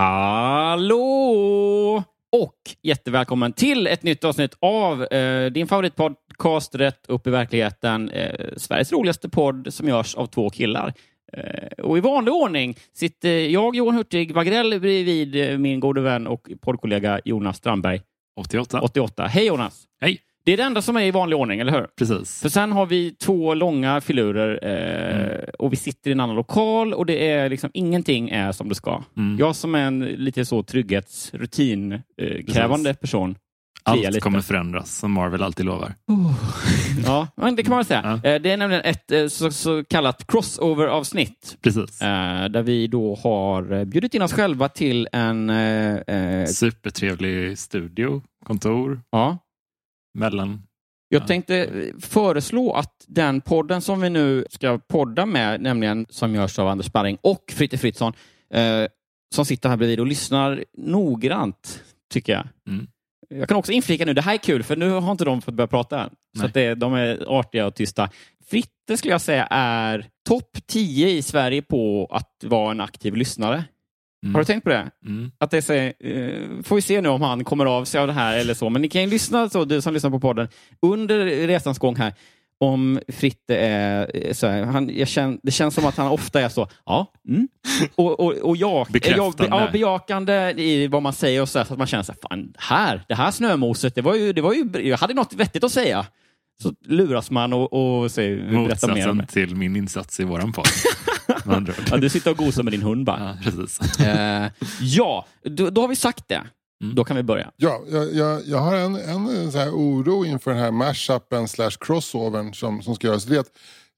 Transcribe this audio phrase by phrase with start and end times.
[0.00, 1.02] Hallå!
[2.32, 8.10] Och jättevälkommen till ett nytt avsnitt av eh, din favoritpodcast Rätt upp i verkligheten.
[8.10, 10.92] Eh, Sveriges roligaste podd som görs av två killar.
[11.32, 16.50] Eh, och i vanlig ordning sitter jag, Johan Hurtig Wagrell, bredvid min gode vän och
[16.60, 18.00] poddkollega Jonas Strandberg.
[18.36, 18.80] 88.
[18.80, 19.26] 88.
[19.26, 19.84] Hej Jonas!
[20.00, 20.20] Hej.
[20.44, 21.86] Det är det enda som är i vanlig ordning, eller hur?
[21.96, 22.40] Precis.
[22.40, 26.94] För sen har vi två långa filurer eh, och vi sitter i en annan lokal
[26.94, 29.02] och det är liksom ingenting är som det ska.
[29.16, 29.38] Mm.
[29.38, 33.36] Jag som är en lite så trygghetsrutin eh, krävande person.
[33.82, 34.20] Allt lite.
[34.20, 35.94] kommer förändras, som Marvel alltid lovar.
[37.06, 38.20] Ja, men det kan man säga.
[38.22, 38.30] Ja.
[38.30, 41.56] Eh, det är nämligen ett eh, så, så kallat crossover-avsnitt.
[41.62, 42.02] Precis.
[42.02, 45.50] Eh, där vi då har bjudit in oss själva till en...
[45.50, 49.38] Eh, Supertrevlig studio, kontor, ja,
[50.14, 50.62] mellan...
[51.08, 51.26] Jag Ja.
[51.26, 56.68] tänkte föreslå att den podden som vi nu ska podda med, nämligen som görs av
[56.68, 58.12] Anders Sparring och Fritte Fritzson,
[58.54, 58.84] eh,
[59.34, 62.48] som sitter här bredvid och lyssnar noggrant, tycker jag.
[62.68, 62.86] Mm.
[63.28, 65.54] Jag kan också inflika nu, det här är kul, för nu har inte de fått
[65.54, 66.10] börja prata än.
[66.10, 66.46] Så Nej.
[66.46, 68.10] att det, de är artiga och tysta.
[68.50, 73.64] Fritte skulle jag säga är topp 10 i Sverige på att vara en aktiv lyssnare.
[74.22, 74.34] Mm.
[74.34, 74.90] Har du tänkt på det?
[75.06, 75.30] Mm.
[75.38, 78.12] Att det är eh, får vi se nu om han kommer av sig av det
[78.12, 78.70] här eller så.
[78.70, 80.48] Men ni kan ju lyssna, så, du som lyssnar på podden,
[80.82, 82.14] under resans gång här,
[82.60, 86.40] om Fritte är eh, så här, han, jag känn, det känns som att han ofta
[86.40, 87.48] är så, ja, mm.
[87.94, 89.34] och, och, och jag, Bekräftande.
[89.38, 92.12] jag, ja, bejakande i vad man säger och så, här, så att man känner så
[92.12, 95.34] här, fan, här, det här snömoset, det var ju, det var ju, jag hade något
[95.34, 96.06] vettigt att säga.
[96.62, 99.26] Så luras man och, och säger, berättar mer om det.
[99.26, 100.66] till min insats i våran podd.
[101.90, 103.36] Ja, du sitter och gosar med din hund bara.
[103.44, 104.00] Ja, precis.
[104.00, 106.42] Eh, ja, då, då har vi sagt det.
[106.82, 106.94] Mm.
[106.94, 107.50] Då kan vi börja.
[107.56, 111.70] Ja, jag, jag, jag har en, en så här oro inför den här mashupen slash
[111.80, 113.24] crossovern som, som ska göras.
[113.24, 113.52] Det är att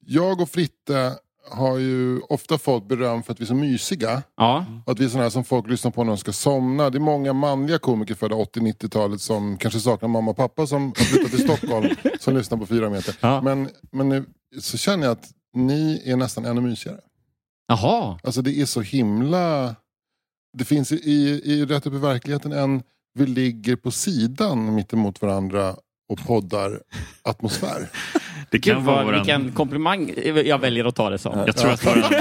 [0.06, 1.14] jag och Fritte
[1.50, 4.22] har ju ofta fått beröm för att vi är så mysiga.
[4.36, 6.90] Ja, Och att vi är sådana här som folk lyssnar på när de ska somna.
[6.90, 11.04] Det är många manliga komiker födda 80-90-talet som kanske saknar mamma och pappa som har
[11.04, 11.88] flyttat till Stockholm
[12.20, 13.14] som lyssnar på fyra meter.
[13.20, 13.40] Ja.
[13.42, 14.24] Men, men nu
[14.60, 17.00] så känner jag att ni är nästan ännu mysigare.
[17.68, 18.18] Jaha.
[18.24, 19.74] Alltså det är så himla...
[20.58, 22.82] Det finns i, i, i Rätt upp i verkligheten en
[23.18, 25.76] vi ligger på sidan mitt emot varandra
[26.08, 26.80] och poddar
[27.22, 27.88] atmosfär.
[28.50, 29.18] Det kan Gud, vara våran...
[29.18, 30.12] vilken komplimang
[30.44, 31.38] jag väljer att ta det som.
[31.46, 32.02] Jag tror, att våran...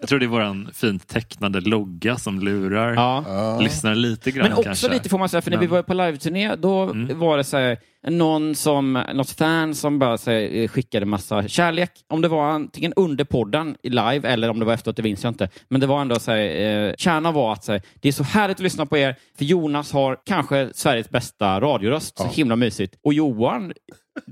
[0.00, 3.58] jag tror det är våran fint tecknade logga som lurar Ja.
[3.60, 4.88] Lyssnare lite grann Men också kanske.
[4.92, 7.18] lite får man säga, för när vi Men- var på live-turné, då Mm.
[7.18, 11.90] var det så här, någon som, något fan som bara här, skickade massa kärlek.
[12.08, 15.24] Om det var antingen under podden i live eller om det var efteråt, det minns
[15.24, 15.48] jag inte.
[15.68, 18.24] Men det var ändå så här, eh, kärnan var att så här, det är så
[18.24, 22.18] härligt att lyssna på er, för Jonas har kanske Sveriges bästa radioröst.
[22.18, 22.94] Så himla mysigt.
[23.04, 23.72] Och Johan,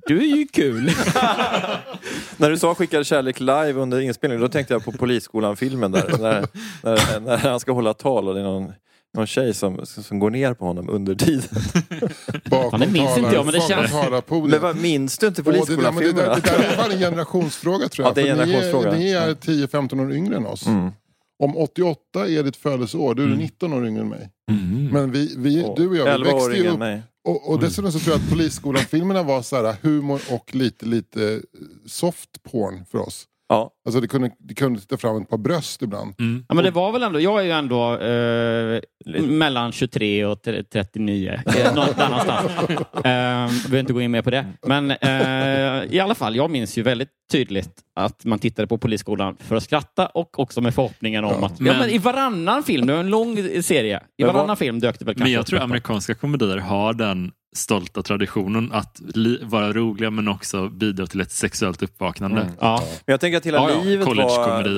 [0.06, 0.84] du är ju kul.
[2.36, 6.18] När du sa skickade kärlek live under inspelningen, då tänkte jag på Polisskolan-filmen där.
[6.18, 6.46] när,
[6.82, 8.72] när, när han ska hålla tal och det är någon,
[9.14, 11.48] någon tjej som, som går ner på honom under tiden.
[12.50, 13.92] Bakom det minns inte jag, men det känns-.
[14.30, 16.34] Men vad, minns du inte Åh, det, det, Polisskolan-filmerna?
[16.34, 18.10] det där är fan en generationsfråga tror jag.
[18.10, 18.92] Ja, det är en generationsfråga.
[18.92, 20.66] Ni är, är 10-15 år yngre än oss.
[20.66, 20.90] Mm.
[21.42, 24.30] Om 88 är ditt födelseår, då är du 19 år yngre än mig.
[24.50, 24.88] Mm.
[24.92, 27.02] Men vi, vi, du och jag, vi 11 år växte ju upp mig.
[27.24, 31.40] Och, och dessutom så tror jag att Polisskolan-filmerna var så här humor och lite, lite
[31.86, 33.26] soft porn för oss.
[33.48, 33.70] Ja.
[33.86, 36.14] Alltså det kunde, det kunde titta fram ett par bröst ibland.
[36.18, 36.44] Mm.
[36.48, 38.80] Ja, men det var väl ändå, jag är ju ändå eh,
[39.22, 41.40] mellan 23 och tre- 39.
[41.46, 42.50] Eh, någonstans.
[42.94, 44.46] Eh, behöver inte gå in mer på det.
[44.66, 49.36] Men eh, i alla fall, jag minns ju väldigt tydligt att man tittade på Polisskolan
[49.40, 51.52] för att skratta och också med förhoppningen om att...
[51.58, 54.80] Ja, Men- men I varannan film, det var en lång serie, i Men varannan film
[54.80, 59.00] dök det väl kanske Men jag tror amerikanska komedier har den stolta traditionen att
[59.42, 62.40] vara roliga men också bidra till ett sexuellt uppvaknande.
[62.40, 62.52] Mm.
[62.60, 62.80] Ja.
[63.06, 63.82] Men jag tänker att hela Ja, ja.
[63.84, 64.16] livet var, och-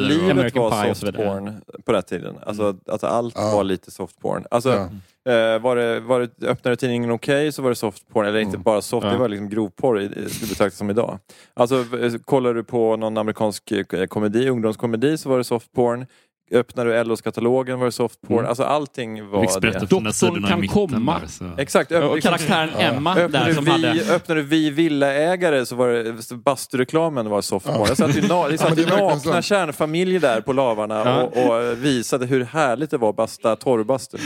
[0.08, 1.26] livet var och så soft vidare.
[1.34, 2.34] porn på den tiden.
[2.46, 3.52] Alltså att allt Ja.
[3.56, 4.44] var lite soft porn.
[4.50, 4.88] Alltså,
[5.24, 5.32] Ja.
[5.32, 8.58] eh, var det, var det, öppnade tidningen Okej så var det soft porn, eller inte
[8.58, 9.12] bara soft, Ja.
[9.12, 11.18] det var liksom grovporr i- i- det betraktas som idag.
[11.54, 16.06] Alltså eh, kollar du på någon amerikansk eh, komedi, ungdomskomedi så var det soft porn.
[16.52, 18.46] Öppnar du LOs-katalogen var det soft porn.
[18.46, 19.78] Alltså allting var det.
[19.80, 21.18] Doktorn kan mitten komma.
[21.20, 21.50] där, så.
[21.58, 21.92] Exakt.
[21.92, 24.14] öpp- Och liksom- karaktären Emma Öppnar där du, som vi, hade...
[24.14, 27.84] öppnar du vi villaägare så var det bastureklamen var soft porn.
[27.88, 29.44] Jag satt ju na, det men satt det ju är verkligen nakna sant.
[29.44, 31.22] kärnfamiljer där på lavarna Ja.
[31.22, 34.18] och, och visade hur härligt det var att basta torrbastu.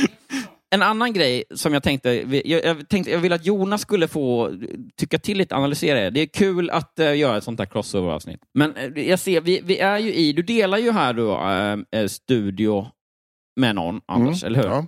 [0.75, 2.11] En annan grej som jag tänkte,
[2.45, 4.53] jag, jag tänkte, jag vill att Jonas skulle få
[4.97, 6.11] tycka till lite, analysera det.
[6.11, 8.41] Det är kul att eh, göra ett sånt här crossover-avsnitt.
[8.55, 11.41] Men eh, jag ser, vi, vi är ju i, du delar ju här då
[11.99, 12.87] eh, studio
[13.61, 14.69] med någon, Anders, eller hur?
[14.69, 14.87] Ja.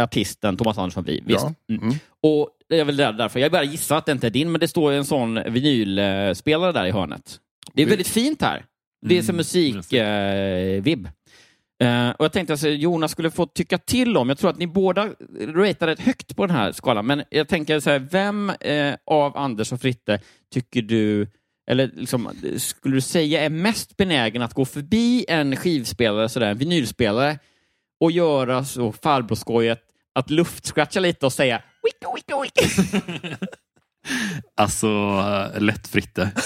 [0.00, 1.40] Artisten Thomas Andersson Vi, visst?
[1.40, 1.54] Ja.
[1.74, 1.82] Mm.
[1.82, 1.94] Mm.
[2.22, 4.92] Och väl där, därför, jag bara gissar att det inte är din, men det står
[4.92, 7.40] en sån vinylspelare där i hörnet.
[7.72, 8.64] Det är väldigt fint här.
[9.06, 11.12] Det är som Mm,
[11.84, 14.66] Uh, och jag tänkte att Jonas skulle få tycka till om, jag tror att ni
[14.66, 15.08] båda
[15.40, 19.36] ratear rätt högt på den här skalan, men jag tänker så här, vem uh, av
[19.36, 20.20] Anders och Fritte
[20.52, 21.28] tycker du,
[21.70, 26.58] eller liksom, skulle du säga är mest benägen att gå förbi en skivspelare, sådär, en
[26.58, 27.38] vinylspelare,
[28.00, 29.80] och göra så farbrorskojet
[30.14, 33.46] att luftscratcha lite och säga wicka, wicka, wicka.
[34.56, 34.86] Alltså,
[35.54, 36.30] äh, lätt Fritte.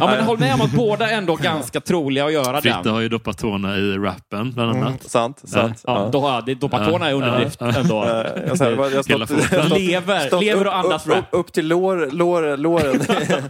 [0.00, 2.92] Ja, men håll med om att båda ändå ganska troliga att göra Fritte den.
[2.94, 5.02] har ju doppat tårna i rappen bland annat.
[5.10, 5.82] Sant, sant.
[5.86, 7.80] Ja, då har det doppatorna är underdrift Ja, ja.
[7.80, 8.04] ändå.
[8.04, 11.18] Eh, jag, jag stått, stått- Lever, stått lever och andas upp, rap.
[11.18, 13.00] upp, upp till lår, lår, låren.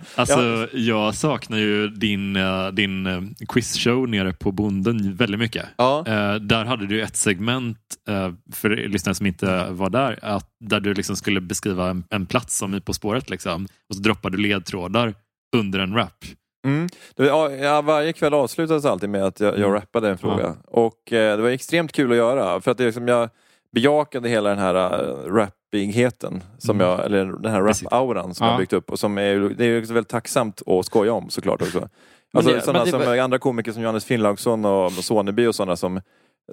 [0.14, 5.66] Alltså, jag saknar ju din, eh, din eh, quizshow nere på Bonden väldigt mycket.
[5.76, 6.04] ja.
[6.06, 7.78] Eh, där hade du ett segment,
[8.08, 12.26] eh, för lyssnare som inte var där, att, där du liksom skulle beskriva en, en
[12.26, 13.30] plats som i På spåret.
[13.30, 15.14] Liksom, och så droppade du ledtrådar
[15.56, 16.24] under en rap.
[16.66, 16.88] Mm.
[17.16, 20.56] Det, ja, varje kväll avslutades alltid med att jag, jag rappade en fråga.
[20.66, 22.60] Och eh, det var extremt kul att göra.
[22.60, 23.28] För att det liksom, jag
[23.74, 26.42] bejakade hela den här uh, rappigheten.
[26.58, 26.86] Som Mm.
[26.90, 28.52] jag, eller den här rap-auran som Ja.
[28.52, 28.90] jag byggt upp.
[28.90, 31.88] Och som är, det är också väldigt tacksamt att skoja om såklart också.
[32.34, 35.76] Alltså, det- sådana det som var- andra komiker som Johannes Finnlaugsson och Soneby och sådana
[35.76, 36.00] som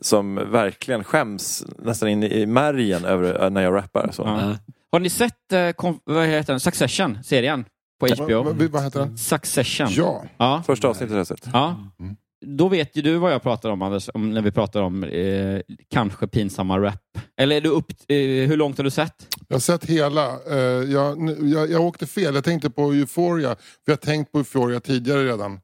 [0.01, 4.09] som verkligen skäms nästan in i märgen över eh, när jag rappar.
[4.11, 4.21] Så.
[4.23, 4.57] Ja.
[4.91, 6.59] Har ni sett eh, vad heter den?
[6.59, 7.65] Succession, serien
[7.99, 8.43] på HBO?
[8.43, 9.17] Vad, vad, heter den?
[9.17, 9.87] Succession.
[9.91, 10.23] Ja.
[10.37, 10.63] Ja.
[10.65, 11.49] Första avsnittet har jag sett.
[11.53, 11.75] ja.
[11.99, 12.15] Mm.
[12.45, 15.61] Då vet ju du vad jag pratar om, Anders, om, när vi pratar om eh,
[15.89, 17.17] kanske pinsamma rap.
[17.37, 19.37] Eller är du upp, eh, hur långt har du sett?
[19.47, 20.27] Jag har sett hela.
[20.51, 20.57] Eh,
[20.91, 22.35] jag, jag, jag åkte fel.
[22.35, 23.55] Jag tänkte på Euphoria.
[23.55, 25.59] För jag har tänkt på Euphoria tidigare redan.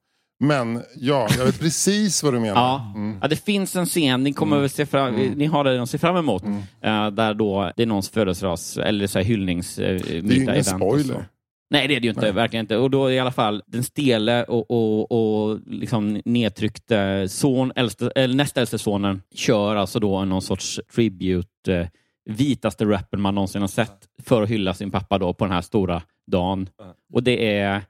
[0.48, 2.62] Men ja, jag vet precis vad du menar.
[2.62, 2.92] Ja.
[2.96, 3.18] Mm.
[3.22, 5.98] Ja, det finns en scen, ni, kommer väl se fram, ni har det att se
[5.98, 6.58] fram emot, Mm.
[6.82, 10.04] eh, där då det är någons födelsedags eller så här hyllningsmiddag.
[10.04, 11.26] Det är ju ingen spoiler.
[11.70, 12.22] Nej, det är det ju inte.
[12.22, 12.32] Nej.
[12.32, 12.78] Verkligen inte.
[12.78, 18.36] Och då i alla fall den stele och, och, och liksom nedtryckte son, äldste, eller
[18.36, 21.88] näst äldste sonen kör alltså då någon sorts tribute, eh,
[22.30, 25.62] vitaste rappen man någonsin har sett för att hylla sin pappa då på den här
[25.62, 26.70] stora dagen.
[27.14, 27.82] Och det är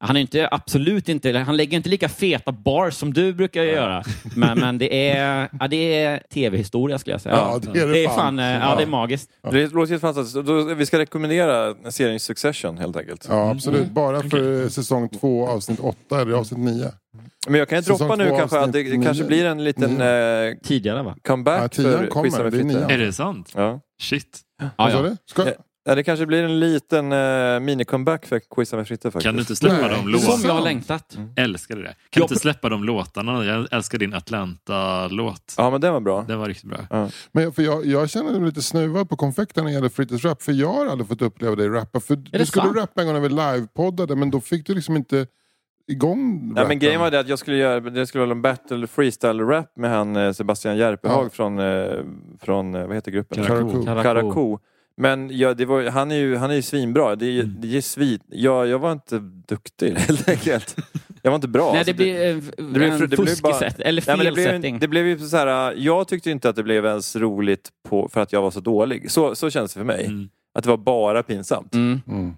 [0.00, 4.02] han är inte, absolut inte, han lägger inte lika feta bars som du brukar göra.
[4.36, 7.34] Men, men det är, ja, det är tv-historia skulle jag säga.
[7.34, 8.16] Ja, det är det det är fan.
[8.16, 9.30] fan, eh, ja, det är magiskt.
[9.50, 10.46] Det låter helt fantastiskt.
[10.46, 13.26] Då, vi ska rekommendera serien Succession helt enkelt.
[13.30, 13.90] Ja, absolut.
[13.90, 16.92] Bara för säsong två, avsnitt åtta eller avsnitt nio.
[17.48, 19.28] Men jag kan ju droppa nu kanske att det, det kanske nio.
[19.28, 21.16] blir en liten eh, Tidigare va?
[21.26, 23.52] comeback Ja, för kommer, Quizza med det är det sant?
[23.56, 23.80] Ja.
[24.02, 24.40] Shit.
[24.62, 25.02] Ja, Vad sa ja.
[25.02, 25.16] du?
[25.26, 25.46] Ska...
[25.88, 25.92] Ja.
[25.92, 27.16] ja, det kanske blir en liten eh,
[27.60, 29.24] mini-comeback för Quizza med Fritte faktiskt.
[29.26, 29.90] Kan du inte släppa Nej.
[29.90, 30.42] de Som låtarna?
[30.46, 31.18] jag har längtat.
[31.36, 31.82] Älskar det.
[31.82, 33.44] Kan Jag- du inte släppa de låtarna?
[33.44, 35.54] Jag älskar din Atlanta-låt.
[35.56, 36.24] Ja, men den var bra.
[36.28, 37.08] Den var riktigt bra.
[37.32, 40.42] Men för jag, jag känner mig lite snuvad på konfekten när det gäller Frittes rap.
[40.42, 42.00] För jag har aldrig fått uppleva dig rappa.
[42.00, 42.76] För du skulle sant?
[42.76, 45.26] rappa en gång när vi livepoddade men då fick du liksom inte
[45.90, 48.86] igång Ja, men grejen var det att jag skulle göra det skulle vara en battle
[48.86, 51.30] freestyle-rap med han eh, Sebastian Järpehag Ja.
[51.30, 51.90] från, eh,
[52.40, 53.44] från, vad heter gruppen?
[53.44, 53.84] Karakou.
[53.84, 54.02] Karakou.
[54.02, 54.58] Karakou.
[54.98, 57.16] Men ja, det var, han, är ju, han är ju svinbra.
[57.16, 57.56] Det är, Mm.
[57.60, 60.76] det är svin, ja, jag var inte duktig helt enkelt.
[61.22, 61.70] Jag var inte bra.
[61.70, 64.26] Nej, Alltså, det blir eh, blev- en det fuskig bara- sätt, eller Nej, men fel
[64.26, 64.78] det, blev, setting.
[64.78, 68.08] det blev ju så här, äh, jag tyckte inte att det blev ens roligt på,
[68.12, 69.10] för att jag var så dålig.
[69.10, 70.04] Så, så känns det för mig.
[70.06, 70.28] Mm.
[70.54, 71.74] Att det var bara pinsamt.
[71.74, 72.00] Mm.
[72.08, 72.34] Mm.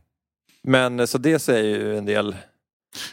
[0.62, 2.36] Men så det säger ju en del.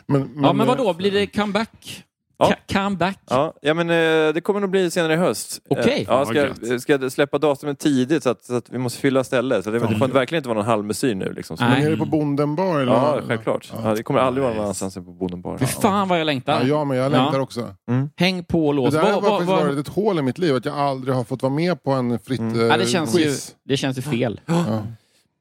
[0.05, 2.03] Men, Ja, men vad eh, då Blir det comeback?
[2.39, 2.53] Ja.
[2.73, 3.19] Comeback?
[3.29, 5.61] Ja, ja men eh, det kommer nog bli senare i höst.
[5.69, 5.93] Okej.
[5.99, 6.81] Eh, Ja, ska, gött.
[6.81, 9.63] ska jag släppa datumet tidigt så att, så att vi måste fylla stället.
[9.63, 11.33] Så det, det får verkligen inte vara någon halvmesyr nu.
[11.33, 11.57] Liksom.
[11.57, 11.63] Så.
[11.63, 12.79] Men är det på Bonden bar?
[12.79, 12.91] Eller?
[12.93, 13.71] ja, självklart.
[13.73, 13.79] Ja.
[13.89, 15.57] Ja, det kommer aldrig vara någon annanstans än på Boden bar.
[15.57, 16.59] Fy fan vad jag längtar.
[16.61, 17.09] Ja, jag men jag Ja.
[17.23, 17.75] längtar också.
[18.17, 18.93] Häng på och Det lås.
[18.93, 21.41] där har faktiskt vad- varit ett hål i mitt liv, att jag aldrig har fått
[21.41, 22.59] vara med på en fritt Mm.
[22.59, 23.55] eh, Ja, det, känns ju, quiz.
[23.65, 24.39] det känns ju fel.
[24.45, 24.55] Ja.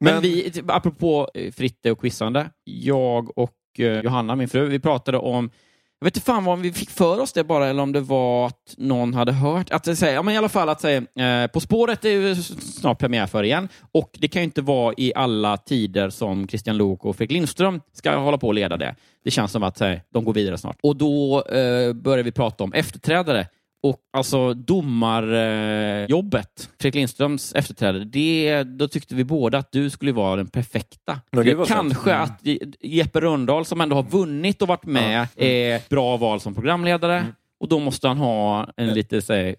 [0.01, 2.47] Men, Men- vi, typ, apropå eh, Fritte och quizande.
[2.65, 5.51] Jag och eh, Johanna, min fru, vi pratade om
[5.99, 8.47] jag vet inte fan om vi fick för oss det bara, eller om det var
[8.47, 9.71] att någon hade hört.
[9.71, 11.03] Att säga, ja, men i alla fall att säga,
[11.43, 13.69] eh, På spåret är ju snart premiär för igen.
[13.93, 17.81] Och det kan ju inte vara i alla tider som Christian Lok och Fredrik Lindström
[17.93, 18.95] ska hålla på och leda det.
[19.25, 20.79] Det känns som att här, de går vidare snart.
[20.83, 23.47] Och då eh, börjar vi prata om efterträdare.
[23.89, 30.37] Och alltså domarjobbet, Fredrik Lindströms efterträdare, det, då tyckte vi båda att du skulle vara
[30.37, 31.21] den perfekta.
[31.31, 31.93] Ja, det var sant.
[31.95, 36.41] Kanske att Je- Jeppe Rönndahl, som ändå har vunnit och varit med, är bra val
[36.41, 37.19] som programledare.
[37.19, 37.33] Mm.
[37.61, 39.57] Och då måste han ha en lite så här,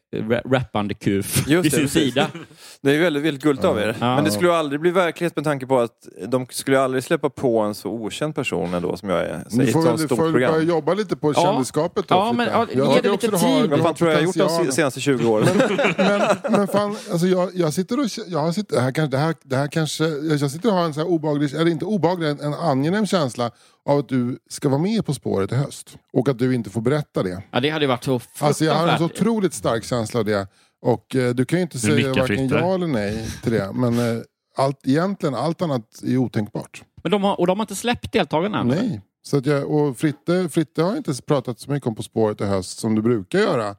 [0.51, 2.27] rappande kuf Just vid sin sida.
[2.81, 3.95] Det är väldigt, väldigt gulligt av er.
[3.99, 4.15] Ja.
[4.15, 5.91] Men det skulle ju aldrig bli verklighet med tanke på att
[6.27, 9.43] de skulle aldrig släppa på en så okänd person ändå som jag är.
[9.49, 10.67] Så Du ett får, sånt väl- stort får väl börja program.
[10.69, 11.41] jobba lite på Ja.
[11.41, 12.15] kändisskapet då.
[12.15, 13.69] Ja, men, ja, Jag ge det också lite tid.
[13.69, 15.47] Vad fan tror jag jag har gjort de senaste 20 åren?
[15.97, 18.05] men, men fan, alltså jag, jag sitter och...
[18.27, 20.03] Jag har sitter, det, här, kanske- det, här, det här kanske...
[20.07, 23.51] Jag sitter och har en så här obehaglig, eller inte obehaglig, en, en angenäm känsla
[23.87, 25.97] av att du ska vara med På spåret i höst.
[26.13, 27.43] Och att du inte får berätta det.
[27.51, 30.47] Ja, det hade varit så Alltså jag har en så otroligt stark känsla av det.
[30.81, 33.71] Och eh, du kan ju inte säga varken ja eller nej till det.
[33.73, 34.23] Men eh,
[34.55, 36.83] allt, egentligen, allt annat är otänkbart.
[37.03, 38.61] Men de har, och de har inte släppt deltagarna?
[38.61, 38.75] eller?
[38.75, 39.01] Nej.
[39.21, 42.45] Så att jag, och Fritte, Fritte har inte pratat så mycket om På spåret i
[42.45, 43.75] höst som du brukar göra.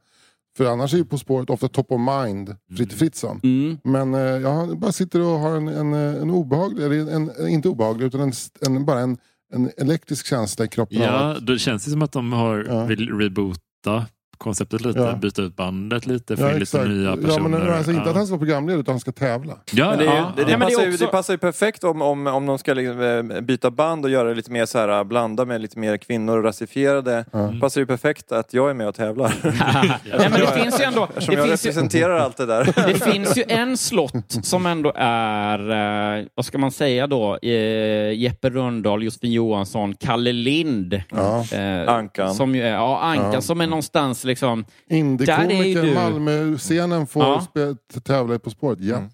[0.57, 3.41] För annars är ju På spåret ofta top of mind, Fritte Fritzson.
[3.43, 3.79] Mm.
[3.85, 7.69] Men eh, jag bara sitter och har en, en, eh, en obehaglig, eller en, inte
[7.69, 8.33] obehaglig, utan en,
[8.67, 9.19] en, bara en,
[9.53, 10.99] en elektrisk känsla i kroppen.
[11.03, 12.85] Ja, då känns det som att de har, Ja.
[12.85, 14.07] vill reboota
[14.39, 15.13] konceptet lite, Ja.
[15.17, 17.49] byta ut bandet lite, få Ja, in lite nya Ja, personer.
[17.49, 18.11] men alltså inte Ja.
[18.11, 19.55] att han ska vara programledare utan han ska tävla.
[19.73, 21.11] Ja, Men det, är, ja, det, det, Ja, men det är passar ju, också- det
[21.11, 24.35] passar ju perfekt om, om, om de ska liksom, eh, byta band och göra det
[24.35, 27.25] lite mer så här, blanda med lite mer kvinnor och rasifierade.
[27.33, 27.53] Ja.
[27.61, 29.35] passar ju perfekt att jag är med och tävlar.
[29.43, 31.05] Nej, men det finns ju ändå...
[31.05, 32.65] Eftersom Det jag finns ju, representerar allt det där.
[32.87, 38.13] det finns ju en slott som ändå är, eh, vad ska man säga då, eh,
[38.13, 41.03] Jeppe Rönndahl, Josefin Johansson, Kalle Lind.
[41.11, 41.45] Ja.
[41.59, 42.35] Eh, Ankan.
[42.35, 43.41] Som ju är, ja, Ankan Ja.
[43.41, 45.95] som är någonstans liksom, Där är ju Indiekomiker du.
[45.95, 47.41] Malmö-scenen får Ja.
[47.51, 48.97] spe, tävla i På spåret, ja.
[48.97, 49.09] Mm.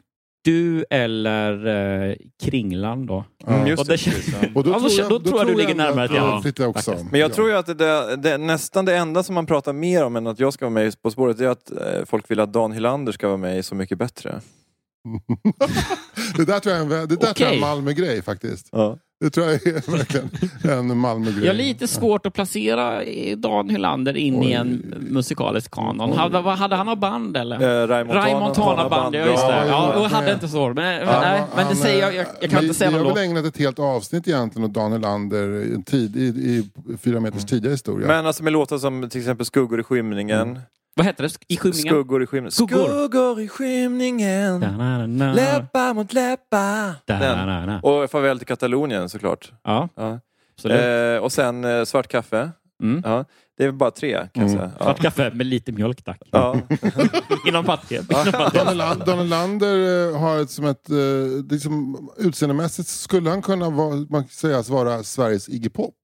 [0.44, 1.66] du eller
[2.11, 3.25] eh, Kringland då.
[3.47, 4.12] Mm, just Och det, ja.
[4.54, 6.66] Och då, Alltså, tror jag, då tror jag du ligger närmare till jag han, Fritte
[6.66, 6.90] också.
[6.90, 7.11] faktiskt.
[7.11, 7.35] Men jag Ja.
[7.35, 10.26] tror ju att det, det, det, nästan det enda som man pratar mer om än
[10.26, 13.12] att jag ska vara med På spåret är att eh, folk vill att Dan Hylander
[13.12, 14.40] ska vara med i Så mycket bättre.
[16.37, 17.54] Det där tror jag är en, det där tror jag är Okej.
[17.54, 18.68] en Malmö-grej faktiskt.
[18.73, 18.99] Ja.
[19.25, 20.31] Det tror jag är verkligen
[20.90, 21.45] en Malmö-grej.
[21.45, 23.02] Jag har lite svårt att placera
[23.37, 24.52] Dan Hylander in i Oj.
[24.52, 26.12] en musikalisk kanon.
[26.12, 27.83] Hade, hade han av band eller?
[27.83, 28.04] Eh, Ray
[28.35, 29.57] Montana- band, ja just Ja, det.
[29.69, 30.35] Ja, ja, och hade ja.
[30.35, 30.66] inte så.
[30.66, 32.97] Men, men, Han- nej, men det säger jag, jag, jag kan vi- inte säga Vi
[32.97, 36.21] någon har väl ägnat ett helt avsnitt egentligen åt Daniel Lander i, en tid, i,
[36.21, 36.71] i
[37.02, 38.07] fyra meters tidigare historia.
[38.07, 40.59] Men alltså med låtar som till exempel Skuggor i skymningen.
[40.97, 41.31] Vad hette det?
[41.49, 41.89] I skymningen?
[41.95, 42.51] Skuggor i skymningen.
[42.51, 42.85] Skuggor.
[42.89, 44.61] Skuggor i skymningen.
[45.35, 46.95] Läppar mot läppar.
[47.83, 49.53] Och Farväl till Katalonien såklart.
[49.65, 50.21] Ja, Ja.
[50.57, 50.81] absolut.
[51.17, 52.51] Eh, och sen eh, Svart kaffe.
[52.83, 53.03] Mm.
[53.05, 53.25] Ja.
[53.59, 54.57] Det är bara tre kan jag Mm.
[54.59, 54.71] säga.
[54.79, 54.85] Ja.
[54.85, 56.21] Svart kaffe med lite mjölk tack.
[56.31, 56.57] Ja.
[57.49, 60.89] Inom Land- Daniel Lander eh, har ett som ett,
[61.51, 65.95] liksom, utseendemässigt skulle han kunna vara, man kan sägas vara Sveriges Iggy Pop.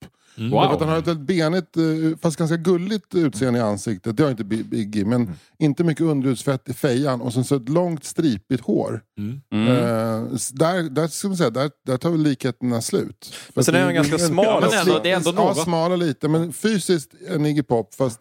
[0.40, 0.50] Mm.
[0.52, 0.78] Wow.
[0.80, 4.16] han har ett väldigt benigt, eh, fast ganska gulligt utseende i ansiktet.
[4.16, 5.34] Det har inte Bi- Iggy, men Mm.
[5.58, 9.00] inte mycket underhudsfett i fejan och sen så ett långt stripigt hår.
[9.18, 9.40] Mm.
[9.52, 9.68] Mm.
[9.68, 13.30] Eh, där, där, ska man säga, där, där tar väl likheterna slut.
[13.32, 15.58] För Men sen är han ganska smal Ja, men ändå- det är ändå Ja, något.
[15.62, 17.94] smala lite, men fysiskt en Iggy Pop.
[17.94, 18.20] Fast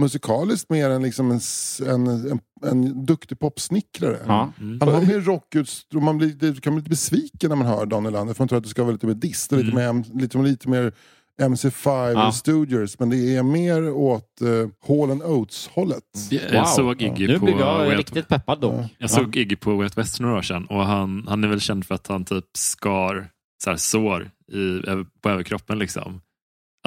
[0.00, 1.40] musikaliskt mer än liksom en,
[1.88, 4.18] en, en, en duktig popsnickrare.
[4.26, 4.52] Ja.
[4.80, 8.12] Han har mer rockutstrålning, man blir, det kan bli lite besviken när man hör Daniel
[8.12, 10.04] Lander för man tror att det ska vara lite mer dist och lite, mer, M-
[10.14, 10.92] lite, lite mer
[11.42, 12.32] MC5 Ja.
[12.32, 12.98] Stooges.
[12.98, 16.02] Men det är mer åt uh, Hall and Oates-hållet.
[16.30, 16.64] Jag Wow.
[16.64, 18.86] såg Iggy Nu på blir jag Out- riktigt peppad dock.
[18.98, 21.60] Jag såg Iggy på Out West för några år sedan och han, han är väl
[21.60, 23.28] känd för att han typ skar
[23.64, 24.80] så här, sår i,
[25.22, 25.78] på överkroppen.
[25.78, 26.20] Liksom.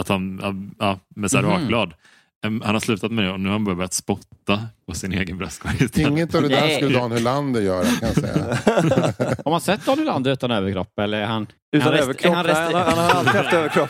[0.02, 0.42] Att han,
[0.80, 1.52] ja, med så här Mhm.
[1.54, 1.94] rakblad.
[2.44, 5.90] Han har slutat med det och nu har han börjat spotta på sin egen bröstkorg.
[6.08, 8.58] Inget av det där skulle Dan Hylander göra kan jag säga.
[9.46, 11.00] Har man sett Dan Hylander utan överkropp?
[11.00, 12.34] Eller är han, Utan han rest- överkropp?
[12.34, 13.90] är han Han, har- han har alltid haft överkropp.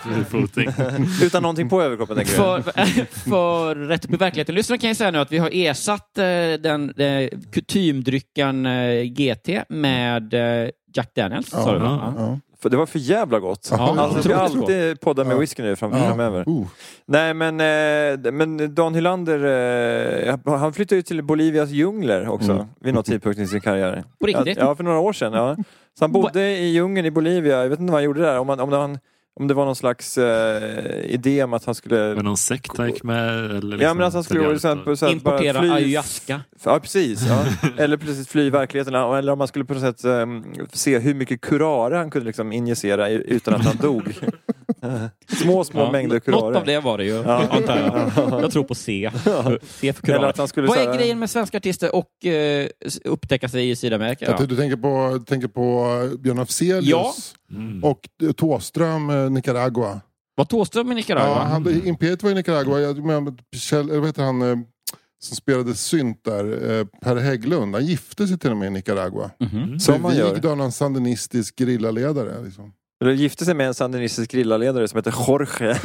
[1.24, 2.34] Utan någonting på överkroppen tänker.
[2.34, 2.62] För,
[3.30, 4.56] för rätt upp i verkligheten.
[4.56, 6.24] Lyssna kan jag säga nu att vi har ersatt eh,
[6.64, 11.50] den eh, kutymdrycken eh, GT med eh, Jack Daniels.
[11.50, 11.80] sa du?
[11.80, 12.14] Ja.
[12.18, 12.40] Ja.
[12.62, 13.68] För det var för jävla gott.
[13.72, 15.40] Ja, alltså, jag ska alltid podda med Ja.
[15.40, 16.08] whisky nu fram, Ja.
[16.08, 16.50] framöver.
[16.50, 16.66] Uh.
[17.06, 19.40] Nej men, eh, men Dan Hylander,
[20.30, 22.66] eh, han flyttade ju till Bolivias djungler också Mm.
[22.82, 24.04] vid någon tidpunkt i sin karriär.
[24.20, 24.58] På riktigt?
[24.58, 25.34] Ja, för några år sedan.
[25.34, 25.56] Ja.
[26.00, 28.40] Så han bodde i djungeln i Bolivia, jag vet inte vad han gjorde där.
[28.40, 29.00] Om, han, om, en-
[29.40, 32.16] om det var någon slags eh, idé om att han skulle...
[32.16, 33.46] Men någon sekt han gick med?
[33.46, 36.42] Eller Ja men att han skulle liksom, så här, så här, bara Importera fly- ayahuasca.
[36.64, 37.46] Ja precis, ja.
[37.84, 38.96] eller precis fly verkligheten.
[38.96, 42.52] Eller om man skulle på något sätt ehm, se hur mycket kurare han kunde liksom
[42.52, 44.14] injicera utan att han dog.
[45.42, 46.58] små, små Ja, mängder Något kurare.
[46.58, 47.48] av det var det ju, Ja.
[47.50, 48.42] antar jag.
[48.42, 49.12] Jag tror på C.
[49.66, 50.34] C för kurare.
[50.68, 52.68] Vad är här- grejen med svenska artister och eh,
[53.06, 54.26] upptäcka sig i Sydamerika?
[54.40, 54.46] Ja.
[54.46, 55.88] Du tänker på, tänker på
[56.20, 57.14] Björn Afzelius Ja.
[57.58, 57.84] Mm.
[57.84, 58.00] och
[58.38, 60.02] Tåström, eh, Nicaragua.
[60.36, 61.28] Var Thåström i Nicaragua?
[61.28, 62.80] Ja, han, Imperiet var i Nicaragua.
[62.80, 64.58] Jag menar, Kjell, eller vad heter han eh,
[65.20, 66.80] som spelade synt där?
[66.80, 67.76] Eh, Per Hägglund.
[67.76, 69.32] Han gifte sig till och med i Nicaragua.
[69.40, 69.80] Mhm.
[69.80, 70.34] Som man gör.
[70.34, 72.44] Vigd av någon sandinistisk grillaledare.
[72.44, 72.74] Liksom.
[73.02, 75.74] Eller gifte sig med en sandinistisk grillaledare som heter Jorge.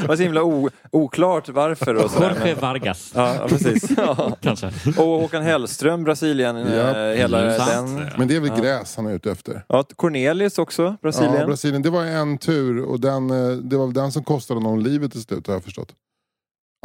[0.00, 2.28] det var så himla o, oklart varför och sådär.
[2.30, 3.90] Jorge men- Vargas, Ja, ja, precis.
[3.96, 4.36] Ja.
[4.40, 4.66] kanske.
[4.96, 6.64] Och Håkan Hellström, Brasilien, Ja,
[7.10, 7.98] eh, hela sant.
[7.98, 8.10] den.
[8.18, 8.62] Men det är väl Ja.
[8.62, 9.64] gräs han är ute efter.
[9.68, 11.34] Ja, Cornelius också, Brasilien.
[11.34, 11.82] Ja, Brasilien.
[11.82, 15.12] Det var en tur och den, eh, det var väl den som kostade honom livet
[15.12, 15.92] till slut har jag förstått.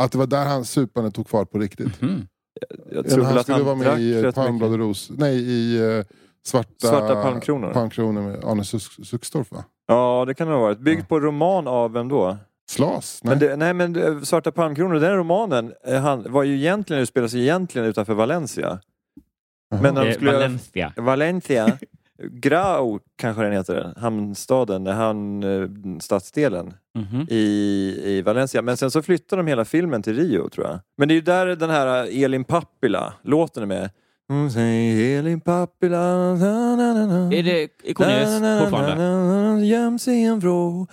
[0.01, 2.01] Att det var där hans supande tog fart på riktigt.
[2.01, 2.27] Mm.
[2.91, 5.09] Jag Eller tror han att skulle han vara med i Palmblad och ros.
[5.17, 6.03] Nej, i eh,
[6.45, 7.73] Svarta, Svarta palmkronor.
[7.73, 8.63] palmkronor med Arne
[9.05, 9.63] Suckstorff va?
[9.87, 10.79] Ja, det kan det ha varit.
[10.79, 11.05] Byggt Ja.
[11.09, 12.37] på roman av vem då?
[12.69, 13.19] Slas?
[13.23, 13.29] Nej.
[13.31, 17.27] Men det, nej men det- Svarta palmkronor, den romanen eh, han, var ju egentligen, utspelar
[17.27, 18.79] sig egentligen utanför Valencia.
[19.81, 20.93] Men när de Eh, skulle göra Valencia.
[20.97, 21.77] Valencia,
[22.23, 27.25] Grau kanske den heter, hamnstaden, hamn, eh, stadsdelen Mhm.
[27.29, 27.43] i,
[28.05, 28.61] i Valencia.
[28.61, 30.79] Men sen så flyttar de hela filmen till Rio tror jag.
[30.97, 33.89] Men det är ju där den här Elin Pappila låten är med.
[34.31, 35.97] Hon säger Elin Pappila.
[35.97, 39.65] Är det Cornelius fortfarande?
[39.65, 40.87] Göm sig i en vrå,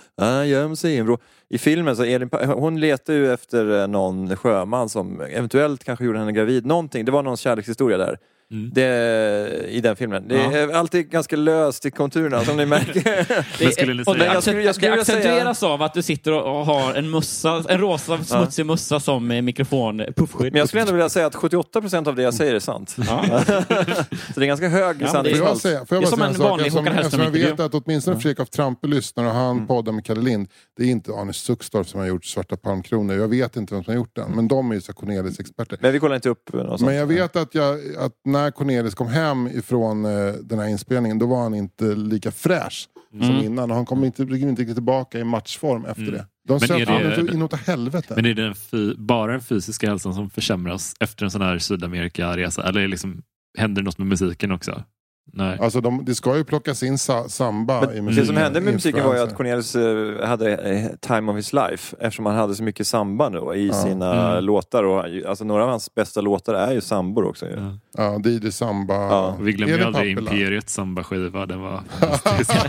[0.45, 1.17] göm sig i en vrå.
[1.49, 6.19] I filmen så Elin, hon letar ju efter eh, någon sjöman som eventuellt kanske gjorde
[6.19, 6.65] henne gravid.
[6.65, 8.17] Någonting, det var någon kärlekshistoria där.
[8.51, 8.69] Mm.
[8.73, 10.27] Det, I den filmen.
[10.27, 13.25] Det är alltid ganska löst i konturerna som ni märker.
[13.63, 15.81] Men skulle ni och säga- det, Jag skulle- jag skulle det vilja säga- accentueras av
[15.81, 20.53] att du sitter och har en mössa, en rosa smutsig mössa som eh, mikrofon, puffskydd.
[20.53, 22.95] Men jag skulle ändå vilja säga att 78% av det jag säger är sant.
[22.97, 23.23] Ja.
[24.33, 25.61] Så det är ganska hög Ja, men det- Får jag, sanningshalt.
[25.61, 27.31] säga, får jag Det är bara som säga en en vanlig Eftersom, Håkan eftersom jag
[27.31, 30.47] vet att åtminstone Fredrik af Trampe lyssnar och han poddar med Kalle Lind.
[30.77, 33.15] Det är inte Arne Suckstorff som har gjort Svarta palmkronor.
[33.15, 34.31] Jag vet inte vem som har gjort den.
[34.31, 35.77] Men de är ju Cornelis-experter.
[35.81, 36.81] Men vi kollar inte upp något sånt.
[36.81, 41.19] Men jag vet att, jag, att när Cornelis kom hem ifrån eh, den här inspelningen
[41.19, 43.43] då var han inte lika fräsch som Mm.
[43.45, 43.69] innan.
[43.71, 46.13] Och han kom inte, inte riktigt tillbaka i matchform efter Mm.
[46.13, 46.25] det.
[46.47, 48.13] De Men är det- inåt helvete.
[48.15, 51.57] Men är det den fy- bara den fysiska hälsan som försämras efter en sån här
[51.59, 52.67] Sydamerika-resa?
[52.69, 53.21] Eller liksom,
[53.57, 54.83] händer det något med musiken också?
[55.33, 55.59] Nej.
[55.61, 58.21] Alltså de, det ska ju plockas in sa, samba i Men musiken.
[58.23, 59.35] det som hände med musiken var ju att.
[59.35, 63.55] Cornelis eh, hade eh, time of his life eftersom han hade så mycket samba då
[63.55, 63.73] i Ja.
[63.73, 64.43] sina Mm.
[64.43, 64.83] låtar.
[64.83, 67.45] Och, alltså, några av hans bästa låtar är ju sambor också.
[67.45, 67.51] Ju.
[67.97, 68.19] Ja.
[68.23, 68.93] Ja, DJ Samba.
[68.95, 69.37] Ja.
[69.41, 70.17] Vi glömmer aldrig.
[70.17, 71.45] Imperiets samba-skiva.
[71.45, 72.51] Den var fantastisk.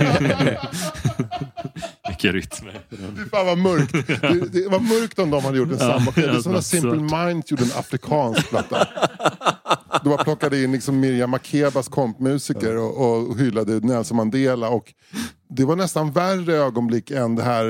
[2.09, 2.81] Vilka rytmer.
[2.90, 3.92] Fy fan vad mörkt.
[3.92, 6.12] Det, det var mörkt om de hade gjort en Ja, samba.
[6.14, 6.61] Det är som när.
[6.61, 8.88] Simple Minds gjorde en afrikansk platta.
[10.05, 11.88] Då man plockade in liksom Miriam Makebas
[12.55, 14.69] kompmusiker och, och hyllade Nelson Mandela.
[14.69, 14.95] Och
[15.51, 17.65] det var nästan värre ögonblick än det här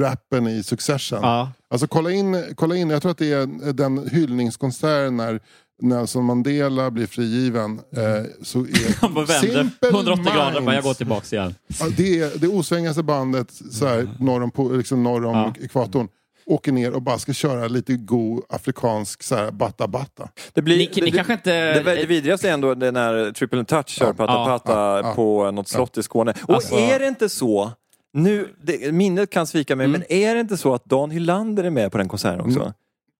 [0.00, 1.18] rappen i Succession.
[1.22, 1.52] Ja.
[1.70, 5.40] Alltså kolla in, kolla in, jag tror att det är den hyllningskonserten när
[5.82, 7.80] Nelson Mandela blir frigiven.
[7.96, 11.54] Eh, så är Han bara vänder Simple 180 grader bara, jag Minds- går tillbaks igen.
[11.80, 15.54] Ja, det är det osvängaste bandet så här, norr om, liksom norr om Ja.
[15.64, 16.08] ekvatorn.
[16.46, 20.28] Åker ner och bara ska köra lite god afrikansk så här, batta batta.
[20.52, 21.82] Det, blir, Ni, ni det, kanske inte...
[21.82, 24.12] det, det vidrigaste är ändå det när Triple Touch kör Ja.
[24.14, 24.44] Patta Ja.
[24.46, 25.14] Patta Ja, ja.
[25.14, 26.34] på något slott i Skåne.
[26.48, 27.70] Och Alltså- är det inte så,
[28.12, 30.00] nu, det, minnet kan svika mig, Mm.
[30.08, 32.72] men är det inte så att Dan Hylander är med på den konserten också?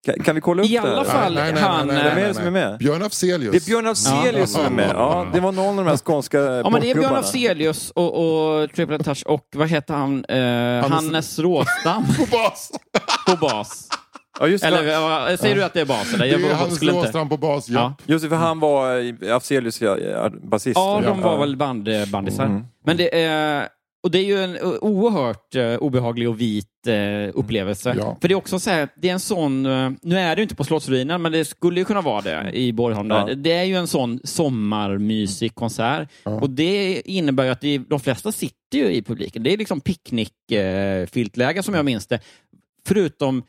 [0.05, 0.79] Kan, kan vi kolla upp I det?
[0.79, 1.05] alla här?
[1.05, 1.87] fall, Nej, nej, nej, han...
[1.87, 2.79] nej, Vem är det som är med?
[2.79, 3.53] Björn Afzelius.
[3.53, 4.91] Det är Björn Afzelius som är med.
[4.95, 7.15] Ja, det var någon av de här skånska Ja, men det är Björn.
[7.17, 8.15] Afzelius och,
[8.63, 10.25] och Triple Touch och vad heter han?
[10.25, 12.71] Eh, Hannes Råstam på bas.
[13.27, 13.89] på bas.
[14.41, 14.69] Ja, just det.
[14.69, 16.15] Eller vad- säger du att det är bas?
[16.15, 16.27] Eller?
[16.27, 16.83] Det är Jag Hannes.
[16.83, 17.69] Råstrand på bas.
[17.69, 17.81] Ja.
[17.81, 18.13] Ja.
[18.13, 20.77] Just det, för han var eh, Afzelius ja, ja, basist.
[20.77, 21.31] Ja, de Ja.
[21.31, 22.45] var väl band, bandisar.
[22.45, 22.65] Mm.
[22.87, 23.69] Men det är...
[24.03, 27.95] och det är ju en eh, oerhört eh, obehaglig och vit eh, upplevelse.
[27.99, 28.17] Ja.
[28.21, 30.43] För det är också så här, det är en sån, eh, nu är det ju
[30.43, 33.11] inte på Slottsruinen, men det skulle ju kunna vara det i Borgholm.
[33.11, 33.29] Ja.
[33.35, 36.09] Det är ju en sån sommarmysig konsert.
[36.23, 39.43] Och det innebär ju att det, de flesta sitter ju i publiken.
[39.43, 42.21] Det är liksom picknickfiltläge som jag minns det.
[42.87, 43.43] Förutom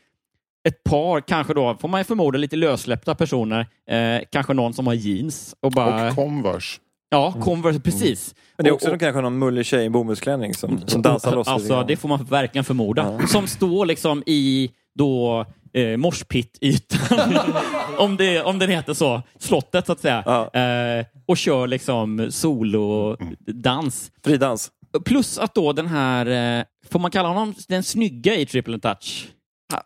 [0.68, 3.66] ett par, kanske då, får man förmoda, lite lössläppta personer.
[3.90, 6.08] Eh, kanske någon som har jeans och bara...
[6.08, 6.80] Och Converse.
[7.14, 8.34] Ja, Converse, precis.
[8.56, 11.34] Men det är Och- också och- kanske någon mullig tjej i bomullsklänning som, som dansar
[11.36, 11.48] loss.
[11.48, 13.26] Alltså, det får man verkligen förmoda.
[13.26, 17.34] Som står liksom i då eh, morspitt-ytan,
[17.98, 20.60] om, det, om den heter så, slottet så att säga, Ja.
[20.60, 24.10] eh, och kör liksom solodans.
[24.24, 24.70] Fridans.
[25.04, 29.28] Plus att då den här, eh, får man kalla honom den snygga i Triple Touch?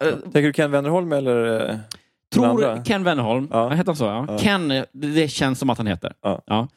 [0.00, 1.68] Eh, Tänker du Ken Wennerholm eller?
[1.70, 1.76] eh,
[2.34, 2.82] Tror andra?
[2.84, 3.62] Ken Wennerholm, Ja.
[3.62, 3.68] ja.
[3.70, 4.04] heter han så?
[4.04, 4.24] Ja.
[4.28, 4.38] Ja.
[4.38, 6.12] Ken, det, det känns som att han heter.
[6.22, 6.68] Ja.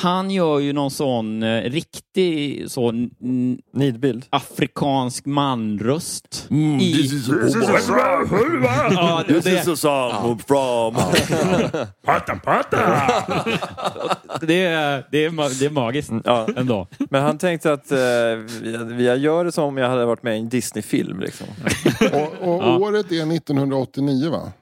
[0.00, 4.24] Han gör ju någon sån eh, riktig så, n- Nidbild?
[4.30, 6.46] afrikansk manröst.
[6.50, 7.08] Mm, i,
[8.90, 10.94] ja, det, det, a song from...
[14.40, 16.48] det, är, det, är, ma- det är magiskt Ja.
[16.56, 16.86] ändå.
[17.10, 20.36] Men han tänkte att eh, vi- jag gör det som om jag hade varit med
[20.36, 21.20] i en Disney-film.
[21.20, 21.46] Liksom.
[22.12, 22.78] Och, och Ja.
[22.78, 24.52] året är 1989 va?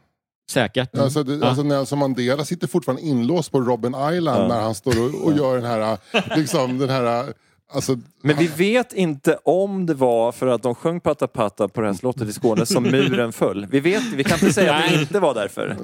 [0.51, 0.99] Säkert.
[0.99, 5.25] Alltså, det, alltså Nelson Mandela sitter fortfarande inlåst på Robben Island när han står och,
[5.25, 5.99] och gör den här,
[6.37, 7.33] liksom den här,
[7.74, 11.81] alltså, Men vi vet inte om det var för att de sjöng Patta Patta på
[11.81, 13.66] det här slottet i Skåne som muren föll.
[13.70, 15.76] Vi vet vi kan inte säga att det inte var därför.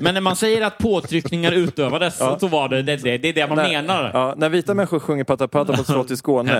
[0.00, 2.38] Men när man säger att påtryckningar utövades Ja.
[2.40, 4.10] så var det det, det, det är det man När- menar.
[4.14, 6.52] Ja, när vita människor sjunger Patta Patta på ett slott i Skåne,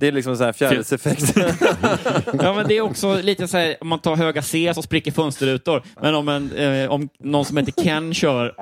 [0.00, 1.34] det är liksom en fjärilseffekt.
[2.42, 5.12] Ja, men det är också lite så här, om man tar höga C så spricker
[5.12, 5.82] fönsterrutor.
[6.02, 8.54] Men om, en, eh, om någon som heter Ken kör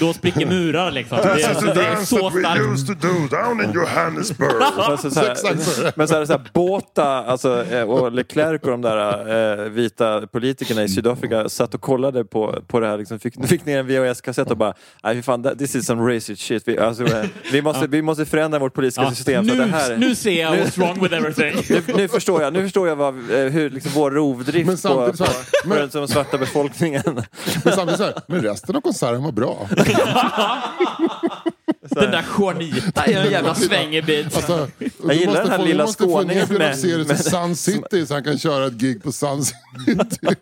[0.00, 1.18] då spricker murar liksom.
[1.22, 3.02] Det är, alltså, det är så starkt.
[3.28, 4.50] Down in Johannesburg.
[5.12, 9.64] Så här, men så här, så här, Båta alltså, eh, och Leclerc och de där
[9.64, 12.98] eh, vita politikerna i Sydafrika satt och kollade på, på det här.
[12.98, 14.74] Liksom, fick, fick ner en VHS-kassett och bara
[15.04, 16.62] Nej, fan, that- this is some racist shit.
[16.68, 19.48] Vi, alltså, eh, vi, måste, vi måste förändra vårt politiska Ja, system.
[19.48, 21.62] För nu, det här, nu ser jag what's wrong with everything.
[21.86, 25.06] nu, nu förstår jag, nu förstår jag vad, eh, hur liksom, vår rovdrift Men på,
[25.12, 25.24] på, på
[25.68, 27.02] men- den svarta befolkningen.
[27.64, 29.68] Men samtidigt så här, men resten av konserten var bra.
[32.00, 34.36] Den där Juanita är en jävla svängig bit.
[34.36, 34.68] Alltså,
[35.04, 37.56] Jag gillar den här lilla måste få ner skåningen Björn med- Afzelius till med- Sun
[37.56, 39.56] City så han kan köra ett gig på Sun City.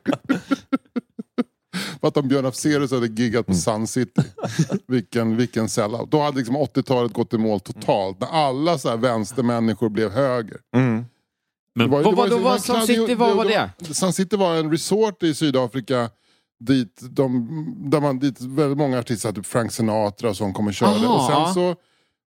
[2.00, 4.22] För att om Björn Afzelius hade giggat på Sun City,
[4.88, 6.10] vilken, vilken sellout.
[6.10, 8.20] Då hade liksom 80-talet gått i mål totalt.
[8.20, 10.56] När alla så här vänstermänniskor blev höger.
[10.76, 11.04] Mm.
[11.74, 13.70] Men var Vad var vad Sun City, vad var det?
[13.94, 16.10] Sun City var en resort i Sydafrika
[16.60, 17.48] dit, de,
[17.90, 21.06] där man, dit väldigt många artister, typ Frank Sinatra och sånt kom och körde.
[21.06, 21.80] Aha, och sen så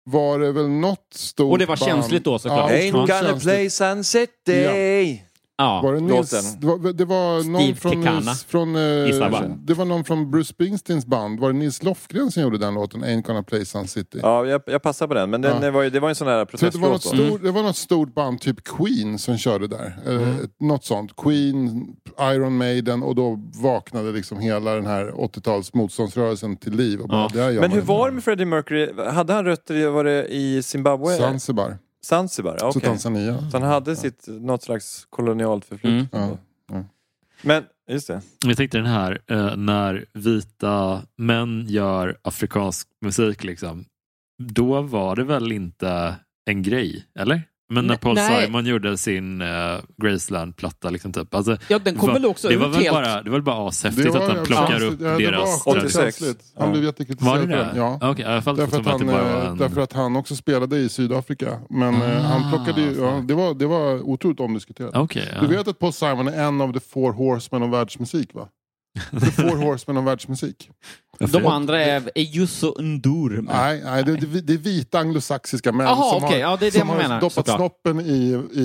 [0.05, 2.71] var det väl något stort Och det var band- känsligt då, såklart.
[2.71, 3.43] Ja, Ain't gonna känsligt.
[3.43, 5.21] play Sun City.
[5.57, 5.81] Ja.
[5.83, 6.59] Var det, Nils, Låten.
[6.59, 9.55] det, var, det var någon Steve från, från eh.
[9.63, 11.39] Det var någon från Bruce Springsteens band.
[11.39, 13.03] Var det Nils Lofgren som gjorde den låten?
[13.03, 14.19] Ain't gonna play Sun City.
[14.21, 15.29] Ja, jag, jag passar på den.
[15.29, 15.71] Men den Ja.
[15.71, 17.27] var ju, det var en sån här Så det, var något protestlåt.
[17.27, 19.97] stor, det var något stort band, typ Queen, som körde där.
[20.07, 20.35] Eh, Mm.
[20.59, 21.15] Något sånt.
[21.15, 21.87] Queen,
[22.21, 26.99] Iron Maiden och då vaknade liksom hela den här 80-tals motståndsrörelsen till liv.
[27.01, 27.61] Och bara, Ja.
[27.61, 28.89] Men hur var det med Freddie Mercury?
[29.11, 31.17] Hade han rötter i, var det i Zimbabwe?
[31.17, 31.77] Zanzibar.
[32.05, 32.57] Zanzibar?
[32.57, 32.81] Så Okej.
[32.81, 33.51] Tanzania.
[33.51, 36.09] Så han hade sitt, något slags kolonialt förflutet.
[36.11, 36.37] Ja.
[36.71, 36.83] Ja.
[37.41, 38.21] Men, just det.
[38.45, 43.85] Jag tänkte den här, eh, när vita män gör afrikansk musik, liksom,
[44.43, 46.15] då var det väl inte
[46.45, 47.41] en grej, eller?
[47.69, 48.45] Men när Paul nej.
[48.45, 49.47] Simon gjorde sin uh,
[49.97, 51.35] Graceland-platta, liksom, typ.
[51.35, 52.93] alltså, Ja, den kom va- väl också det var ut väl helt...
[52.95, 55.25] bara, det var väl bara ashäftigt Det att var- han plockar ja, upp det- det
[55.25, 55.93] deras var 86.
[55.93, 56.39] känsligt.
[56.57, 56.71] Han Ja.
[56.71, 58.21] blev Var jättekritiserad det för det?
[58.23, 58.41] Ja.
[58.41, 59.57] Fall Därför att, att det han, var eh, en...
[59.57, 61.59] därför att han också spelade i Sydafrika.
[61.69, 64.95] Men eh, han plockade ju, ja, det, var, det var otroligt omdiskuterat.
[64.95, 65.41] Okej, ja.
[65.41, 68.47] Du vet att Paul Simon är en av the four horsemen av världsmusik va?
[69.11, 70.69] The four horsemen av världsmusik.
[71.19, 73.41] De andra är Ejusso Ndur.
[73.41, 76.41] Nej, nej det, det, det är vita anglosaxiska män Jaha, som, okej.
[76.41, 77.57] har, Ja, det är det som man har menar, doppat såklart.
[77.57, 78.61] snoppen i, i,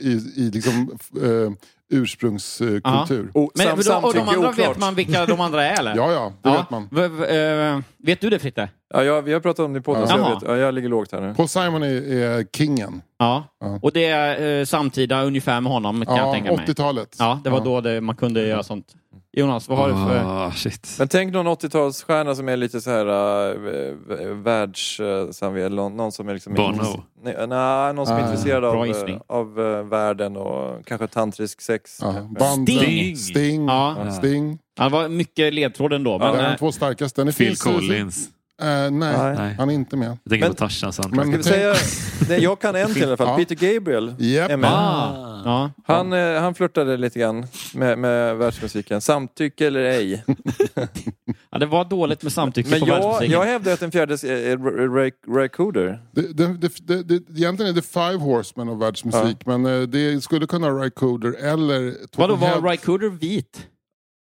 [0.00, 0.90] i, i liksom,
[1.22, 1.52] eh,
[1.90, 3.30] ursprungskultur.
[3.34, 4.58] Oh, Men sam- och de, och de andra, oklart.
[4.58, 5.96] vet man vilka de andra är eller?
[5.96, 6.88] Ja, ja, det vet man.
[6.92, 7.36] V- v-
[7.74, 8.68] eh, vet du det Fritte?
[8.94, 10.88] Ja, jag, vi har pratat om det i podden, så jag, vet, ja, jag ligger
[10.88, 11.34] lågt här nu.
[11.34, 13.02] Paul Simon är, är kingen.
[13.18, 13.44] Ja.
[13.60, 13.78] Ja.
[13.82, 16.66] Och det är eh, samtida ungefär med honom kan jag Ja, tänka mig.
[16.66, 17.16] 80-talet.
[17.18, 17.64] Ja, det var Ja.
[17.64, 18.86] då det, man kunde göra sånt.
[19.32, 20.46] Jonas, vad har du för...
[20.46, 20.96] Ah, shit.
[20.98, 26.28] Men tänk någon 80-talsstjärna som är lite så här uh, världssamvete, eller någon, någon som
[26.28, 26.54] är liksom...
[26.54, 27.04] Bono.
[27.22, 31.60] Nej, nej, någon som är Ah, intresserad av, eh, av eh, världen och kanske tantrisk
[31.60, 31.98] sex.
[32.02, 33.16] Ja, banden, Sting.
[33.16, 33.66] Sting.
[33.66, 34.12] Ja.
[34.18, 34.58] Sting.
[34.78, 36.10] Ja, det var mycket ledtråd ändå.
[36.10, 37.24] Ja, Men, det är de två starkaste.
[37.24, 38.28] Det Phil finns, Collins.
[38.62, 38.90] Eh, nej,
[39.36, 39.54] Nej.
[39.58, 40.08] han är inte med.
[40.08, 40.92] Jag tänker Men- på Tarzan.
[41.10, 41.74] Men- Ska vi säga,
[42.28, 43.26] nej, jag kan en till i alla fall.
[43.28, 43.36] Ja.
[43.36, 44.50] Peter Gabriel Japp.
[44.50, 44.70] är med.
[44.72, 45.70] Ah, ja.
[45.86, 49.00] Han, eh, han flörtade lite grann med, med världsmusiken.
[49.00, 50.24] Samtycke eller ej.
[51.50, 53.32] ja, det var dåligt med samtycke Men på jag, världsmusiken.
[53.32, 56.00] jag hävdar att den fjärde är Ray, Ray Cooder.
[56.16, 61.94] Egentligen är det Five Horsemen av världsmusik, men eh, det skulle kunna vara Rycoder eller...
[62.16, 63.66] Vadå, var Head- Rycooder vit?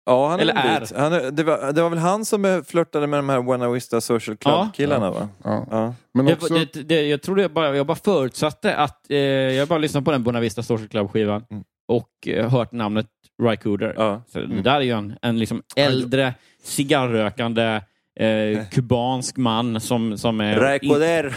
[0.09, 0.81] Ja, han är Eller är.
[0.81, 0.93] vit.
[0.97, 4.01] Han är, det, var, det var väl han som flörtade med de här Buena Vista
[4.01, 4.51] Social Ja.
[4.51, 5.29] Club-killarna va?
[5.45, 5.67] Ja.
[5.71, 5.95] Ja.
[6.15, 9.79] Men också, det, det, jag trodde jag bara, jag bara förutsatte att, eh, jag bara
[9.79, 11.65] lyssnat på den Bonavista Social Club-skivan Mm.
[11.89, 13.07] och eh, hört namnet
[13.43, 13.95] Rycooder.
[13.97, 14.23] Ja.
[14.33, 17.81] Så det där är ju en, en liksom äldre, cigarrrökande,
[18.21, 20.57] eh, kubansk man som, som är...
[20.61, 21.37] Ray Cooder.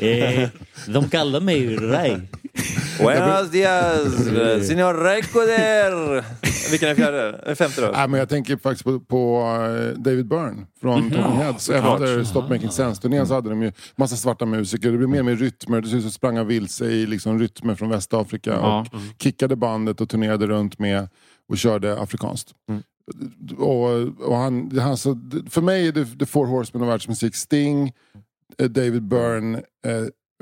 [0.42, 0.48] eh,
[0.88, 2.16] de kallar mig Ray.
[2.98, 6.24] Buenos dias, eh, señor Ray Cooder.
[6.70, 7.54] Vilken är fjärde?
[7.56, 7.90] Femte då?
[7.94, 11.10] Nej, men jag tänker faktiskt på, på eh, David Byrne från Mhm.
[11.10, 11.70] Talking Heads.
[11.70, 14.90] Efter Stop Making Sense-turnén så hade de ju massa svarta musiker.
[14.92, 15.80] Det blev mer med rytmer.
[15.80, 18.50] Det som sprang han vilse i liksom rytmer från Västafrika.
[18.50, 18.80] Ja.
[18.92, 21.08] Och kickade bandet och turnerade runt med
[21.48, 22.50] och körde afrikanskt.
[22.68, 22.82] Mm.
[23.58, 23.90] Och,
[24.28, 25.18] och han, han, så,
[25.50, 27.34] för mig är det The Four Horsemen av världsmusik.
[27.36, 27.92] Sting,
[28.58, 29.62] eh, David Byrne,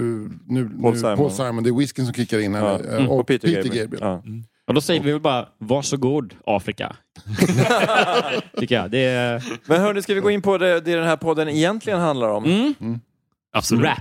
[0.00, 0.04] eh,
[0.46, 1.16] nu, Paul nu, Simon.
[1.16, 1.62] Paul Simon.
[1.64, 2.62] Det är whiskyn som kickar in här.
[2.64, 2.96] Ja.
[2.96, 3.08] Mm.
[3.08, 3.84] Och, Och Peter, Peter, Gabriel.
[3.88, 4.02] Gabriel.
[4.02, 4.22] Ja.
[4.66, 6.96] Och då säger vi väl bara, varsågod Afrika.
[8.56, 8.90] Tycker jag.
[8.90, 12.00] Det är Men hörni, ska vi gå in på det, det den här podden egentligen
[12.00, 12.44] handlar om?
[12.44, 13.00] mm,
[13.52, 13.84] Absolut.
[13.86, 13.98] rap.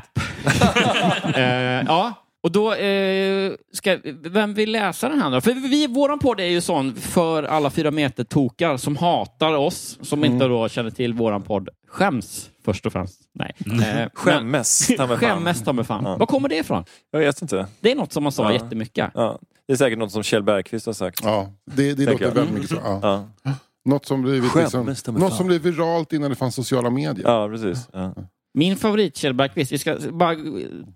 [1.36, 1.43] eh,
[1.88, 5.41] ja, och då eh, ska, vem vill läsa den här då?
[5.41, 9.97] För vi, våran podd är ju sån för alla fyra meter tokar som hatar oss,
[10.01, 13.21] som inte då känner till våran podd, skäms först och främst.
[13.34, 13.54] Nej.
[13.60, 15.17] Eh, men- Skämmes, ta mig fan.
[15.17, 16.04] Skämmes ta mig fan.
[16.06, 16.17] Ja.
[16.17, 16.84] Var kommer det ifrån?
[17.12, 17.65] Jag vet inte.
[17.80, 18.54] Det är något som man sa Ja.
[18.54, 19.12] jättemycket.
[19.13, 19.39] Ja.
[19.67, 21.19] Det är säkert något som Kjell Bergqvist har sagt.
[21.23, 22.32] Ja, det, det Tänker låter jag.
[22.32, 22.75] väldigt mycket så.
[22.84, 22.99] Ja.
[23.43, 23.54] Ja,
[23.86, 27.27] Något som blivit, liksom, något som blev viralt innan det fanns sociala medier.
[27.27, 27.89] ja precis.
[27.93, 28.13] Ja.
[28.54, 30.36] Min favorit Kjell Bergqvist, vi ska bara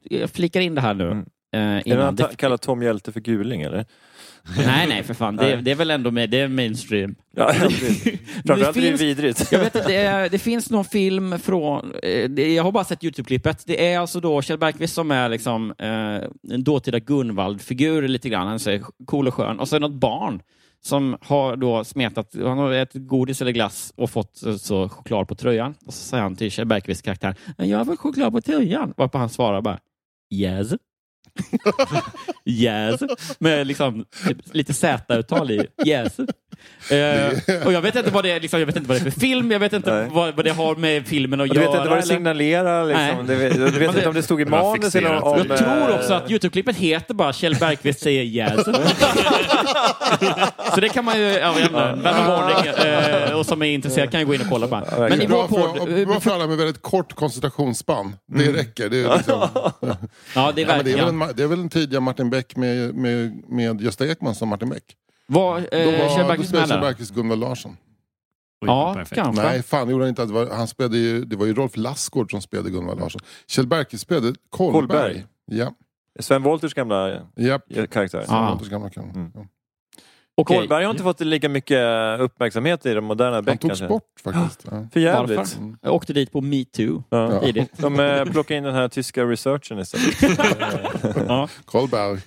[0.04, 1.12] jag flikar in det här nu.
[1.12, 1.26] Mm.
[1.56, 3.86] Eh, Är det innan han det, ta- kallar Tom Hjälte för guling eller?
[4.58, 5.36] nej, nej, för fan.
[5.36, 7.16] Det, det är väl ändå med, det är mainstream.
[7.36, 7.54] Ja.
[8.46, 9.52] Framförallt är det finns- vidrigt.
[9.52, 11.94] Jag vet att det, är, det finns någon film från...
[12.04, 13.64] eh, Det, jag har bara sett Youtube-klippet.
[13.66, 18.48] Det är alltså då Kjell Bergqvist som är liksom, eh, en dåtida Gunvald-figur lite grann.
[18.48, 19.60] Han säger cool och skön.
[19.60, 20.42] Och så är det något barn
[20.82, 25.36] som har då smetat, han har ätit godis eller glass och fått så choklad på
[25.36, 25.76] tröjan.
[25.86, 28.94] Och så säger han till Kjell Bergqvists karaktär, jag har fått choklad på tröjan.
[28.98, 29.80] Varpå han svarar bara,
[30.34, 30.74] yes.
[32.46, 33.02] yes.
[33.40, 36.20] Med liksom typ, lite Z-uttal i yes.
[36.90, 39.12] Eh, och jag vet inte vad det är, liksom, jag vet inte vad det är
[39.12, 41.68] för film, jag vet inte vad, vad det har med filmen att Du göra.
[41.72, 43.28] vet inte vad det signalerar liksom.
[43.28, 45.46] Du vet, du vet inte om det stod i manus eller om...
[45.50, 48.66] Jag tror eh, också att Youtube-klippet heter bara Kjell Bergqvist säger yes.
[50.76, 54.20] Så det kan man ju, ja, vän av ordning eh, och som är intresserad kan
[54.20, 54.82] ju gå in och kolla på.
[55.00, 58.16] Men i bra för, bra för alla med väldigt kort koncentrationsspann.
[58.28, 58.56] Det Mm.
[58.56, 58.90] räcker.
[58.90, 59.48] Det är, liksom,
[60.36, 61.08] ja det är ja, men det, är väl verkligen.
[61.22, 64.70] en, det är väl en tidiga Martin Beck med, med, med Gösta Ekman som Martin
[64.70, 64.84] Beck.
[65.28, 66.80] Var Då eh, var Kjell då Bergqvist med Kjell?
[66.82, 67.72] Bergqvist Gunvald Larsson.
[68.62, 69.16] Oj, Ja, perfekt.
[69.22, 69.44] kanske.
[69.44, 70.26] Nej, fan det gjorde han inte.
[70.26, 73.22] Det var, han spelade ju, det var ju Rolf Lassgård som spelade Gunvald Larsson.
[73.48, 74.82] Kjell Bergqvist spelade Kolberg.
[74.88, 75.26] Kolberg.
[75.46, 75.74] Ja,
[76.20, 77.60] Sven Wollters gamla ja.
[77.90, 78.26] karaktär.
[78.28, 78.50] Ja.
[78.50, 79.10] Wollters gamla kung.
[79.10, 79.32] Mm.
[79.36, 79.46] Ja.
[80.38, 80.58] Okej.
[80.58, 81.80] Kolberg har inte fått lika mycket
[82.20, 83.88] uppmärksamhet i den moderna Han Beck togs kanske.
[83.88, 84.68] bort faktiskt.
[84.72, 84.88] Ja.
[84.94, 85.38] För jävligt.
[85.38, 85.76] Varför?
[85.82, 87.40] Jag åkte dit på metoo Ja.
[87.40, 87.78] tidigt.
[87.78, 90.36] De eh, plockade in den här tyska researchen istället.
[91.28, 91.48] Ja.
[91.66, 92.20] Kolberg.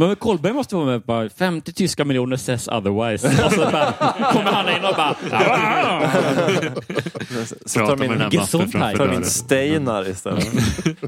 [0.00, 0.06] Ja.
[0.06, 3.28] Men Kolberg måste vara med på 50 tyska miljoner says otherwise.
[3.46, 3.92] Och så bara,
[4.32, 5.16] kommer han in och bara...
[7.66, 8.72] Så tar Prata de med den in, här mappen Gesundheit.
[8.72, 9.24] framför tar de in dörren.
[9.24, 10.48] Steinar istället.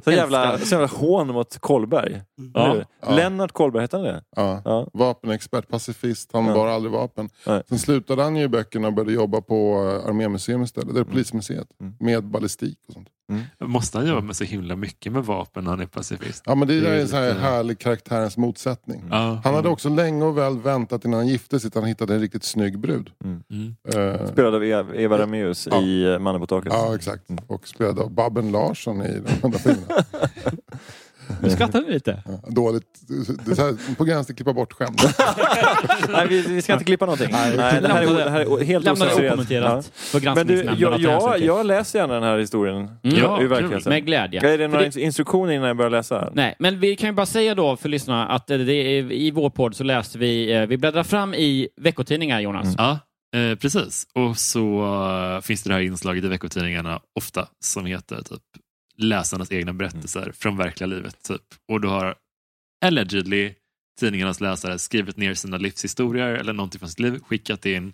[0.04, 2.22] Så jävla, så jävla hån mot Kolberg.
[2.54, 2.74] Ja.
[2.74, 2.84] Nu.
[3.16, 4.22] Lennart Kolberg, hette han det?
[4.36, 4.62] Ja.
[4.64, 4.86] Ja.
[4.92, 6.54] Vapenexpert, pacifist, han Ja.
[6.54, 7.28] bar aldrig vapen.
[7.46, 7.62] Nej.
[7.68, 9.54] Sen slutade han ju i böckerna och började jobba på
[10.04, 10.94] eh, Armémuseum istället.
[10.94, 11.66] Det är Polismuseet.
[11.80, 11.94] Mm.
[12.00, 13.08] Med ballistik och sånt.
[13.64, 16.42] Måste han jobba med så himla mycket med vapen när han är pacifist?
[16.46, 19.04] Ja men det, Det är är en sån här lite- härlig karaktärens motsättning.
[19.10, 19.40] Ja.
[19.44, 22.44] Han hade också länge och väl väntat innan han gifte sig han hittade en riktigt
[22.44, 23.10] snygg brud.
[23.24, 23.76] Mm.
[23.88, 25.80] Eh, Spelad av Eva, Eva Ramius Ja.
[25.82, 26.72] i Mannen på taket.
[26.72, 27.22] ja exakt.
[27.46, 29.84] Och spelade av Babben Larsson i den andra filmen.
[31.42, 32.22] Nu skrattar ni lite.
[32.26, 32.84] Ja, Dåligt.
[33.46, 35.02] Det här, på gränsen till klippa bort skämt.
[36.08, 37.28] Nej, vi, vi ska inte klippa någonting.
[37.32, 41.40] Nej, det, här är, det här är helt Lämna det okommenterat för Men du, jag,
[41.40, 42.76] jag, läser gärna den här historien.
[42.76, 43.18] Mm.
[43.18, 43.90] Ja, Ja, verkligheten.
[43.90, 44.52] Med glädje.
[44.52, 46.30] Är det några det- instruktioner innan jag börjar läsa?
[46.34, 49.30] Nej, men vi kan ju bara säga då för lyssnarna att eh, det är, i
[49.30, 52.74] vår podd så läste vi, eh, vi bläddrar fram i veckotidningar Jonas.
[52.78, 52.98] Ja,
[53.36, 54.06] eh, precis.
[54.14, 54.84] Och så
[55.36, 58.42] eh, finns det det här inslaget i veckotidningarna ofta som heter typ
[58.96, 61.22] läsarnas egna berättelser från verkliga livet.
[61.22, 61.42] Typ.
[61.68, 62.14] Och då har
[62.84, 63.54] allegedly
[64.00, 67.92] tidningarnas läsare skrivit ner sina livshistorier eller någonting från sitt liv, skickat in.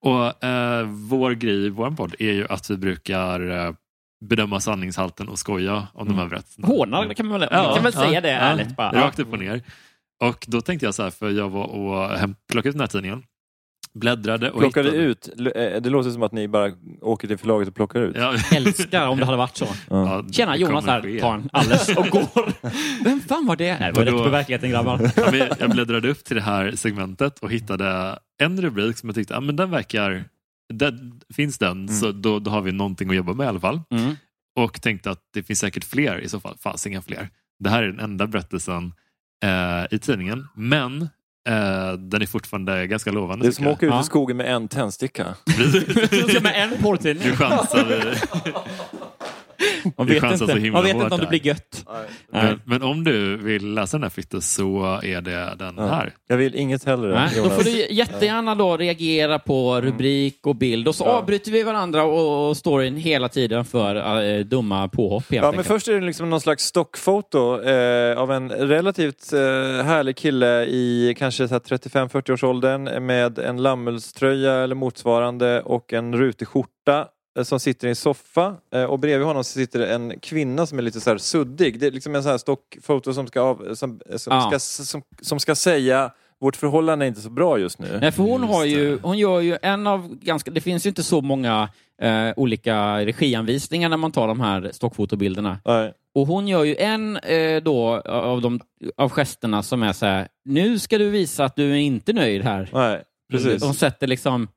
[0.00, 3.74] Och eh, vår grej i vår podd är ju att vi brukar eh,
[4.20, 6.66] bedöma sanningshalten och skoja om de här berättelserna.
[6.66, 8.92] Hånar kan man väl, man kan väl säga det ärligt bara.
[8.92, 9.62] Rakt upp och ner.
[10.20, 13.22] Och då tänkte jag så här, för jag var och plockade ut den här tidningen,
[13.96, 15.04] bläddrade och Plockade hittade...
[15.04, 18.16] ut, eh, det låter som att ni bara åker till förlaget och plockar ut.
[18.16, 19.68] Ja, Älskar om det hade varit så.
[19.90, 22.52] ja, Tjena, Jonas här tar en alldeles och går.
[23.04, 23.78] Vem fan var det?
[23.78, 25.10] Nej, det var rätt på verkligheten grabbar.
[25.16, 29.16] Ja, men jag bläddrade upp till det här segmentet och hittade en rubrik som jag
[29.16, 30.24] tyckte, ja, men den verkar,
[30.74, 30.98] där,
[31.34, 33.80] finns den så då, då har vi någonting att jobba med i alla fall.
[33.90, 34.16] Mm.
[34.56, 37.28] Och tänkte att det finns säkert fler i så fall, fanns inga fler.
[37.58, 38.92] Det här är den enda berättelsen
[39.44, 41.08] eh, i tidningen, men
[41.98, 43.44] den är fortfarande ganska lovande.
[43.44, 45.34] Det är som att åka ut i skogen med en tändsticka.
[46.42, 47.28] Med en porrtidning.
[47.28, 47.86] Du chansar,
[49.96, 51.84] Man vet, så inte, man vet inte om det blir gött.
[51.92, 52.06] Nej.
[52.30, 55.86] men, men om du vill läsa den här Fritte så är det den Ja.
[55.86, 56.12] här.
[56.28, 57.14] Jag vill inget hellre.
[57.14, 61.62] Nej, då får du jättegärna då reagera på rubrik och bild och så avbryter vi
[61.62, 66.30] varandra och, storyn hela tiden för äh, dumma påhopp Ja, men först är det liksom
[66.30, 69.38] någon slags stockfoto eh, av en relativt eh,
[69.84, 75.92] härlig kille i kanske så här 35-40 års åldern med en lammullströja eller motsvarande och
[75.92, 77.06] en rutig skjorta
[77.44, 81.00] som sitter i en soffa eh, och bredvid honom sitter en kvinna som är lite
[81.00, 81.80] så här suddig.
[81.80, 84.50] Det är liksom en sån här stockfoto som ska, av, som, som, Ja.
[84.50, 87.98] ska, som, som ska säga vårt förhållande är inte så bra just nu.
[88.00, 89.02] Nej, för hon, har ju, det.
[89.02, 90.50] hon gör ju en av ganska...
[90.50, 91.68] Det finns ju inte så många
[92.02, 95.58] eh, olika regianvisningar när man tar de här stockfotobilderna.
[95.64, 95.92] Nej.
[96.14, 98.60] Och hon gör ju en eh, då av, de,
[98.96, 102.42] av gesterna som är så här, nu ska du visa att du är inte nöjd
[102.42, 102.70] här.
[102.72, 103.62] Nej, precis.
[103.62, 104.48] De sätter liksom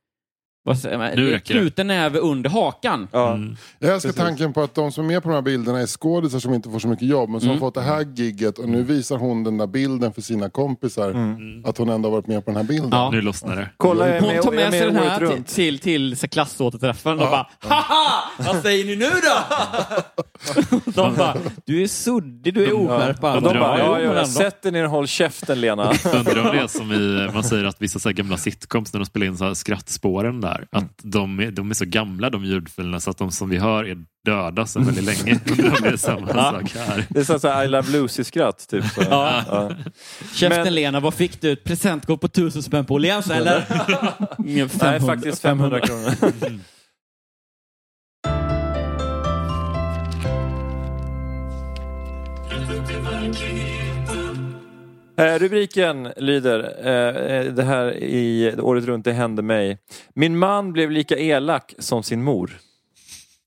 [0.64, 1.60] vad säger man, Nu räcker det.
[1.60, 3.08] knuten näve under hakan.
[3.12, 3.34] Ja.
[3.34, 3.56] Mm.
[3.80, 4.24] Jag älskar Precis.
[4.24, 6.70] tanken på att de som är med på de här bilderna är skådisar som inte
[6.70, 7.62] får så mycket jobb men som Mm.
[7.62, 11.10] har fått det här gigget och nu visar hon den där bilden för sina kompisar.
[11.66, 12.90] Att hon ändå har varit med på den här bilden.
[12.92, 13.10] Ja.
[13.12, 13.70] Nu lossnar det.
[13.78, 17.12] Kolla, är Hon med, tar är med sig den här till, till, till så klassåterträffen
[17.12, 18.24] och bara Haha!
[18.38, 19.56] Vad säger ni nu då?
[20.92, 23.36] De bara, du är suddig, du är oskärpad.
[23.36, 25.92] Och de Undrar bara, ja, ja, sätt dig ner och håll käften Lena.
[26.14, 29.00] Undrar om det är som i, man säger att vissa så här gamla sitcoms när
[29.00, 32.46] de spelar in så här skrattspåren där, att de är, de är så gamla de
[32.46, 35.40] ljudfilerna så att de som vi hör är döda sedan väldigt länge.
[35.82, 37.06] Det är samma sak här.
[37.10, 38.68] Det är så här I Love Lucy-skratt.
[38.70, 39.02] Typ, så.
[39.10, 39.44] Ja.
[39.48, 39.72] Ja.
[40.34, 41.52] Käften Men- Lena, vad fick du?
[41.52, 43.66] Ett presentkort på tusen spänn på Åhléns eller?
[44.46, 44.92] Ingen 500.
[44.92, 46.12] Nej, faktiskt 500 kronor.
[55.20, 59.78] rubriken lyder, eh, eh, det här i året runt, det hände mig.
[60.14, 62.52] Min man blev lika elak som sin mor.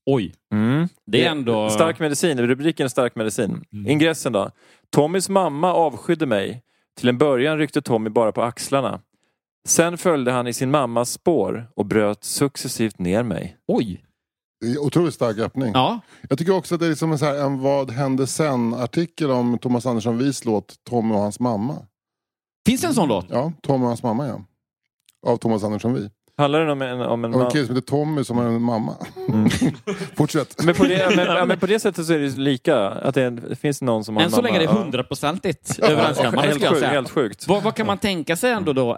[0.05, 0.87] Oj, Mm.
[1.05, 1.69] det är ändå...
[1.69, 3.63] Stark medicin, rubriken är stark medicin.
[3.87, 4.51] Ingressen då.
[4.89, 6.61] Tommys mamma avskydde mig.
[6.99, 9.01] Till en början ryckte Tommy bara på axlarna.
[9.67, 13.57] Sen följde han i sin mammas spår och bröt successivt ner mig.
[13.67, 14.03] Oj.
[14.79, 15.71] Otroligt stark öppning.
[15.73, 15.99] Ja.
[16.29, 19.57] Jag tycker också att det är som en, så här, en Vad hände sen-artikel om
[19.57, 21.75] Thomas Andersson Vis låt Tommy och hans mamma.
[22.65, 23.25] Finns det en sån låt?
[23.29, 24.41] Ja, Tommy och hans mamma ja.
[25.27, 26.09] Av Thomas Andersson Vi.
[26.37, 28.61] Handlar det om en, om en Av en kille som heter Tommy som har en
[28.61, 28.95] mamma.
[30.15, 30.63] Fortsätt.
[30.63, 32.89] Men på, det, men, ja, men på det sättet så är det lika.
[32.89, 34.47] Att det, det finns någon som har Än en så mamma.
[34.47, 34.81] länge är det Ja.
[34.83, 36.83] hundraprocentigt överensstämmande Helt.
[36.83, 37.47] Helt sjukt.
[37.47, 38.97] Vad, vad kan man tänka sig ändå då?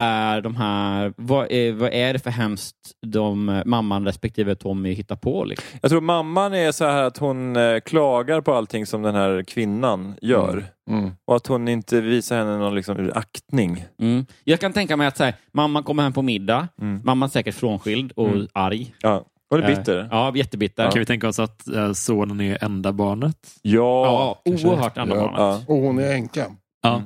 [0.00, 2.76] Är de här, vad är, vad är det för hemskt
[3.06, 5.44] de, mamman respektive Tommy hittar på?
[5.44, 5.66] Liksom?
[5.82, 9.42] Jag tror mamman är så här att hon eh, klagar på allting som den här
[9.42, 10.64] kvinnan gör.
[10.90, 11.10] Mm.
[11.26, 13.84] Och att hon inte visar henne någon liksom, aktning.
[14.02, 14.26] Mm.
[14.44, 16.68] Jag kan tänka mig att så här, mamman kommer hem på middag,
[17.04, 18.46] mamman är säkert frånskild och Mm.
[18.52, 18.94] arg.
[19.00, 19.24] Ja.
[19.50, 19.98] Hon är bitter.
[20.00, 20.90] Eh, ja, jättebitter.
[20.90, 23.36] Kan vi tänka oss att eh, sonen är enda barnet?
[23.62, 25.22] Ja, Ja, oerhört enda Ja.
[25.36, 25.68] barnet.
[25.68, 26.46] Och hon är änka.
[26.82, 27.02] Ja.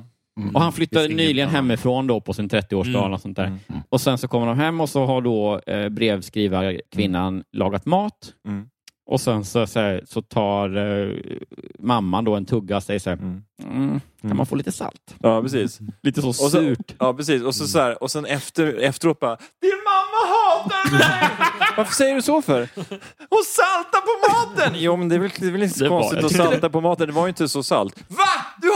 [0.53, 2.99] Och han flyttade nyligen hemifrån då på sin 30-årsdag.
[2.99, 3.13] Mm.
[3.13, 3.57] Och, sånt där.
[3.89, 8.33] och sen så kommer de hem och så har då eh, brevskrivarkvinnan lagat mat.
[8.47, 8.65] Mm.
[9.07, 11.09] Och sen så, så, här, så tar eh,
[11.79, 13.43] mamman då en tugga och säger så här, Mm.
[13.63, 15.15] mm, kan man få lite salt?
[15.19, 15.79] Ja, precis.
[16.03, 16.95] Lite så Och så, surt.
[16.99, 17.41] ja, precis.
[17.43, 21.29] Och, så, så här, och sen efter, efteråt bara Din mamma hatar mig!
[21.77, 22.69] Varför säger du så för?
[23.29, 24.73] Hon saltar på maten!
[24.75, 27.07] Jo, men det är väl, det är väl inte så konstigt att salta på maten.
[27.07, 28.03] Det var ju inte så salt.
[28.07, 28.23] Va?
[28.61, 28.67] Du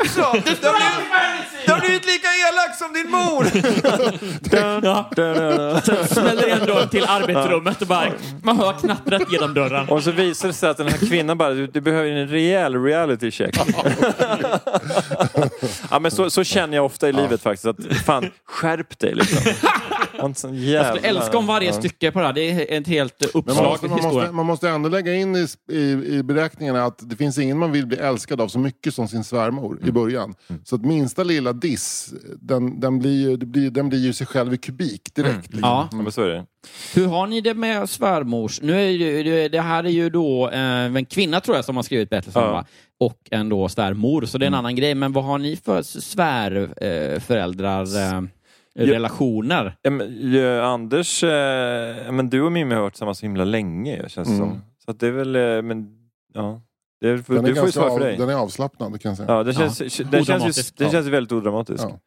[0.00, 0.20] också!
[0.62, 3.46] Du har blivit, du har blivit lika elak som din mor!
[4.82, 5.10] Ja.
[5.84, 8.12] Sen smäller igen dörren till arbetsrummet och bara,
[8.42, 9.88] man hör knattret genom dörren.
[9.88, 12.82] Och så visar det sig att den här kvinnan bara, du, du behöver en rejäl
[12.84, 13.58] reality check.
[15.90, 17.66] ja, men så, så känner jag ofta i livet faktiskt.
[17.66, 17.76] Att
[18.06, 19.52] fan, skärp dig liksom.
[20.22, 21.72] En sån Jag skulle älska om varje Ja.
[21.72, 22.32] stycke på det här.
[22.32, 25.36] Det är ett helt Men man uppslag måste, man, måste, man måste ändå lägga in
[25.36, 25.78] i, i,
[26.16, 29.24] i beräkningarna att det finns ingen man vill bli älskad av så mycket som sin
[29.24, 29.88] svärmor Mm.
[29.88, 30.34] i början.
[30.64, 34.54] Så att minsta lilla diss, den, den, blir ju, blir, den blir ju sig själv
[34.54, 35.36] i kubik direkt.
[35.46, 35.60] Liksom.
[35.62, 35.88] Ja.
[35.92, 36.46] Ja, men så är det.
[36.94, 38.60] Hur har ni det med svärmors?
[38.62, 40.60] Nu är ju, det- det här är ju då eh,
[40.96, 42.52] en kvinna tror jag som har skrivit berättelsen Ja.
[42.52, 42.64] va?
[43.00, 44.94] och en då svärmor, så det är en annan grej.
[44.94, 47.82] Men vad har ni för svärföräldrar,
[48.16, 48.22] eh,
[48.78, 49.76] eh, relationer?
[49.82, 51.30] Ja, men, ja, Anders, eh,
[52.06, 54.48] ja, men du och Mimmi har varit tillsammans så himla länge känns det Mm.
[54.50, 54.60] som.
[54.84, 55.88] Så att det är väl, eh, men
[56.34, 56.60] ja.
[57.00, 57.22] Det, är- är
[57.54, 58.16] får ju svara för av, dig.
[58.16, 59.28] den är avslappnad kan jag säga.
[59.32, 60.76] Ja, det känns, det känns, ju, Odramatisk.
[60.78, 60.90] det Ja.
[60.90, 61.86] känns väldigt odramatiskt.
[61.90, 61.98] Ja.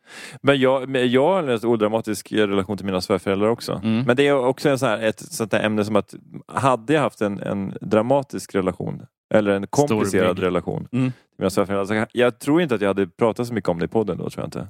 [0.41, 3.81] Men jag, jag har en odramatisk relation till mina svärföräldrar också.
[3.83, 4.03] Mm.
[4.07, 6.13] Men det är också en sån här, ett sånt där ämne som att
[6.47, 11.11] hade jag haft en, en dramatisk relation eller en komplicerad relation Mm.
[11.11, 12.07] till mina svärföräldrar.
[12.11, 14.41] Jag tror inte att jag hade pratat så mycket om det i podden då, tror
[14.43, 14.67] jag inte.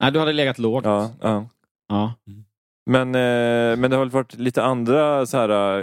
[0.00, 0.84] Nej, du hade legat lågt.
[0.84, 1.48] Ja, ja.
[1.88, 2.14] Ja.
[2.90, 5.78] Men, eh, men det har väl varit lite andra så här,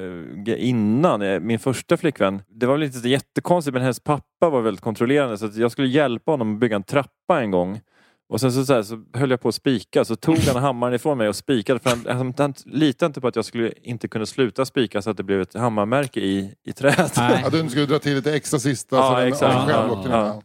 [0.48, 1.22] eh, innan.
[1.22, 4.82] Eh, Min första flickvän, det var väl inte så jättekonstigt men hennes pappa var väldigt
[4.84, 7.82] kontrollerande så att jag skulle hjälpa honom att bygga en trappa en gång.
[8.30, 10.94] Och sen så, så, här, så höll jag på att spika så tog han hammaren
[10.94, 14.08] ifrån mig och spikade för han, han, han litade inte på att jag skulle inte
[14.08, 16.74] kunna sluta spika så att det blev ett hammarmärke i, i.
[16.82, 17.42] Nej.
[17.44, 19.54] Ja, du skulle dra till lite extra sista Ja, så den exakt.
[19.54, 20.42] sig själv Ja, ja.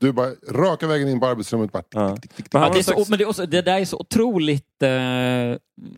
[0.00, 1.72] Du bara raka vägen in på arbetsrummet.
[1.72, 2.16] Bara, Ja.
[2.16, 4.82] tick, tick, tick, Men Ja, det, så, men det, också, det där är så otroligt
[4.82, 4.90] eh,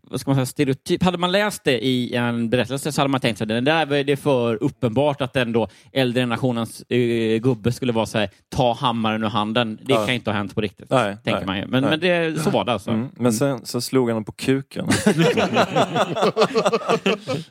[0.03, 1.03] vad ska man säga, stereotyp.
[1.03, 4.05] Hade man läst det i en berättelse så hade man tänkt sig den där är
[4.05, 8.73] det för uppenbart att den då äldre generationens eh, gubbe skulle vara så här, ta
[8.73, 9.79] hammaren ur handen.
[9.83, 10.07] Det Ja.
[10.07, 10.91] kan inte ha hänt på riktigt.
[10.91, 11.67] Nej, tänker nej, man ju.
[11.67, 11.91] Men, nej.
[11.91, 12.91] men det, så var det alltså.
[12.91, 13.09] Mm.
[13.17, 14.89] Men sen så slog han honom på kuken.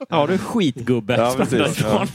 [0.10, 1.16] Ja, du är skitgubbe.
[1.18, 1.84] Ja, sprang precis.
[1.84, 2.08] därifrån.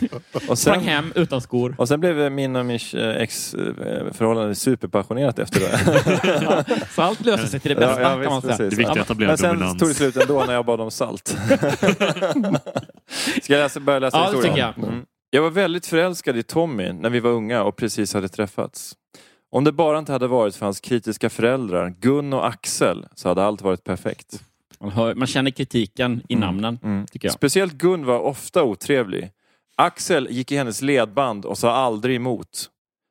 [0.48, 1.74] Och Sprang sen, hem utan skor.
[1.78, 2.78] och sen blev min och min
[3.18, 6.64] ex eh, förhållande är superpassionerat efter det.
[6.94, 8.70] Så allt löser sig till det bästa Ja, ja, kan man visst, säga.
[8.70, 8.78] precis.
[8.78, 9.78] Det är att han blir Men sen dominans.
[9.78, 11.28] tog det slut ändå när jag bad om salt.
[13.42, 14.56] Ska jag läsa, börja läsa Ja, det historien?
[14.76, 14.84] jag.
[14.88, 15.04] Mm.
[15.30, 18.92] Jag var väldigt förälskad i Tommy när vi var unga och precis hade träffats.
[19.50, 23.44] Om det bara inte hade varit för hans kritiska föräldrar, Gun och Axel, så hade
[23.44, 24.40] allt varit perfekt.
[24.80, 27.32] Man, hör, man känner kritiken i namnen, tycker jag.
[27.34, 29.30] Speciellt Gun var ofta otrevlig.
[29.76, 32.70] Axel gick i hennes ledband och sa aldrig emot.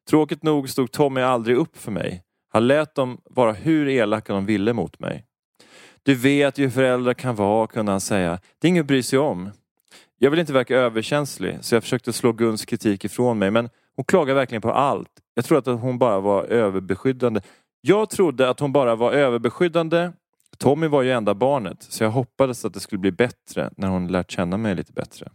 [0.10, 2.24] Tråkigt nog stod Tommy aldrig upp för mig.
[2.54, 5.26] Han lät dem vara hur elaka de ville mot mig.
[6.04, 8.40] Du vet ju hur föräldrar kan vara, kunde han säga.
[8.60, 9.52] Det är inget att bry sig om.
[10.18, 14.06] Jag vill inte verka överkänslig, så jag försökte slå Guns kritik ifrån mig, men hon
[14.06, 15.10] klagade verkligen på allt.
[15.34, 17.42] Jag trodde att hon bara var överbeskyddande.
[17.82, 20.12] Jag trodde att hon bara var överbeskyddande.
[20.58, 24.08] Tommy var ju enda barnet, så jag hoppades att det skulle bli bättre när hon
[24.08, 25.30] lärt känna mig lite bättre.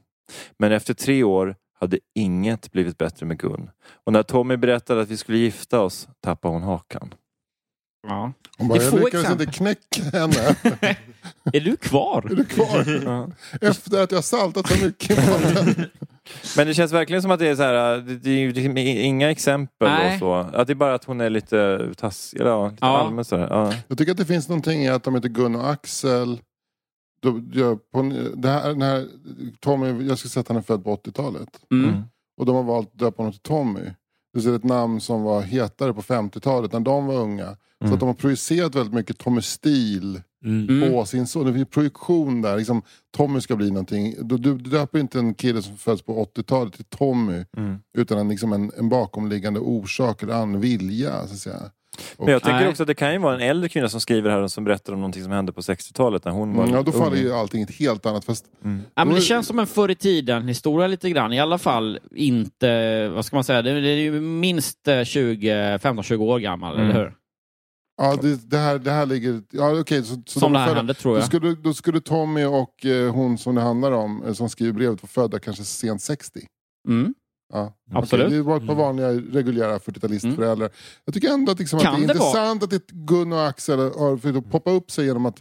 [0.58, 3.70] Men efter tre år hade inget blivit bättre med Gun.
[4.04, 7.14] Och när Tommy berättade att vi skulle gifta oss tappade hon hakan.
[8.08, 8.32] Ja.
[8.58, 9.46] Hon bara, jag få lyckades exempel.
[9.46, 10.56] inte knäcka henne.
[11.52, 12.24] Är du kvar?
[12.30, 13.32] Är du kvar?
[13.60, 15.18] Efter att jag saltat så mycket.
[16.56, 19.30] Men det känns verkligen som att det är så här, det, det är ju inga
[19.30, 20.12] exempel Nej.
[20.14, 20.34] och så.
[20.34, 22.98] Att det är bara att hon är lite taskig, eller ja, lite Ja.
[22.98, 23.48] allmänt sådär.
[23.50, 23.72] Ja.
[23.88, 26.40] Jag tycker att det finns någonting i att de heter Gun och Axel.
[27.22, 28.02] Då, jag, på,
[28.36, 29.08] det här, den här,
[29.60, 31.48] Tommy, jag skulle säga att han är född på 80-talet.
[31.72, 32.02] Mm.
[32.36, 33.80] Och de har valt att döpa honom till Tommy.
[34.34, 37.46] Det är ett namn som var hetare på 50-talet när de var unga.
[37.46, 37.94] Så Mm.
[37.94, 40.92] att de har projicerat väldigt mycket Tommy Stil Mm.
[40.92, 41.46] på sin son.
[41.46, 42.56] Det finns projektion där.
[42.56, 42.82] Liksom,
[43.16, 44.14] Tommy ska bli någonting.
[44.22, 47.44] Du, du, du döper inte en kille som föds på 80-talet till Tommy.
[47.56, 47.78] Mm.
[47.98, 51.26] Utan en, liksom en, en bakomliggande orsak eller en vilja.
[51.26, 51.70] Så att säga.
[52.16, 54.30] Och, Men jag tänker också att det kan ju vara en äldre kvinna som skriver
[54.30, 56.82] här och som berättar om någonting som hände på 60-talet när hon var mm, ja,
[56.82, 56.98] då ung.
[56.98, 58.24] faller ju allting ett helt annat.
[58.24, 58.80] Fast, Mm.
[58.94, 61.32] Ja, men Då det är- känns som en förr i tiden historia lite grann.
[61.32, 66.16] I alla fall inte, vad ska man säga, det är ju minst eh, 20, 15-20
[66.22, 66.90] år gammal, Mm.
[66.90, 67.12] eller hur?
[68.02, 69.42] ja, det, det, här, det här ligger...
[69.50, 71.26] Ja, okej, så, så Som de det här födda- hände, tror Då jag.
[71.26, 75.02] skulle, då skulle Tommy och eh, hon som det handlar om, eh, som skriver brevet,
[75.02, 76.40] vara födda kanske sent 60.
[76.88, 77.14] Mm.
[77.52, 77.74] Ja.
[77.92, 78.26] Absolut.
[78.26, 80.70] Okej, det var ett par vanliga reguljära 40-talistföräldrar.
[81.04, 83.46] Jag tycker ändå att, liksom att det är det vara- intressant att det Gun och
[83.48, 85.38] Axel har försökt poppa upp sig genom att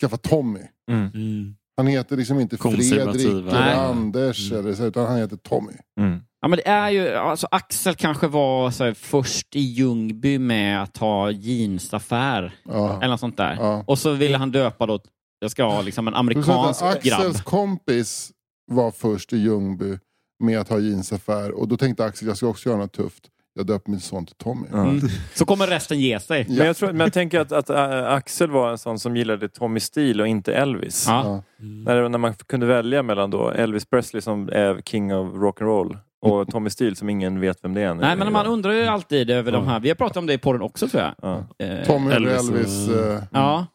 [0.00, 0.60] skaffa Tommy.
[0.90, 1.10] Mm.
[1.14, 1.54] Mm.
[1.76, 2.56] Han heter liksom inte.
[2.56, 3.38] Fredrik Nej.
[3.38, 5.72] eller Anders, eller så, utan han heter Tommy.
[6.00, 6.20] Mm.
[6.40, 10.82] Ja, men det är ju, alltså Axel kanske var så här, först i Ljungby med
[10.82, 12.96] att ha jeansaffär, Ja.
[12.96, 13.56] eller något sånt där.
[13.60, 13.84] Ja.
[13.86, 15.00] Och så ville han döpa då,
[15.38, 17.20] jag ska ha liksom en amerikansk att grabb.
[17.20, 18.30] Axels kompis
[18.70, 19.98] var först i Ljungby
[20.38, 23.22] med att ha jeansaffär och då tänkte Axel jag ska också göra något tufft.
[23.54, 24.66] Jag döper min son till Tommy.
[24.72, 25.00] Mm.
[25.34, 26.44] Så kommer resten ge sig.
[26.48, 29.48] Men, jag tror, men jag tänker att, att äh, Axel var en sån som gillade
[29.48, 31.04] Tommy Steele och inte Elvis.
[31.08, 31.22] Ja.
[31.24, 31.42] Ja.
[31.84, 36.48] När, när man kunde välja mellan då Elvis Presley som är king of rock'n'roll och
[36.50, 37.94] Tommy Steele som ingen vet vem det är.
[37.94, 39.80] Nej, men man undrar ju alltid över de här.
[39.80, 41.14] Vi har pratat om det i podden också, tror jag.
[41.58, 41.66] Ja.
[41.66, 42.88] Eh, Tommy eller Elvis Elvis.
[42.88, 43.66] eh, Ja.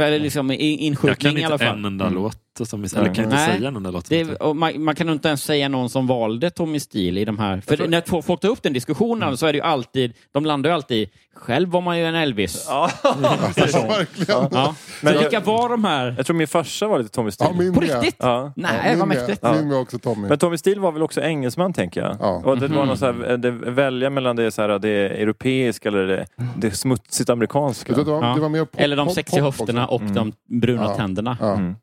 [0.00, 1.78] Eller liksom i- Jag kan inskjutning i alla inte fall.
[1.78, 2.14] en enda Mm.
[2.58, 2.68] Låt.
[2.68, 3.56] Som, eller kan inte Nej.
[3.56, 4.08] säga en enda låt.
[4.08, 7.24] Det är, och man, man kan inte ens säga någon som valde Tommy Steele i
[7.24, 7.60] de här.
[7.66, 10.70] För när två- folk tar upp den diskussionen så är det ju alltid, de landar
[10.70, 12.66] ju alltid, själv var man ju en Elvis.
[12.68, 12.90] Ja.
[13.04, 13.14] Ja,
[13.56, 14.26] verkligen.
[14.28, 14.48] Ja.
[14.52, 16.14] Men Men jag- vilka var de här?
[16.16, 17.54] Jag tror min farsa var lite Tommy Ja, Steele.
[17.58, 17.90] min På med.
[17.90, 18.16] riktigt?
[18.18, 18.52] Ja.
[18.56, 19.38] Nej, min vad mäktigt.
[19.42, 19.52] Ja.
[19.52, 20.28] Min med också Tommy.
[20.28, 22.16] Men Tommy Steele var väl också engelsman tänker jag?
[22.20, 22.42] Ja.
[22.44, 26.06] Och det var något så här, det, välja mellan det, så här, det europeiska eller
[26.06, 26.26] det,
[26.56, 27.94] det smutsigt amerikanska.
[27.94, 28.34] Tror det, var, Ja.
[28.34, 30.94] det var mer pop, Eller de sexiga höfterna och de bruna Ja.
[30.96, 31.36] tänderna.
[31.40, 31.52] Ja.
[31.54, 31.74] Mm.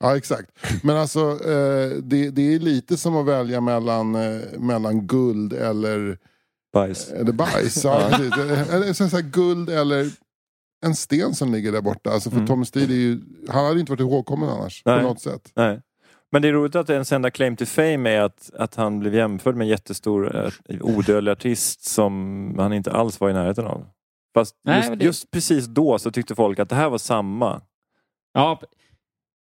[0.00, 0.50] Ja, exakt.
[0.82, 6.18] Men alltså, eh, det, det är lite som att välja mellan, eh, mellan guld eller,
[6.72, 7.10] Bajs.
[7.10, 7.84] eller bajs.
[7.84, 8.00] Ja,
[8.72, 10.06] eller så så här, guld eller
[10.86, 12.10] en sten som ligger där borta.
[12.10, 12.46] Alltså för Mm.
[12.46, 14.82] Tommy Steele är ju, han hade inte varit ihågkommen annars.
[14.84, 15.00] Nej.
[15.00, 15.52] På något sätt.
[15.54, 15.80] Nej.
[16.32, 19.14] Men det är roligt att ens enda claim to fame är att, att han blev
[19.14, 20.36] jämförd med en jättestor
[20.68, 23.86] eh, odödlig artist som han inte alls var i närheten av.
[24.34, 26.98] Fast Nej, just, men det- just precis då så tyckte folk att det här var
[26.98, 27.60] samma.
[28.34, 28.60] Ja,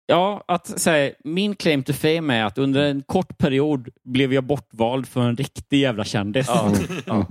[0.09, 4.45] ja att säga, min claim to fame är att under en kort period blev jag
[4.45, 6.47] bortvald för en riktig jävla kändis.
[6.49, 6.73] Ja.
[7.07, 7.27] Ja.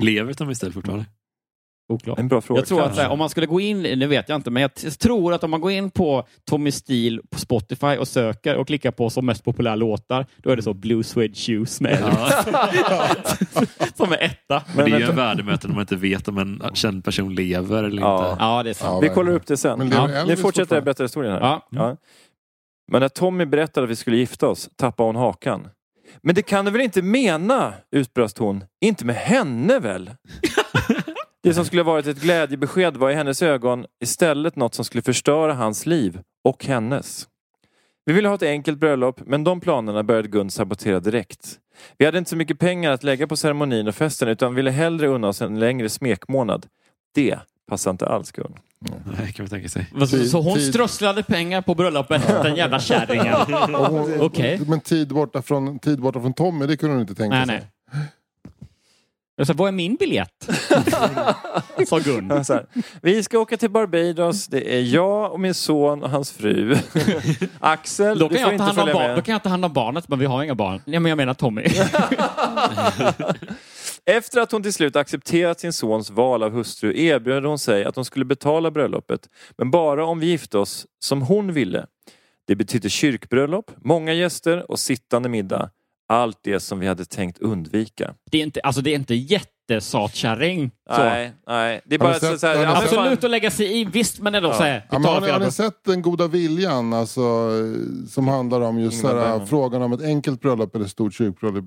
[0.00, 1.04] Lever Tommy Steele fortfarande?
[1.88, 2.18] Oklart.
[2.18, 2.60] En bra fråga.
[2.60, 2.96] Jag tror att kanske.
[2.96, 5.44] så här, om man skulle gå in, nu vet jag inte, men jag tror att
[5.44, 9.26] om man går in på Tommy Steele på Spotify och söker och klickar på som
[9.26, 12.34] mest populära låtar, då är det så Blue Suede Shoes med Elvis.
[13.94, 14.62] som är etta.
[14.76, 17.84] Men det är ju en värdemöte när man inte vet om en känd person lever
[17.84, 18.30] eller Ja.
[18.30, 18.44] inte.
[18.44, 18.92] Ja, det är sant.
[19.04, 19.78] Ja, Vi kollar upp det sen.
[19.78, 20.24] Men lever Ja.
[20.24, 21.40] Ni fortsätter berätta historien här.
[21.40, 21.68] Ja.
[21.70, 21.96] Ja.
[22.92, 25.68] Men när Tommy berättade att vi skulle gifta oss tappade hon hakan.
[26.22, 27.72] Men det kan du väl inte mena?
[27.92, 28.64] utbrast hon.
[28.80, 30.10] Inte med henne väl?
[31.42, 35.54] Det som skulle varit ett glädjebesked var i hennes ögon istället något som skulle förstöra
[35.54, 37.28] hans liv och hennes.
[38.06, 41.58] Vi ville ha ett enkelt bröllop, men de planerna började Gun sabotera direkt.
[41.98, 45.06] Vi hade inte så mycket pengar att lägga på ceremonin och festen utan ville hellre
[45.06, 46.66] unna oss en längre smekmånad.
[47.14, 47.38] Det
[47.70, 48.52] passade inte alls Gun.
[49.18, 49.86] Nej, kan vi tänka sig.
[50.00, 53.34] Så, så hon Tid- strösslade pengar på bröllopet, den jävla kärringen.
[54.20, 54.60] Okej.
[54.66, 57.66] Men tid borta, från, tid borta från Tommy, det kunde hon inte tänka Nej, sig.
[57.92, 58.02] nej.
[59.38, 60.48] Jag sa, vad är min biljett?
[61.88, 62.44] Sa Gun.
[62.44, 62.66] Så här,
[63.02, 64.46] vi ska åka till Barbados.
[64.46, 66.76] Det är jag och min son och hans fru.
[67.60, 69.16] Axel, Då du kan, får jag ta inte hand om följa barn, med.
[69.16, 70.82] då kan jag ta hand om barnet, men vi har inga barn.
[70.84, 71.62] Ja, men jag menar Tommy.
[74.06, 77.96] Efter att hon till slut accepterat sin sons val av hustru erbjöd hon sig att
[77.96, 79.20] hon skulle betala bröllopet,
[79.58, 81.86] men bara om vi gifte oss som hon ville.
[82.46, 85.70] Det betydde kyrkbröllop, många gäster och sittande middag.
[86.10, 88.14] Allt det som vi hade tänkt undvika.
[88.30, 90.70] Det är inte, alltså, det är inte jättesatkärring.
[90.90, 90.96] så.
[91.02, 91.80] Nej, nej.
[91.84, 93.80] Det är bara ni så, sett- så här, ja, men sett- Absolut att lägga sig
[93.80, 94.54] i, visst, men ändå Ja.
[94.54, 96.92] så här, Ja, men har, ni, har jävla- ni sett Den goda viljan?
[96.92, 97.50] Alltså,
[98.08, 101.64] som handlar om just så här, frågan om ett enkelt bröllop eller ett stort kyrkbröllop.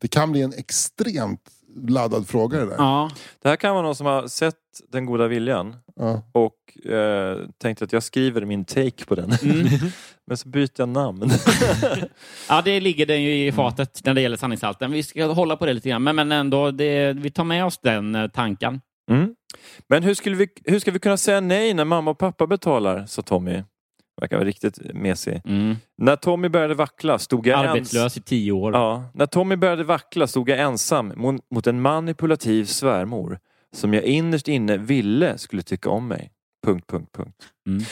[0.00, 1.40] Det kan bli en extremt
[1.88, 2.74] laddad fråga det där.
[2.78, 3.10] Ja.
[3.42, 4.54] Det här kan vara någon som har sett
[4.92, 6.22] Den goda viljan Ja.
[6.32, 9.32] och eh, tänkt att jag skriver min take på den.
[9.42, 9.66] Mm.
[10.26, 11.30] men så byter jag namn.
[12.48, 14.92] ja, det ligger den ju i fatet när det gäller sanningshalten.
[14.92, 17.78] Vi ska hålla på det lite grann, men, men ändå, det, vi tar med oss
[17.78, 18.80] den eh, tanken.
[19.10, 19.34] Mm.
[19.88, 23.06] Men hur, skulle vi, hur ska vi kunna säga nej när mamma och pappa betalar?
[23.06, 23.62] sa Tommy.
[24.20, 25.42] Verkar vara riktigt mesig.
[25.98, 28.72] När Tommy började vackla stod jag Arbetslös i tio år.
[28.72, 33.38] Ja, när Tommy började vackla stod jag ensam mot, mot en manipulativ svärmor
[33.74, 36.30] som jag innerst inne ville skulle tycka om mig.
[36.66, 37.53] Punkt, punkt, punkt.
[37.66, 37.82] Mm.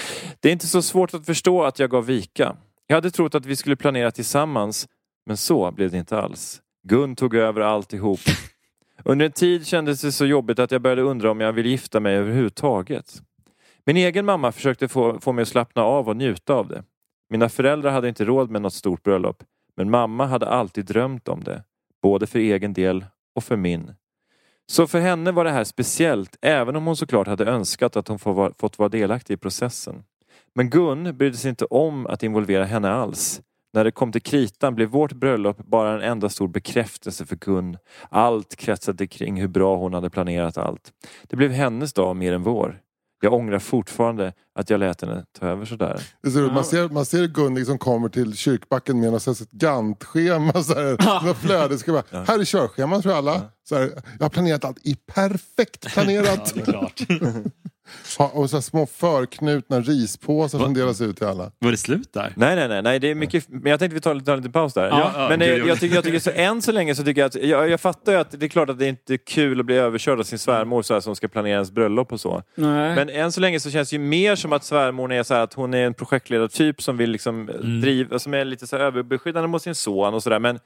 [0.41, 2.57] Det är inte så svårt att förstå att jag gav vika.
[2.87, 4.89] Jag hade trott att vi skulle planera tillsammans,
[5.27, 6.62] men så blev det inte alls.
[6.89, 8.20] Gun tog över alltihop.
[9.05, 12.01] Under en tid kändes det så jobbigt att jag började undra om jag ville gifta
[12.01, 13.23] mig överhuvudtaget.
[13.85, 16.85] Min egen mamma försökte få, få mig att slappna av och njuta av det.
[17.31, 19.43] Mina föräldrar hade inte råd med något stort bröllop,
[19.77, 21.64] men mamma hade alltid drömt om det.
[22.03, 23.93] Både för egen del och för min.
[24.71, 28.19] Så för henne var det här speciellt, även om hon såklart hade önskat att hon
[28.59, 30.05] fått vara delaktig i processen.
[30.55, 33.41] Men Gun brydde sig inte om att involvera henne alls.
[33.75, 37.77] När det kom till kritan blev vårt bröllop bara en enda stor bekräftelse för Gun.
[38.09, 40.93] Allt kretsade kring hur bra hon hade planerat allt.
[41.29, 42.81] Det blev hennes dag mer än vår.
[43.25, 46.03] Jag ångrar fortfarande att jag lät henne ta över sådär.
[46.27, 50.53] Ut, man, ser, man ser Gun liksom kommer till kyrkbacken med något sånt gantschema.
[50.62, 51.79] Så här, något flöde.
[51.79, 53.43] Ska bara, Här är körschemat för alla.
[53.68, 56.55] Så här, jag har planerat allt i perfekt planerat.
[56.66, 56.91] Ha-
[58.33, 61.51] och så små förknutna rispåsar som delas ut till alla.
[61.59, 62.33] Var det slut där?
[62.37, 64.53] Nej, nej, nej, nej det är mycket, men jag tänkte vi tar, tar en liten
[64.53, 64.89] paus där.
[64.89, 67.20] Ja, ja, men eh, jag- jag, tycker, jag tycker så, än så länge så tycker
[67.20, 69.61] jag att, jag, jag fattar ju att det är klart att det inte är kul
[69.61, 72.43] att bli överkörd av sin svärmor så här, som ska planera ens bröllop och så.
[72.55, 72.95] Nej.
[72.95, 75.41] Men än så länge så känns det ju mer som att svärmor är så här
[75.43, 77.47] att hon är en projektledartyp som vill liksom
[77.83, 80.39] driva, som är lite så här överbeskyddande mot sin son och sådär.
[80.39, 80.59] Men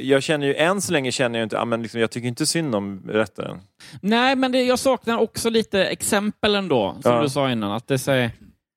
[0.00, 2.74] jag känner ju, än så länge känner jag inte, men liksom, jag tycker inte synd
[2.74, 3.58] om rättaren.
[4.00, 7.22] Nej, men det, jag saknar också lite exempel ändå, som Ja.
[7.22, 7.72] du sa innan.
[7.72, 8.30] Att det säger,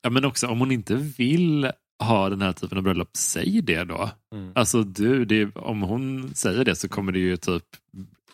[0.03, 1.71] Ja, men också om hon inte vill
[2.03, 4.09] ha den här typen av bröllop, säg det då.
[4.35, 4.51] Mm.
[4.55, 7.63] Alltså du, det, om hon säger det så kommer det ju typ...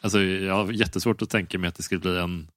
[0.01, 2.47] Alltså, jag har jättesvårt att tänka mig att det skulle bli en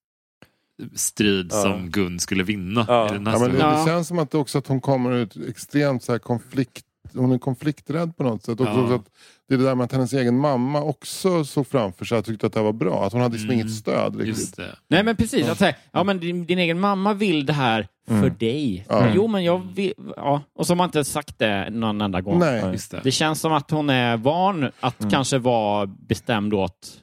[0.95, 1.63] strid Ja.
[1.63, 2.85] som Gun skulle vinna.
[2.89, 3.09] Ja.
[3.09, 5.13] I den här Ja, men det, det känns som att, det också att hon kommer
[5.13, 6.85] ut extremt så här konflikt
[7.15, 8.61] hon är konflikträdd på något sätt.
[8.61, 8.89] Också Ja.
[8.89, 9.05] så att
[9.49, 12.47] det är det där med att hennes egen mamma också såg framför sig att tyckte
[12.47, 13.05] att det var bra.
[13.07, 14.39] Att hon hade liksom Mm, inget stöd riktigt.
[14.39, 14.77] Just det.
[14.89, 18.15] Nej men precis, att säga, ja men din, din egen mamma vill det här för
[18.15, 18.35] Mm.
[18.39, 18.87] dig.
[18.89, 19.07] Ja.
[19.15, 20.43] Jo men jag vill, ja.
[20.55, 22.39] Och så har man inte sagt det någon enda gång.
[22.39, 22.65] Nej.
[22.73, 23.01] Just det.
[23.05, 25.11] Det känns som att hon är van att Mm.
[25.11, 26.97] kanske vara bestämd åt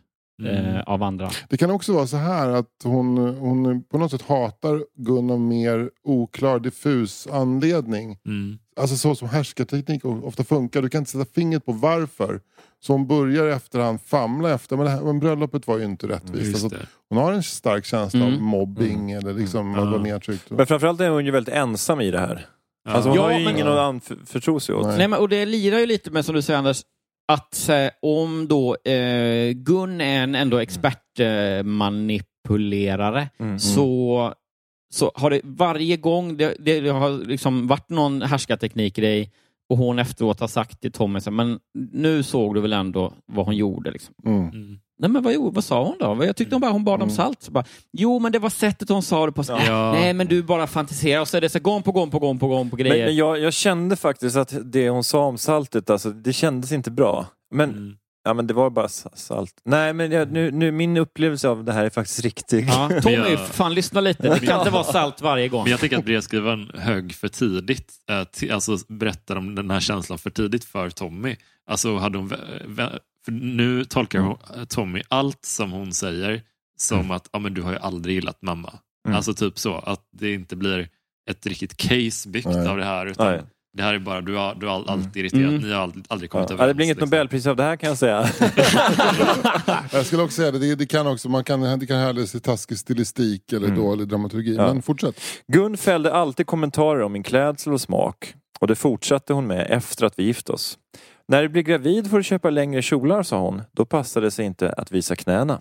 [0.45, 0.83] eh, Mm.
[0.87, 1.29] av andra.
[1.49, 5.39] Det kan också vara så här att hon, hon på något sätt hatar Gun av
[5.39, 8.17] mer oklar, diffus anledning.
[8.25, 8.57] Mm.
[8.77, 10.81] Alltså så som härskarteknik ofta funkar.
[10.81, 12.39] Du kan inte sätta fingret på varför.
[12.79, 14.75] Så hon börjar i efterhand famla efter.
[14.77, 16.63] Men, det här, men bröllopet var ju inte rättvist.
[16.63, 18.43] Alltså, hon har en stark känsla av Mm.
[18.43, 19.79] mobbing eller liksom Mm.
[19.83, 20.49] att vara nedtryckt.
[20.49, 22.45] Men framförallt är hon ju väldigt ensam i det här.
[22.85, 22.91] Ja.
[22.91, 24.85] Alltså hon Ja, har ju men- ingen att anförtro sig åt.
[24.87, 24.97] Nej.
[24.97, 26.81] Nej, men, och det lirar ju lite med, som du säger Anders,
[27.31, 33.59] att eh, om då eh, Gun är en ändå expertmanipulerare eh, Mm.
[33.59, 34.33] så,
[34.93, 39.31] så har det varje gång det, det, det har liksom varit någon härskarteknikgrej
[39.69, 41.59] och hon efteråt har sagt till Tommy, men
[41.93, 43.91] nu såg du väl ändå vad hon gjorde?
[43.91, 44.15] Liksom.
[44.25, 44.49] Mm.
[44.49, 44.79] Mm.
[44.99, 46.25] Nej men vad, vad sa hon då?
[46.25, 47.15] Jag tyckte hon bara hon bad om Mm.
[47.15, 47.43] salt.
[47.43, 47.63] Så bara,
[47.93, 49.43] jo men det var sättet hon sa det på.
[49.43, 49.91] Så, Ja.
[49.91, 52.39] Nej men du bara fantiserar och så är det så gång på gång på gång
[52.39, 53.05] på gång på Men, grejer.
[53.05, 56.91] men jag, jag kände faktiskt att det hon sa om saltet, alltså, det kändes inte
[56.91, 57.25] bra.
[57.51, 57.97] Men Mm.
[58.27, 59.53] Ja men det var bara sa- salt.
[59.65, 62.67] Nej men jag, nu, nu, min upplevelse av det här är faktiskt riktig.
[62.69, 64.39] Ja, Tommy, fan lyssna lite.
[64.39, 65.63] Det kan inte vara salt varje gång.
[65.63, 70.17] Men jag tänker att brevskrivaren högg för tidigt, eh, alltså berättar om den här känslan
[70.17, 71.35] för tidigt för Tommy.
[71.69, 72.29] Alltså hade hon,
[73.25, 76.41] för nu tolkar hon, eh, Tommy allt som hon säger
[76.77, 78.73] som att ja, men du har ju aldrig gillat mamma.
[79.07, 79.17] Mm.
[79.17, 80.89] Alltså typ så, att det inte blir
[81.29, 82.67] ett riktigt case byggt Nej.
[82.67, 83.05] av det här.
[83.05, 83.41] Utan Nej.
[83.77, 85.61] Det här är bara, du har, du har alltid irriterat, Mm.
[85.61, 86.69] ni har aldrig, aldrig kommit Ja, överens.
[86.69, 87.09] det blir inget liksom.
[87.09, 88.27] Nobelpris av det här kan jag säga.
[89.91, 92.41] Jag skulle också säga det, det, det kan också, man kan, det kan härledas till
[92.41, 93.79] taskig stilistik eller Mm.
[93.79, 94.55] dålig dramaturgi.
[94.55, 94.73] Ja.
[94.73, 95.19] Men fortsätt.
[95.47, 98.33] Gun fällde alltid kommentarer om min klädsel och smak.
[98.59, 100.77] Och det fortsatte hon med efter att vi gift oss.
[101.27, 103.61] När du blir gravid får du köpa längre kjolar, sa hon.
[103.71, 105.59] Då passade det sig inte att visa knäna.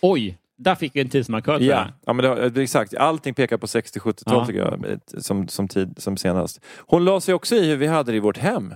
[0.00, 1.60] Oj, där fick vi en tidsmarkör.
[1.60, 2.94] Ja, ja men det, exakt.
[2.94, 4.46] Allting pekar på 60-70-tal Ja.
[4.46, 6.60] tycker jag, som, som, tid, som senast.
[6.78, 8.74] Hon la sig också i hur vi hade det i vårt hem.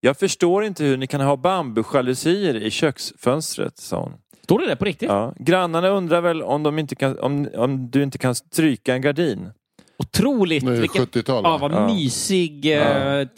[0.00, 4.12] Jag förstår inte hur ni kan ha bambujalusier i köksfönstret, sa hon.
[4.44, 5.08] Står det där på riktigt?
[5.08, 5.34] Ja.
[5.38, 9.50] Grannarna undrar väl om, de inte kan, om, om du inte kan stryka en gardin.
[9.98, 10.62] Otroligt.
[10.64, 11.42] Nu är det vilken- 70-tal.
[11.44, 11.68] Ja, va?
[11.68, 11.94] vad Ja.
[11.94, 12.64] mysig.
[12.66, 12.80] Ja.
[13.20, 13.28] eh,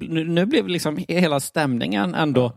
[0.00, 2.52] Nu, nu blev liksom hela stämningen ändå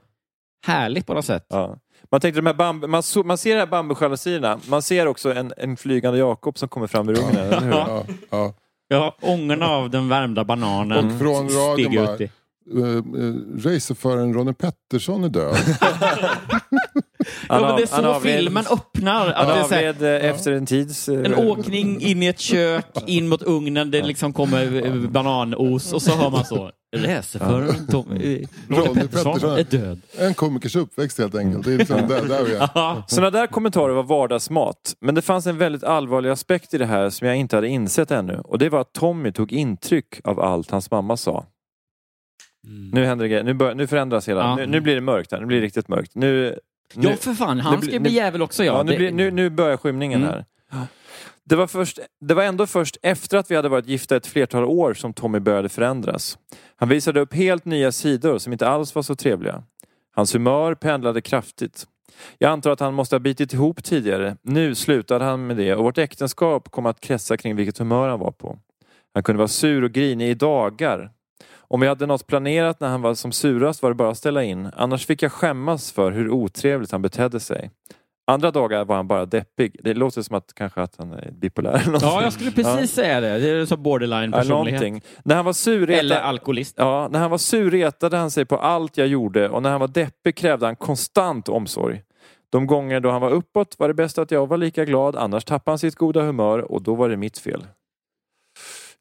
[0.66, 1.46] härlig på något sätt.
[1.50, 1.78] Ja.
[2.12, 5.34] Man, tänkte de här bambu, man, så, man ser de här bambujalusierna, man ser också
[5.34, 7.36] en, en flygande Jakob som kommer fram ur ugnen.
[7.38, 7.72] eller hur?
[7.72, 8.54] Ja, ja.
[8.88, 12.30] Ja, ångorna av den värmda bananen Och från radion bara, ut i.
[12.76, 12.86] Uh,
[13.16, 15.56] uh, racerföraren Ronny Pettersson är död.
[17.50, 19.28] Ja, men det är han så avled- filmen öppnar.
[19.28, 21.10] Att Han det är så här, avled eh, efter en tids...
[21.10, 25.94] eh, en åkning in i ett kök, in mot ugnen, det liksom kommer eh, bananos
[25.94, 26.72] och så hör man så.
[27.02, 30.02] Läseföraren Tom, eh, Ronny Pettersson är död.
[30.18, 31.66] En komikers uppväxt helt enkelt.
[31.66, 33.04] Det är liksom där, där vi är.
[33.08, 34.96] Sådana där kommentarer var vardagsmat.
[35.00, 38.12] Men det fanns en väldigt allvarlig aspekt i det här som jag inte hade insett
[38.12, 38.38] ännu.
[38.38, 41.46] Och det var att Tommy tog intryck av allt hans mamma sa.
[42.68, 42.90] Mm.
[42.90, 43.44] Nu händer det grejer.
[43.44, 44.42] Nu, bör, nu förändras hela...
[44.42, 44.56] Ja.
[44.56, 45.40] Nu, nu blir det mörkt här.
[45.40, 46.16] Nu blir det riktigt mörkt.
[46.16, 46.60] Nu,
[46.96, 47.60] nu, Ja, för fan.
[47.60, 48.64] Han nu ska bli nu- jävel också.
[48.64, 48.78] Ja.
[48.78, 50.34] Ja, nu, Det- blir, nu, nu börjar skymningen Mm.
[50.34, 50.46] här.
[51.50, 54.66] Det var, först, det var ändå först efter att vi hade varit gifta ett flertal
[54.66, 56.38] år som Tommy började förändras.
[56.76, 59.64] Han visade upp helt nya sidor som inte alls var så trevliga.
[60.16, 61.88] Hans humör pendlade kraftigt.
[62.38, 64.38] Jag antar att han måste ha bitit ihop tidigare.
[64.42, 68.20] Nu slutade han med det och vårt äktenskap kom att kretsa kring vilket humör han
[68.20, 68.60] var på.
[69.14, 71.12] Han kunde vara sur och grinig i dagar.
[71.58, 74.44] Om vi hade något planerat när han var som surast var det bara att ställa
[74.44, 74.70] in.
[74.76, 77.72] Annars fick jag skämmas för hur otrevligt han betedde sig.
[78.28, 79.76] Andra dagar var han bara deppig.
[79.84, 81.82] Det låter som att kanske att han är bipolär.
[82.02, 83.40] Ja, jag skulle precis säga det.
[83.40, 84.82] Det är så borderline Ja, personlighet.
[84.82, 85.02] någonting.
[85.26, 86.76] När han var sur retade- Eller alkoholist.
[86.78, 89.80] Ja, när han var sur retade han sig på allt jag gjorde och när han
[89.80, 92.02] var deppig krävde han konstant omsorg.
[92.50, 95.46] De gånger då han var uppåt var det bäst att jag var lika glad, annars
[95.46, 97.64] tappade han sitt goda humör och då var det mitt fel.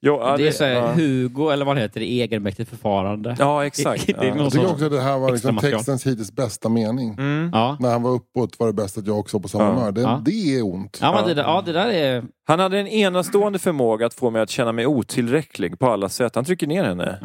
[0.06, 0.92] Jo, ja, det är så här, ja.
[0.92, 3.36] Hugo, eller vad det heter, egenmäktigt förfarande.
[3.38, 4.06] Ja, exakt.
[4.06, 4.36] Det, det är Ja.
[4.42, 7.08] Jag tycker också att det här var liksom textens hittills bästa mening.
[7.18, 7.50] Mm.
[7.52, 7.76] Ja.
[7.80, 9.70] När han var uppåt var det bäst att jag också var på samma Ja.
[9.70, 9.92] humör.
[9.92, 10.22] Det, Ja.
[10.24, 10.98] det är ont.
[11.02, 12.24] Ja, men det ja, det där är...
[12.46, 16.34] Han hade en enastående förmåga att få mig att känna mig otillräcklig på alla sätt.
[16.34, 17.18] Han trycker ner henne.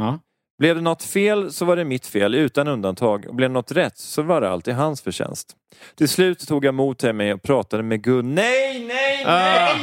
[0.59, 3.25] Blev det något fel så var det mitt fel utan undantag.
[3.27, 5.55] Och blev det något rätt så var det alltid hans förtjänst.
[5.95, 8.35] Till slut tog jag till mig och pratade med Gun.
[8.35, 9.75] Nej, nej, nej!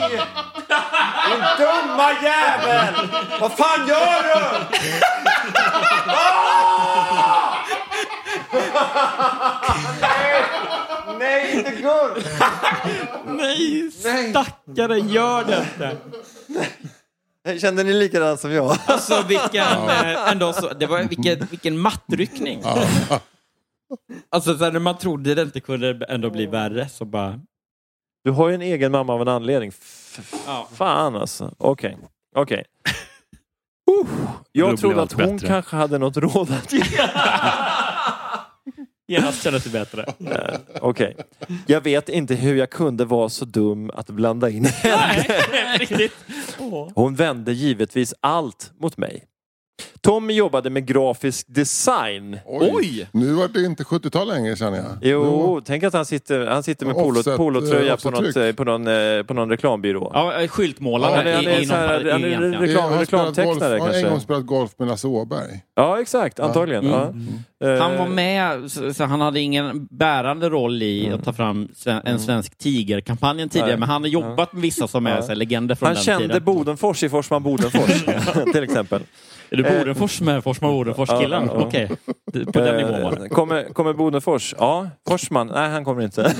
[1.28, 2.94] Din dumma jävel!
[3.40, 4.44] Vad fan gör du?
[6.06, 7.54] Ah!
[10.00, 10.42] nej,
[11.18, 12.22] nej, inte Gun!
[13.26, 15.96] Nej, stackare, gör det inte!
[17.60, 18.76] Kände ni likadant som jag?
[18.86, 22.62] Alltså vilken, eh, ändå så, det var, vilken, vilken mattryckning.
[24.30, 27.40] Alltså så här, när man trodde det inte kunde ändå bli värre så bara...
[28.24, 29.68] Du har ju en egen mamma av en anledning.
[29.68, 30.68] F- Ja.
[30.74, 31.54] Fan alltså.
[31.58, 31.96] Okej.
[32.36, 32.64] Okej.
[33.90, 34.06] Uh, Då
[34.52, 35.46] jag trodde att hon bättre.
[35.48, 36.82] kanske hade något råd att ge.
[39.08, 40.04] Genast kändes det bättre.
[40.30, 41.16] Eh, Okej.
[41.66, 44.96] Jag vet inte hur jag kunde vara så dum att blanda in henne.
[44.96, 46.12] Nej, riktigt.
[46.58, 46.88] Åh.
[46.94, 49.24] Hon vände givetvis allt mot mig.
[50.00, 52.38] Tommy jobbade med grafisk design.
[52.46, 53.08] Oj!
[53.12, 54.86] Nu var det inte 70-tal längre känner jag.
[55.02, 58.52] Jo, tänk att han sitter, han sitter med polo, Offset, polotröja eh, på, något, eh,
[58.52, 60.10] på, någon, eh, på någon reklambyrå.
[60.14, 62.66] Ja, eh, skyltmålare Ja, han är- han är i, så här- han är reklam- han
[62.66, 64.10] spelat golf, reklamtecknare har en kanske.
[64.10, 65.60] gång spelat golf med Lasse Åberg.
[65.74, 66.40] Ja, exakt.
[66.40, 66.86] Antagligen.
[66.86, 67.26] Mm.
[67.58, 67.66] Ja.
[67.68, 71.68] Eh, Han var med, så, han hade ingen bärande roll i att ta fram
[72.04, 73.78] en svensk tigerkampanjen tidigare, Nej.
[73.78, 75.22] men han har jobbat med vissa som är Ja.
[75.22, 76.44] så här, legender från Han den kände tiden.
[76.44, 78.04] Bodenfors i Forsman Bodenfors,
[78.52, 79.02] till exempel.
[79.50, 81.46] Är du Bodenfors med Forsman Bodenfors-killen?
[81.46, 81.66] Ja, ja.
[81.66, 81.90] Okej,
[82.32, 83.22] Det- på den nivån var det.
[83.24, 84.54] Eh, Kommer, kommer Bodenfors?
[84.58, 84.88] Ja.
[85.08, 85.46] Forsman?
[85.46, 86.22] Nej, han kommer inte.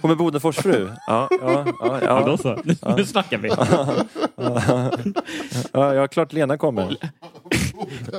[0.00, 0.88] kommer Bodenfors fru?
[1.06, 1.98] Ja, ja, ja.
[2.02, 2.58] Ja, då så.
[2.64, 3.48] Nu, nu snackar vi.
[5.72, 6.96] ja, ja, klart Lena kommer.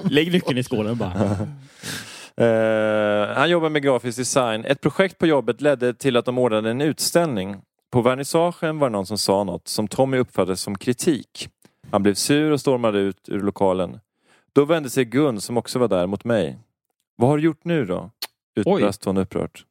[0.03, 1.11] Lägg nyckeln i skålen bara.
[2.47, 4.65] Eh, han jobbar med grafisk design.
[4.65, 7.55] Ett projekt på jobbet ledde till att de ordnade en utställning.
[7.91, 11.47] På vernissagen var det någon som sa något som Tommy uppfattade som kritik.
[11.92, 14.00] Han blev sur och stormade ut ur lokalen.
[14.54, 16.58] Då vände sig Gun, som också var där, mot mig.
[17.16, 18.12] Vad har du gjort nu då?
[18.56, 19.66] Utbrast hon upprört.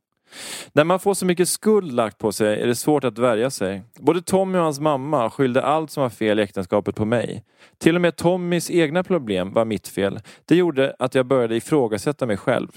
[0.73, 3.83] När man får så mycket skuld lagt på sig är det svårt att värja sig.
[3.99, 7.45] Både Tommy och hans mamma skyllde allt som var fel i äktenskapet på mig.
[7.79, 10.21] Till och med Tommys egna problem var mitt fel.
[10.45, 12.69] Det gjorde att jag började ifrågasätta mig själv.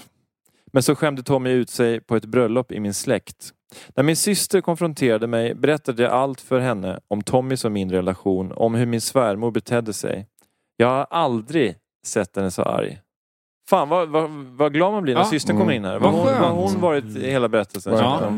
[0.72, 3.52] Men så skämde Tommy ut sig på ett bröllop i min släkt.
[3.96, 8.52] När min syster konfronterade mig berättade jag allt för henne om Tommys och min relation,
[8.56, 10.26] om hur min svärmor betedde sig.
[10.76, 13.00] Jag har aldrig sett henne så arg.
[13.70, 15.24] Fan vad, vad, vad glad man blir när Ja.
[15.30, 15.98] systern kommer in här.
[15.98, 17.92] Vad Vad hon, vad hon varit i hela berättelsen.
[17.92, 18.30] Ja.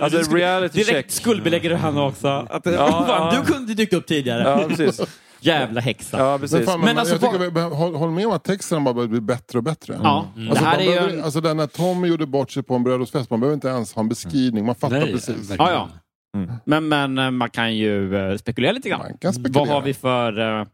[0.00, 0.86] Alltså reality check.
[0.88, 2.28] Direkt skuldbelägger du henne också.
[2.28, 3.34] Att, Ja, fan.
[3.46, 4.42] Du kunde dykt upp tidigare.
[4.42, 5.00] Ja, precis.
[5.46, 6.18] Jävla häxa.
[6.18, 6.66] Ja, Men, precis.
[6.66, 9.08] fan, Men men alltså, jag tycker, vi- håll, håll med om att texten bara börjar
[9.08, 9.98] bli bättre och bättre.
[10.02, 11.24] Ja, Alltså, det här är ju behöver, en...
[11.24, 14.02] alltså den när Tommy gjorde bort sig på en bröllopsfest, man behöver inte ens ha
[14.02, 15.50] en beskrivning, man fattar Nej, precis.
[15.58, 15.88] Ja, ja.
[16.36, 16.52] Mm.
[16.64, 19.00] Men, men eh, man kan ju eh, spekulera lite grann.
[19.00, 19.64] Man kan spekulera.
[19.64, 20.60] Vad har vi för...
[20.60, 20.66] eh,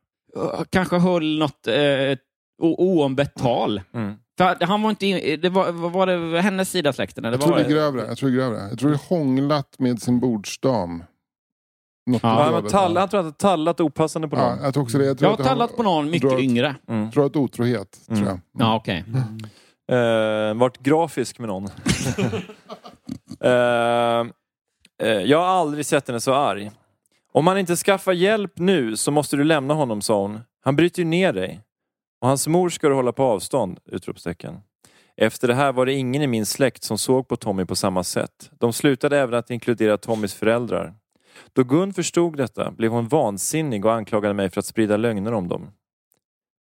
[0.71, 2.17] kanske höll något uh,
[2.63, 3.81] oombett tal.
[3.95, 4.15] Mm.
[4.39, 5.07] För han var inte...
[5.07, 7.25] in- Det var, var det hennes sida släkten?
[7.25, 8.07] Eller Jag tror var det är grövre.
[8.09, 8.69] Jag tror det är grövre.
[8.71, 11.05] Jag tror det är hånglat med sin bordsdam.
[12.07, 14.59] Något Ja, men tall, han tror att han tallat opassande på någon.
[14.59, 15.05] Ja, jag tror också det.
[15.05, 16.77] Jag tror Jag har att tallat på någon mycket drar- yngre.
[16.89, 17.11] Mm.
[17.11, 18.21] Drar ett otrohet, Mm.
[18.21, 18.41] tror jag.
[18.59, 19.05] Ja, okej.
[19.93, 21.69] Eh, varit grafisk med någon.
[23.45, 24.21] Eh,
[25.03, 26.71] eh, jag har aldrig sett henne så arg.
[27.33, 30.41] Om han inte skaffar hjälp nu så måste du lämna honom, sa hon.
[30.65, 31.61] Han bryter ju ner dig.
[32.21, 33.79] Och hans mor ska du hålla på avstånd!
[33.87, 34.61] Utropstecken.
[35.17, 38.05] Efter det här var det ingen i min släkt som såg på Tommy på samma
[38.05, 38.51] sätt.
[38.59, 40.95] De slutade även att inkludera Tommys föräldrar.
[41.53, 45.49] Då Gun förstod detta blev hon vansinnig och anklagade mig för att sprida lögner om
[45.49, 45.71] dem.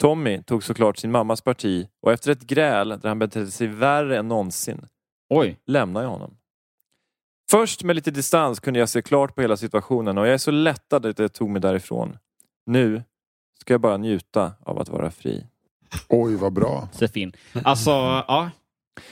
[0.01, 4.19] Tommy tog såklart sin mammas parti och efter ett gräl där han betedde sig värre
[4.19, 4.87] än någonsin
[5.31, 5.59] Oj.
[5.67, 6.37] lämnade jag honom.
[7.51, 10.51] Först med lite distans kunde jag se klart på hela situationen och jag är så
[10.51, 12.19] lättad att jag tog mig därifrån.
[12.67, 13.03] Nu
[13.61, 15.47] ska jag bara njuta av att vara fri.
[16.09, 16.89] Oj, vad bra.
[16.93, 17.33] Sefin.
[17.65, 18.51] Alltså, ja.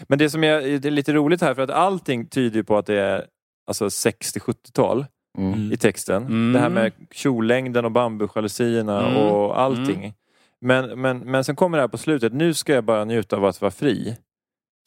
[0.02, 2.78] Men det som är, det är lite roligt här för att allting tyder ju på
[2.78, 3.26] att det är
[3.66, 5.06] alltså 60-70-tal
[5.36, 5.72] Mm.
[5.72, 6.22] i texten.
[6.22, 6.52] Mm.
[6.52, 9.16] Det här med kjollängden och bambujalusierna Mm.
[9.22, 10.14] och allting.
[10.60, 12.32] Men, men, men sen kommer det här på slutet.
[12.32, 14.16] Nu ska jag bara njuta av att vara fri.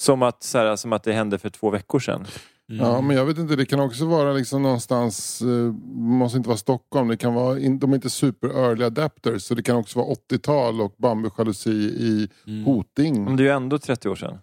[0.04, 2.26] Som att, så här, som att det hände för två veckor sedan.
[2.72, 6.58] Ja, men jag vet inte, det kan också vara liksom någonstans, eh, måste inte vara
[6.58, 10.00] Stockholm, det kan vara, in, de är inte super early adapters, så det kan också
[10.00, 12.30] vara 80-tal och bambujalusi i
[12.66, 13.24] Hoting.
[13.24, 14.38] Men det är ju ändå 30 år sedan.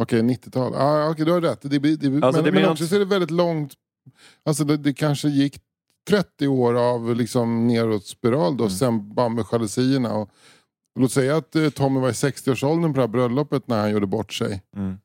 [0.00, 0.74] Okej, 90-tal.
[0.74, 1.62] Ah, Okej, du har rätt.
[1.62, 3.72] Det det, blir- Alltså, men det men något- också så är det väldigt långt,
[4.44, 5.56] alltså det, det kanske gick
[6.08, 8.76] 30 år av liksom neråt spiral då, Mm.
[8.76, 10.14] sen bambujalusierna.
[10.14, 10.30] Och,
[11.00, 14.06] låt säga att eh, Tommy var i 60-årsåldern på det här bröllopet när han gjorde
[14.06, 14.62] bort sig.
[14.76, 14.98] Mm.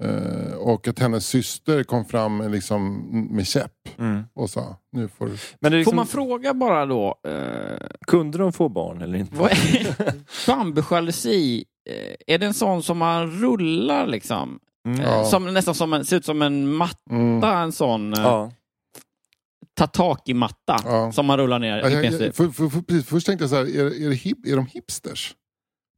[0.00, 2.96] Eh, och att hennes syster kom fram med, liksom,
[3.30, 4.22] med käpp Mm.
[4.34, 5.36] och sa nu får du...
[5.60, 9.36] Men liksom, Får man fråga bara då, eh, kunde de få barn eller inte?
[10.46, 11.64] bambujalusi?
[11.90, 14.58] Eh, är det en sån som man rullar liksom?
[14.88, 15.00] Mm.
[15.00, 15.24] Ja.
[15.24, 17.44] Som, nästan som en, ser ut som en matta, Mm.
[17.44, 18.50] en sån eh, Ja.
[19.78, 21.12] tataki-matta Ja.
[21.12, 23.76] som man rullar ner Ja, jag, jag, för, för, för, först tänkte jag så här,
[23.76, 25.34] är, är, det hip, är de hipsters?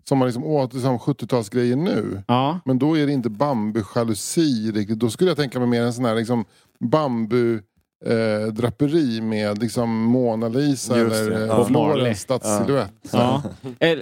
[0.08, 2.22] Som har liksom åt liksom 70-talsgrejer nu.
[2.64, 4.98] Men då är det inte bambujalusi riktigt.
[4.98, 6.44] Då skulle jag tänka mig mer en sån här liksom
[6.80, 7.60] bambu
[8.06, 11.64] eh, draperi med liksom Mona Lisa Just eller eh, ja.
[11.64, 12.92] Florens stadssilhuett.
[13.12, 13.42] Ja.
[13.80, 13.98] Eh,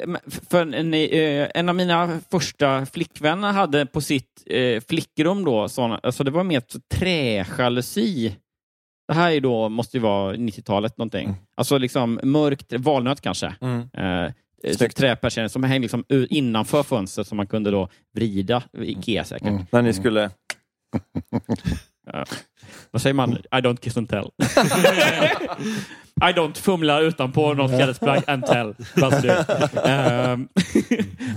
[0.51, 6.01] För ni, eh, en av mina första flickvänner hade på sitt eh, flickrum då, såna,
[6.03, 6.63] alltså det var mer
[6.95, 8.37] träjalusi.
[9.09, 11.35] Det här är då, måste ju vara 90-talet någonting.
[11.57, 13.55] Alltså liksom mörkt, valnöt kanske.
[13.61, 13.81] Mm.
[13.81, 14.33] Eh,
[14.97, 18.63] träpersienner som hängde liksom innanför fönstret som man kunde då vrida.
[18.79, 19.49] Ikea säkert.
[19.49, 19.67] Mm.
[19.73, 20.31] När ni skulle...
[22.91, 23.33] Vad säger man?
[23.33, 24.31] I don't kiss and tell.
[26.23, 28.75] I don't fumla utanpå något klädesplagg and tell.
[29.85, 30.49] Ehm,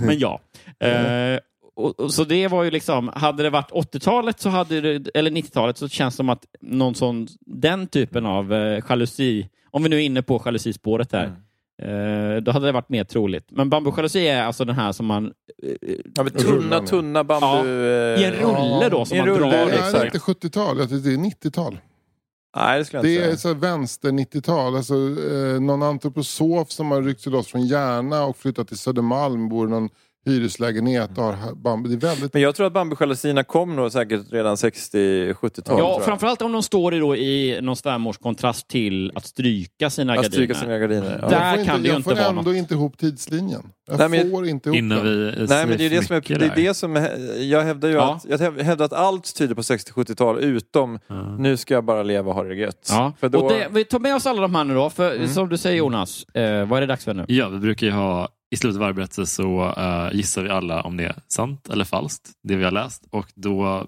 [0.00, 0.40] Men ja.
[0.80, 1.38] Eh,
[1.76, 5.30] och, och, så det var ju liksom, hade det varit 80-talet så hade det, eller
[5.30, 9.88] 90-talet så känns det som att någon sån, den typen av eh, jalusi, om vi
[9.88, 11.32] nu är inne på jalusispåret här,
[11.82, 13.46] eh, då hade det varit mer troligt.
[13.50, 15.26] Men bambujalusi är alltså den här som man...
[15.26, 17.46] eh, Ja, men tunna, Rullar tunna bambu...
[17.46, 17.66] Ja,
[18.18, 19.66] I en eh, rulle då som man rulle, drar.
[19.66, 21.18] Det är inte 70-tal, jag tycker det är
[21.48, 21.78] 90-tal.
[22.56, 24.76] Nej, det Det är så vänster 90-tal.
[24.76, 29.48] Alltså, eh, någon antroposof som har ryckt sig loss från Järna och flyttat till Södermalm.
[29.48, 29.88] Bor någon
[30.24, 31.88] hyreslägenhet och har bambu.
[31.88, 32.32] Det är väldigt...
[32.32, 35.78] Men jag tror att bambujalusierna kom nog säkert redan 60-70-tal.
[35.78, 40.12] Ja, framförallt om de står i, då, i någon svärmors kontrast till att stryka sina
[40.12, 40.32] Att gardiner.
[40.32, 41.18] stryka sina gardiner.
[41.22, 41.28] Ja.
[41.28, 42.56] Där jag får kan det ju jag inte får vara ändå något.
[42.56, 43.62] inte ihop tidslinjen.
[43.86, 45.06] Jag Nej, men- får inte ihop Innan den.
[45.06, 46.96] vi Nej men det är det som är, det är, det som
[47.50, 48.14] jag hävdar ju Ja.
[48.30, 50.98] att, jag hävdar att allt tyder på 60-70-tal utom
[51.38, 52.88] nu ska jag bara leva och ha det gött.
[52.90, 53.12] Ja.
[53.20, 55.28] För då, Och det, vi tar med oss alla de här nu då, för Mm.
[55.28, 57.24] som du säger Jonas, eh, vad är det dags för nu?
[57.28, 60.82] Ja, vi brukar ju ha i slutet av varje berättelse så eh, gissar vi alla
[60.82, 63.04] om det är sant eller falskt, det vi har läst.
[63.10, 63.86] Och då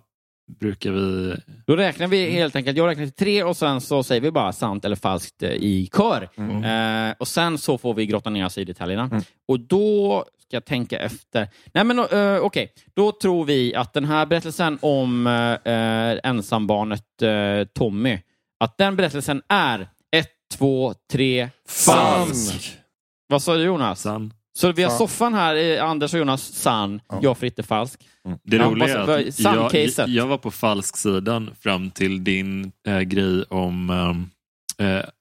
[0.61, 1.37] brukar vi...
[1.67, 4.53] Då räknar vi helt enkelt, jag räknar till tre och sen så säger vi bara
[4.53, 6.29] sant eller falskt eh, i kör.
[6.65, 9.23] Eh, och sen så får vi grotta ner oss i detaljerna.
[9.49, 11.49] Och då ska jag tänka efter.
[11.75, 17.23] Nej men uh, okej, då tror vi att den här berättelsen om eh, eh, ensambarnet
[17.23, 18.19] eh, Tommy,
[18.61, 22.79] att den berättelsen är ett, två, tre, falsk.
[23.29, 24.01] Vad sa du Jonas?
[24.01, 24.33] Sann.
[24.57, 24.99] Så vi har Sann.
[24.99, 28.01] soffan här, Anders och Jonas, sann, jag Fritte falsk.
[28.43, 33.01] Det Ja, roliga är att jag, jag var på falsk sidan fram till din eh,
[33.01, 33.91] grej om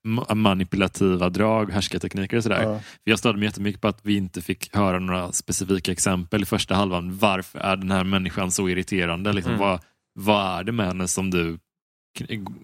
[0.07, 2.61] ma- manipulativa drag, härskartekniker och sådär.
[2.63, 2.79] Ja.
[2.79, 6.45] För jag störde mig jättemycket på att vi inte fick höra några specifika exempel i
[6.45, 7.17] första halvan.
[7.17, 9.33] Varför är den här människan så irriterande?
[9.33, 9.67] Liksom, Mm.
[9.67, 9.79] vad,
[10.19, 11.57] vad är det med henne som du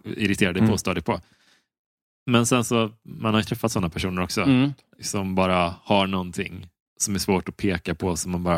[0.06, 0.74] irriterar dig på Mm.
[0.74, 1.20] och stör dig på?
[2.26, 4.74] Men sen så, man har ju träffat sådana personer också Mm.
[5.02, 6.68] som bara har någonting
[7.00, 8.56] som är svårt att peka på som man bara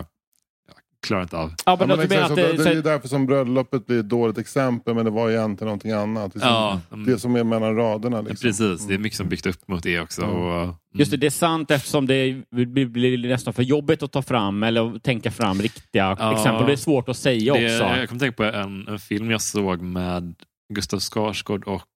[0.68, 0.74] ja,
[1.08, 1.50] klarar inte av.
[1.50, 3.86] Ja, Ja, men men du menar exakt, att det, det, det är därför som bröllopet
[3.86, 6.34] blir ett dåligt exempel men det var egentligen någonting annat.
[6.34, 7.06] Det, som, Ja, mm.
[7.06, 8.22] det som är mellan raderna.
[8.22, 8.48] Liksom.
[8.48, 10.22] Precis, det är mycket som byggt upp mot det också.
[10.24, 10.36] Mm.
[10.36, 10.76] Och, mm.
[10.94, 14.96] Just det, det är sant eftersom det blir, nästan för jobbigt att ta fram eller
[14.96, 16.34] att tänka fram riktiga Ja.
[16.38, 16.66] exempel.
[16.66, 17.98] Det är svårt att säga det, också.
[18.00, 20.36] Jag kommer tänka på en, en film jag såg med
[20.74, 21.88] Gustav Skarsgård och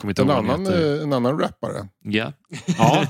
[0.00, 1.88] kommer inte En, annan, eh, en annan rappare.
[2.04, 2.32] Ja.
[2.78, 3.06] Ja.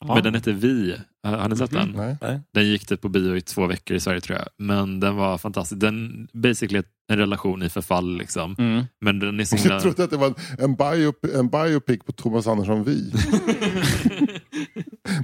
[0.14, 0.96] Men den heter Vi.
[1.22, 1.92] Har ni sett den?
[1.96, 2.16] Nej.
[2.20, 2.40] Nej.
[2.54, 4.48] Den gick typ på bio i två veckor i Sverige tror jag.
[4.58, 5.80] Men den var fantastisk.
[5.80, 8.54] Den basically en relation i förfall liksom.
[8.58, 8.84] Mm.
[9.00, 9.74] Men den är så himla...
[9.74, 13.12] Jag trodde att det var en, biop, en biopic på Thomas Andersson Vi.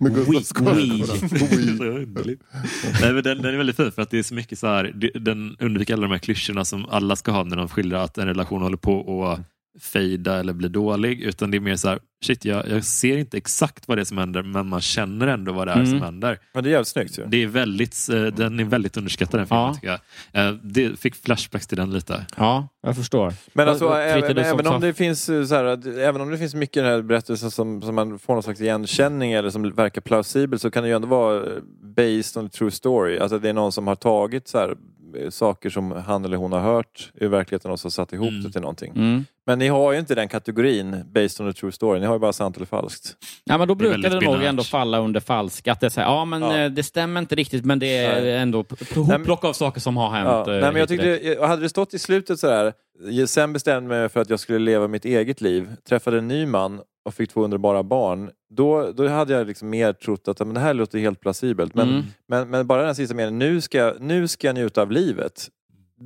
[0.01, 2.27] Med Gustav Oui, Skarsgård.
[2.27, 2.39] Oui.
[3.01, 4.85] Nej, men den, den är väldigt fin för att det är så mycket så här,
[5.21, 8.27] den undviker alla de här klyschorna som alla ska ha när de skildrar att en
[8.27, 9.41] relation håller på att
[9.81, 11.21] fejda eller bli dålig.
[11.21, 14.05] Utan det är mer så här, shit jag, jag ser inte exakt vad det är
[14.05, 15.91] som händer men man känner ändå vad det är Mm.
[15.91, 16.39] som händer.
[16.55, 17.25] Men det är jävligt snyggt ju.
[17.27, 19.75] Det är väldigt, eh, den är väldigt underskattad den filmen Ja.
[19.75, 19.99] tycker
[20.33, 20.47] jag.
[20.49, 22.27] Eh, Det fick flashbacks till den lite.
[22.37, 23.33] Ja, jag förstår.
[23.53, 26.77] Men alltså, även, även, om det finns, eh, så här, även om det finns mycket
[26.77, 30.59] i den här berättelsen som, som man får någon slags igenkänning eller som verkar plausibel
[30.59, 31.43] så kan det ju ändå vara
[31.97, 33.19] based on a true story.
[33.19, 34.75] Alltså det är någon som har tagit så här,
[35.31, 38.43] saker som han eller hon har hört i verkligheten och så satt ihop Mm.
[38.43, 38.93] det till någonting.
[38.97, 39.25] Mm.
[39.47, 42.01] Men ni har ju inte den kategorin based on a true story.
[42.01, 43.17] Ni har ju bara sant eller falskt.
[43.45, 44.49] Ja, men då Det brukar väldigt det nog binärt.
[44.49, 45.69] ändå falla under falsk.
[45.69, 46.59] Att det, är så här, ja, men Ja.
[46.59, 48.37] eh, det stämmer inte riktigt, men det är Nej.
[48.37, 50.29] ändå hopplock av saker som har hänt.
[50.29, 50.41] Ja.
[50.41, 52.73] eh, Nej, men jag tyckte, hade det stått i slutet så här.
[53.11, 55.69] "Jag Sen bestämde jag mig för att jag skulle leva mitt eget liv.
[55.89, 58.31] Träffade en ny man och fick två underbara barn.
[58.51, 61.75] Då, då hade jag liksom mer trott att men det här låter helt plausibelt.
[61.75, 62.03] Men, Mm.
[62.29, 64.91] men, men bara den här sista meningen, nu ska, jag- nu ska jag njuta av
[64.91, 65.49] livet.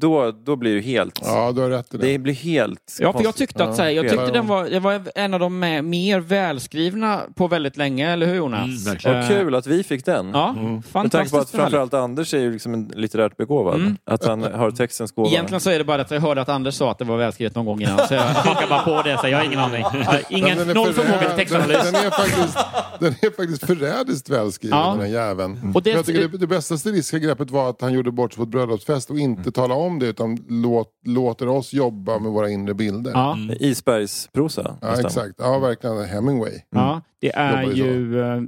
[0.00, 1.20] Då, då blir det helt...
[1.24, 2.06] Ja, du har rätt i det.
[2.06, 2.96] Det blir helt...
[3.00, 5.40] Ja, för jag tyckte att så här, jag tyckte den var, det var en av
[5.40, 8.86] de mer välskrivna på väldigt länge, eller hur Jonas?
[8.86, 8.98] Mm.
[9.20, 10.30] Vad kul att vi fick den.
[10.34, 10.72] Ja, Mm.
[10.74, 13.74] Med tanke fantastiskt på att framförallt Anders är ju liksom en litterärt begåvad.
[13.74, 13.96] Mm.
[14.04, 15.28] Att han har textens gåva.
[15.28, 17.54] Egentligen så är det bara att jag hörde att Anders sa att det var välskrivet
[17.54, 19.18] någon gång innan, så jag hakar bara på det.
[19.20, 19.84] Så jag har ingen aning.
[20.30, 21.84] Ingen, Den noll förmåga till textanalys.
[21.84, 22.58] den, är faktiskt,
[23.00, 24.96] den är faktiskt förrädiskt välskriven Ja.
[25.00, 25.72] den jäveln.
[25.74, 28.36] Och det- jag tycker det, det bästa stilistiska greppet var att han gjorde bort sig
[28.36, 32.50] på ett bröllopsfest och inte talade om det utan låt, låter oss jobba med våra
[32.50, 33.10] inre bilder.
[33.14, 34.76] Ja, Isbergsprosa.
[34.80, 35.06] Ja, nästan.
[35.06, 35.34] exakt.
[35.38, 36.04] Ja, verkligen.
[36.04, 36.52] Hemingway.
[36.70, 38.20] ja, det är Jobbar ju ju...
[38.20, 38.42] eh,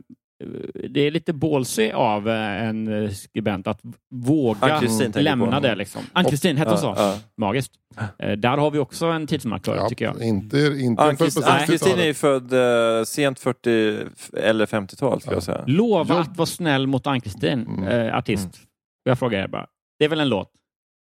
[0.90, 3.80] Det är lite ballsy av eh, en eh, skribent att
[4.14, 5.74] våga Ann-Kristin tänker lämna det.
[5.74, 6.02] Liksom.
[6.12, 6.94] Ann-Kristin, hette hon så?
[6.96, 7.18] Ja.
[7.36, 7.72] Magiskt.
[8.18, 10.22] Eh, Där har vi också en tidsmarkör, Ja, tycker jag.
[10.22, 12.50] Inte, inte Ann-Kristin född på Ann-Kristin är ju 60-talet.
[12.50, 13.96] född eh, sent 40
[14.36, 15.64] eller 50-tal skulle jag säga.
[15.66, 17.84] Lova att vara snäll mot Ann-Kristin, Mm.
[18.08, 18.48] eh, artist.
[19.04, 19.66] Jag frågar er bara.
[19.98, 20.50] Det är väl en låt?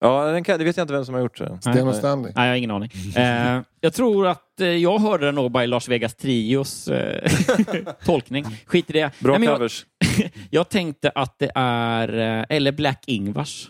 [0.05, 1.57] Ja, den kan, det vet jag inte vem som har gjort det.
[1.61, 1.95] Sten och.
[1.95, 2.31] Stanley.
[2.35, 2.91] Nej, jag har ingen aning.
[3.15, 7.31] Eh, jag tror att eh, jag hörde den nog i Las Vegas Trios eh,
[8.05, 8.45] tolkning.
[8.65, 9.11] Skit i det.
[9.19, 9.85] Bra Nej, men jag, covers.
[10.49, 12.39] jag tänkte att det är...
[12.39, 13.69] eh, Eller Black Ingvars.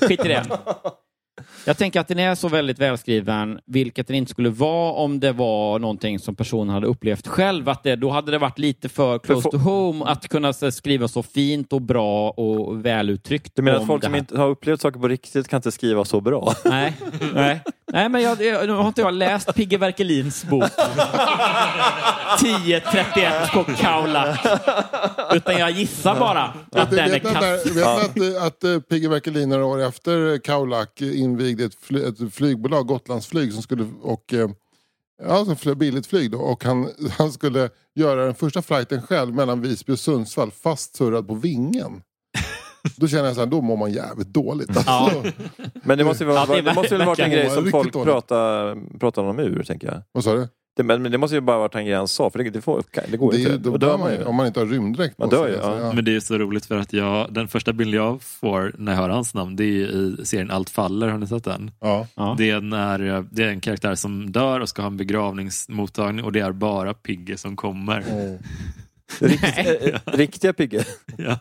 [0.00, 0.44] Skit i det.
[1.64, 5.32] Jag tänker att den är så väldigt välskriven, vilket den inte skulle vara om det
[5.32, 7.68] var någonting som personen hade upplevt själv.
[7.68, 11.08] Att det, då hade det varit lite för close få- to home att kunna skriva
[11.08, 14.80] så fint och bra och väluttryckt Du menar om att folk som inte har upplevt
[14.80, 16.52] saker på riktigt kan inte skriva så bra?
[16.64, 16.92] Nej,
[17.34, 17.60] nej.
[17.92, 20.64] Nej, men jag, jag, har inte jag läst Pigge Werkelins bok
[22.40, 24.38] 1031 på Kaula.
[25.34, 27.66] Utan jag gissar bara att Vet, den är kass.
[27.66, 32.34] vet ni att, att, att Pigge Werkelin några år efter Kaulak invigde ett, fly, ett
[32.34, 38.24] flygbolag, Gotlandsflyg, som skulle, och, eh, flög billigt flyg då, och han, han skulle göra
[38.24, 42.02] den första flighten själv mellan Visby och Sundsvall fastsurrad på vingen.
[42.96, 44.76] Då känner jag så här, då mår man jävligt dåligt.
[44.76, 45.32] Alltså.
[45.82, 46.34] Men det måste, väl
[47.06, 50.02] varit en grej som folk pratar, pratar honom ur, tänker jag.
[50.12, 50.48] Vad sa du?
[50.76, 52.60] Det, men men det måste ju bara varit en grej han sa, för det, det,
[52.60, 53.58] får, det går Det ju inte.
[53.58, 55.52] då Då dör man ju, om man inte har rymddräkt Man på dör sig.
[55.52, 55.92] ju, alltså, ja.
[55.92, 58.98] Men det är så roligt för att jag, den första bilden jag får när jag
[59.00, 61.70] hör hans namn det är i serien Allt faller, har ni sett den?
[61.80, 62.06] Ja.
[62.14, 62.34] Ja.
[62.38, 66.32] Det, är när, det är en karaktär som dör och ska ha en begravningsmottagning och
[66.32, 68.04] det är bara Pigge som kommer.
[69.20, 70.84] Rikt, eh, riktiga Pigge.
[71.18, 71.38] Ja,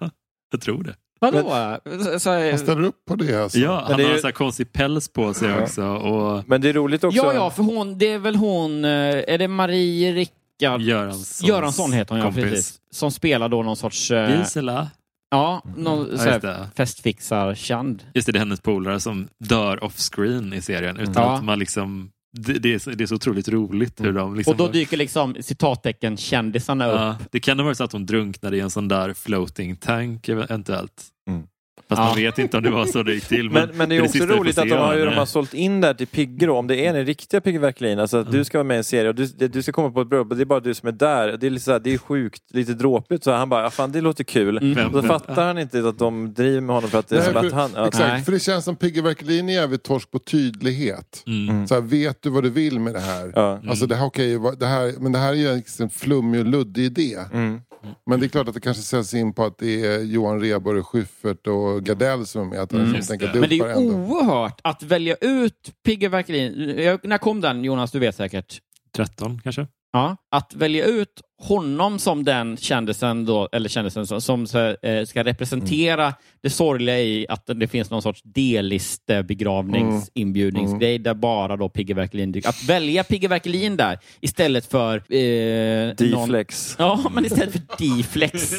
[0.51, 0.95] jag tror det.
[1.31, 1.77] Vadå?
[2.03, 3.59] Så, så, Han ställer upp på det alltså.
[3.59, 5.83] Ja, han det är har ju- en sån här konstig päls på sig också.
[5.85, 7.17] Och Men det är roligt också.
[7.17, 8.89] ja, ja, för hon, det är väl hon, eh,
[9.27, 12.79] är det Marie Rickard Göranssons Göransson heter hon, ja, precis.
[12.91, 14.11] Som spelar då någon sorts...
[14.11, 14.87] eh, Gisela.
[15.31, 16.67] Ja, någon Ja, så här just det.
[16.75, 18.03] festfixar-känd.
[18.13, 20.97] Just det, det är hennes polare som dör off-screen i serien.
[20.97, 21.35] Utan Ja.
[21.37, 24.35] att man liksom, det, det, är, så- det är så otroligt roligt hur de...
[24.35, 26.99] Liksom, Och då dyker liksom citattecken kändisarna upp.
[26.99, 30.29] ja, det kan ha varit så att hon drunknade i en sån där floating tank
[30.29, 31.03] eventuellt.
[31.27, 31.52] Mm.
[31.95, 32.05] Fast Ja.
[32.05, 33.49] man vet inte om det var så det gick till.
[33.49, 35.53] Men, men det är också vi får roligt att de har, ju, de har sålt
[35.53, 38.31] in det här till Pigge då, om det är den riktiga Pigge Werkelin, alltså att
[38.31, 40.07] du ska vara med i en serie och du, det- du ska komma på ett
[40.07, 41.37] bröllop och det är bara du som är där.
[41.37, 43.23] Det är, lite så här, det är sjukt, lite dråpligt.
[43.23, 44.57] Så han bara, fan det låter kul.
[44.57, 44.85] Mm.
[44.87, 47.25] Och då fattar han inte att de driver med honom för att det är Nej,
[47.33, 47.75] som för, att han...
[47.83, 48.23] Att, exakt, Nej.
[48.23, 51.23] för det känns som Pigge Werkelin är jävligt torsk på tydlighet.
[51.27, 51.67] Mm.
[51.67, 53.31] Så här, vet du vad du vill med det här?
[53.35, 53.59] ja.
[53.69, 56.83] Alltså det här, vad- det här, men det här är ju en flummig och luddig
[56.85, 57.17] idé.
[57.33, 57.61] Mm.
[58.05, 60.83] Men det är klart att det kanske säljs in på att det är Johan Rheborg,
[60.83, 62.57] Schyffert och Gardell som är.
[62.59, 62.93] Att Mm.
[62.93, 63.93] helt enkelt Men det är ändå.
[63.93, 66.75] oerhört att välja ut Pigge Werkelin.
[66.83, 67.91] Jag- När kom den, Jonas?
[67.91, 68.59] Du vet säkert.
[68.95, 69.67] 13 kanske?
[69.95, 75.05] Ja, att välja ut honom som den kändisen, då, eller kändisen som, som så, eh,
[75.05, 76.13] ska representera
[76.43, 82.31] det sorgliga i att det finns någon sorts D-liste begravningsinbjudningsgrej där bara då Pigge Werkelin
[82.31, 84.95] dyker Att välja Pigge Werkelin där istället för...
[85.15, 86.75] Eh, någon, D-flex.
[86.79, 88.53] ja, men istället för D-flex.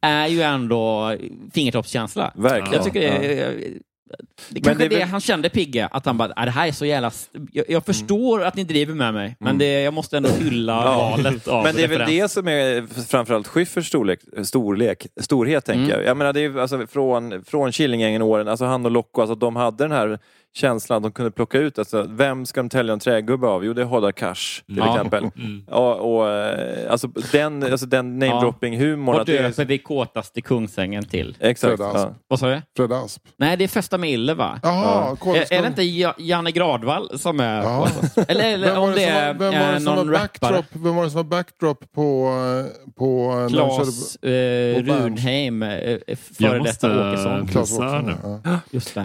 [0.00, 1.14] Är ju ändå
[1.54, 2.32] fingertoppskänsla.
[2.34, 2.72] Verkligen.
[2.72, 3.54] Jag tycker det är...
[4.48, 6.72] Det kanske det det, väl- han kände Pigge, att han bara, "Ah, det här är
[6.72, 7.10] så jävla...
[7.52, 11.10] Jag, jag förstår att ni driver med mig, men det, jag måste ändå hylla Ja.
[11.10, 15.84] valet av Men det är väl det som är framförallt Schyfferts storlek, storlek, storhet tänker
[15.84, 15.90] Mm.
[15.90, 16.04] jag.
[16.04, 19.84] Jag menar det är alltså från, från Killinggängen-åren, alltså han och Locko, alltså de hade
[19.84, 20.18] den här
[20.54, 23.64] känslan att de kunde plocka ut, alltså, vem ska de tälja en trägubbe av?
[23.64, 24.94] Jo det är Hadar Cars till Ja.
[24.94, 25.24] exempel.
[25.36, 25.64] Mm.
[25.70, 29.24] Ja, och, eh, alltså den, alltså den namedropping-humorn.
[29.26, 31.36] Det är- döper vi kåtaste Kungsängen till?
[31.40, 31.76] Exakt.
[31.76, 31.96] Fred Asp.
[31.98, 32.14] Ja.
[32.28, 32.62] Vad sa du?
[32.76, 33.22] Fred Asp.
[33.38, 34.60] Nej, det är Fästa med Ille, va?
[34.62, 37.88] Jaha, kolla, Är, är det inte Ja- Janne Gradvall som är Ja.
[38.28, 40.28] Eller, eller om det som var- är vem var det eh, som var någon rappare?
[40.52, 42.28] backdrop, Vem var det som var backdrop på...
[42.66, 44.82] eh, på körde- eh.
[44.84, 45.60] Runheim,
[46.38, 47.46] före detta Åkesson.
[47.46, 48.12] Visa Åkesson,
[48.44, 48.58] ja.
[48.70, 49.04] Just det.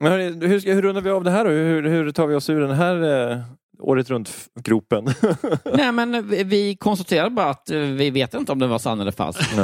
[0.00, 1.50] Men hörni, hur, ska, hur rundar vi av det här då?
[1.50, 3.38] Hur, hur tar vi oss ur den här eh,
[3.78, 5.04] året runt-gropen?
[5.74, 9.12] Nej, men vi- konstaterar bara att eh, vi vet inte om det var sann eller
[9.12, 9.52] falsk.
[9.58, 9.60] Eh,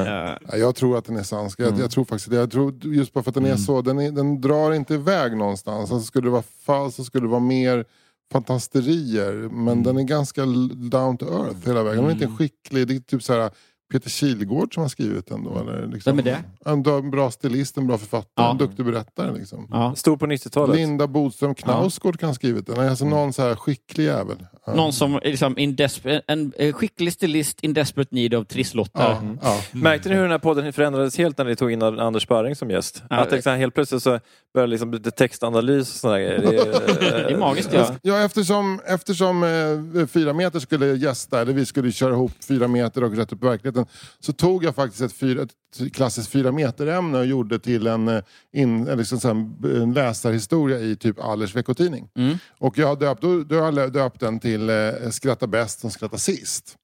[0.51, 1.51] Ja, Jag tror att den är sann.
[1.59, 2.37] Jag, jag tror faktiskt det.
[2.37, 3.83] Jag tror just bara för att den är så.
[3.83, 5.93] Den, är, den drar inte iväg någonstans.
[5.93, 7.85] Alltså skulle det vara falskt så skulle det vara mer
[8.33, 9.33] fantasterier.
[9.53, 10.45] Men den är ganska
[10.91, 11.97] down to earth hela vägen.
[11.99, 12.87] Den är inte en skicklig.
[12.89, 13.51] Det är typ så här
[13.93, 15.59] Peter Kilgård som har skrivit den då.
[15.61, 16.71] Eller liksom, Vem är det?
[16.71, 18.51] En, bra- en bra stilist, en bra författare, Ja.
[18.51, 19.33] en duktig berättare.
[19.39, 19.69] Liksom.
[19.71, 19.95] ja.
[19.97, 20.77] Stor på 90-talet.
[20.77, 22.89] Linda Bodström Knausgård kan ha skrivit den.
[22.89, 24.47] Alltså någon så här skicklig jävel.
[24.67, 24.75] Ja.
[24.75, 29.11] Någon som är liksom in desper- en skicklig stilist in desperate need of trisslottar.
[29.11, 29.61] Ja, ja.
[29.79, 32.71] Märkte ni hur den här podden förändrades helt när ni tog in Anders Sparring som
[32.71, 33.03] gäst?
[33.11, 33.17] Ja.
[33.17, 34.21] att här, helt plötsligt så
[34.55, 36.39] började liksom lite textanalys och sådana grejer.
[36.39, 36.57] Det,
[37.17, 37.95] är- Det är magiskt, ja.
[38.03, 43.05] Ja, eftersom, eftersom eh, fyra meter skulle gästa, eller vi skulle köra ihop fyra meter
[43.05, 43.47] och rätt upp i
[43.79, 43.87] verkligheten,
[44.21, 48.09] så tog jag faktiskt ett, fyra, ett klassiskt fyra meter ämne och gjorde till en,
[48.09, 48.23] eh,
[48.53, 49.35] in, liksom så här,
[49.83, 52.11] en läsarhistoria i typ Allers veckotidning.
[52.17, 52.39] Mm.
[52.59, 55.91] Och jag har döpt, då, då har jag döpt den till eh, Skratta bäst som
[55.91, 56.77] skrattar sist.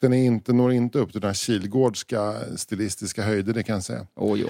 [0.00, 3.84] Den är inte, når inte upp till den här Kilgårdska stilistiska höjder, det kan jag
[3.84, 4.06] säga.
[4.16, 4.48] Oh, jo.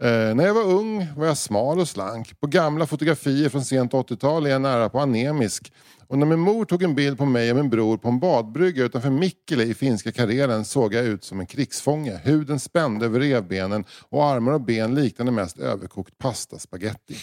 [0.00, 2.40] Eh, när jag var ung var jag smal och slank.
[2.40, 5.72] På gamla fotografier från sent 80-tal är jag nära på anemisk.
[6.06, 8.84] Och när min mor tog en bild på mig och min bror på en badbrygga
[8.84, 12.20] utanför Mikkele i finska Karelen såg jag ut som en krigsfånge.
[12.22, 17.16] Huden spände över revbenen och armar och ben liknande mest överkokt pastaspagetti.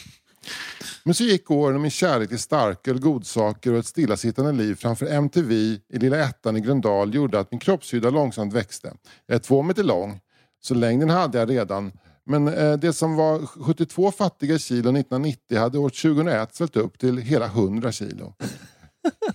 [1.03, 5.05] Men så gick åren och min kärlek till starköl, godsaker och ett stillasittande liv framför
[5.05, 8.93] MTV i lilla ettan i Gröndal gjorde att min kroppshydda långsamt växte.
[9.25, 10.19] Jag är två meter lång,
[10.61, 11.91] så längden hade jag redan.
[12.25, 17.17] Men eh, det som var 72 fattiga kilo 1990 hade år 2001 svällt upp till
[17.17, 18.33] hela 100 kilo.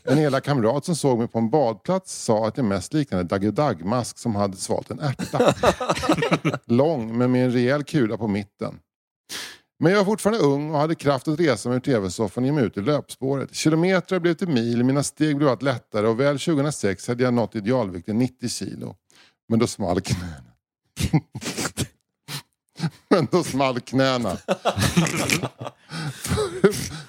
[0.04, 3.50] En elak kamrat som såg mig på en badplats sa att jag mest liknade Dagge
[3.50, 5.54] Dagmask som hade svalt en ärta.
[6.66, 8.78] Lång men med en rejäl kula på mitten.
[9.78, 12.52] Men jag var fortfarande ung och hade kraft att resa mig ur tv-soffan och ge
[12.52, 13.54] mig ut i löpspåret.
[13.54, 17.54] Kilometrar blev till mil, mina steg blev allt lättare och väl 2006 hade jag nått
[17.54, 18.96] idealvikten 90 kilo.
[19.48, 20.50] Men då small knäna.
[23.08, 24.36] Men då small knäna.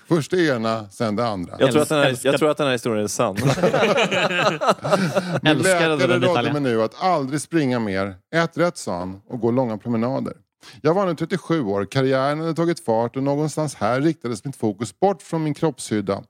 [0.08, 1.56] Först det ena, sen det andra.
[1.60, 3.36] Jag tror, att den här, jag tror att den här historien är sann.
[5.42, 8.16] Min läkare rådde mig nu att aldrig springa mer.
[8.36, 10.34] Ät rätt sa han och gå långa promenader.
[10.82, 15.00] Jag var nu 37 år, karriären hade tagit fart och någonstans här riktades mitt fokus
[15.00, 16.24] bort från min kroppshydda.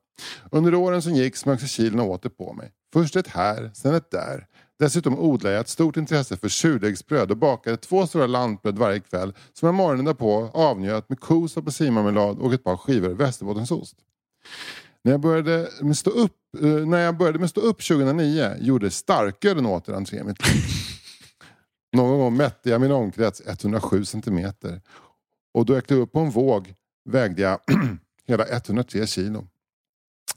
[0.52, 2.72] Under åren som gick smög sig kilona åter på mig.
[2.94, 4.46] Först ett här, sen ett där.
[4.82, 9.34] Dessutom odlade jag ett stort intresse för surdegsbröd och bakade två stora lantbröd varje kväll
[9.54, 13.96] som jag morgonen därpå avnjöt med kos apelsinmarmelad och ett par skivor västerbottensost.
[15.04, 18.92] När jag började med stå upp, eh, när jag började med stå upp 2009 gjorde
[18.92, 20.64] starkölen åter entré i mitt liv.
[21.94, 24.82] Någon gång mätte jag min omkrets 107 centimeter.
[25.54, 26.74] Och då jag klev upp på en våg
[27.10, 27.60] vägde jag
[28.28, 29.48] hela 103 kilo.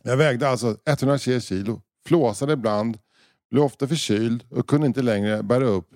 [0.03, 2.99] Jag vägde alltså 103 kilo, flåsade ibland,
[3.55, 5.89] blev ofta förkyld och kunde inte längre bära upp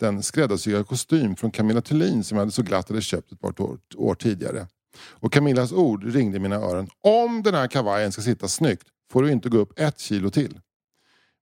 [0.00, 3.60] den skräddarsydda kostym från Camilla Thulin som jag hade så glatt hade köpt ett par
[3.60, 4.66] år, år tidigare.
[4.96, 6.88] Och Camillas ord ringde i mina öron.
[7.00, 10.60] Om den här kavajen ska sitta snyggt får du inte gå upp ett kilo till.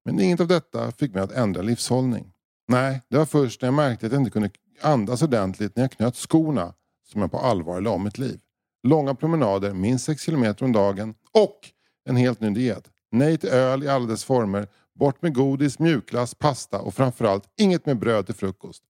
[0.04, 2.32] Men inget av detta fick mig att ändra livshållning.
[2.68, 4.50] Nej, det var först när jag märkte att jag inte kunde
[4.80, 6.74] andas ordentligt när jag knöt skorna
[7.12, 8.40] som jag på allvar la om mitt liv.
[8.82, 11.58] Långa promenader, minst 6 kilometer om dagen och
[12.04, 12.90] en helt ny diet.
[13.10, 14.68] Nej till öl i alla dess former,
[14.98, 18.82] bort med godis, mjukglass, pasta och framförallt inget med bröd till frukost.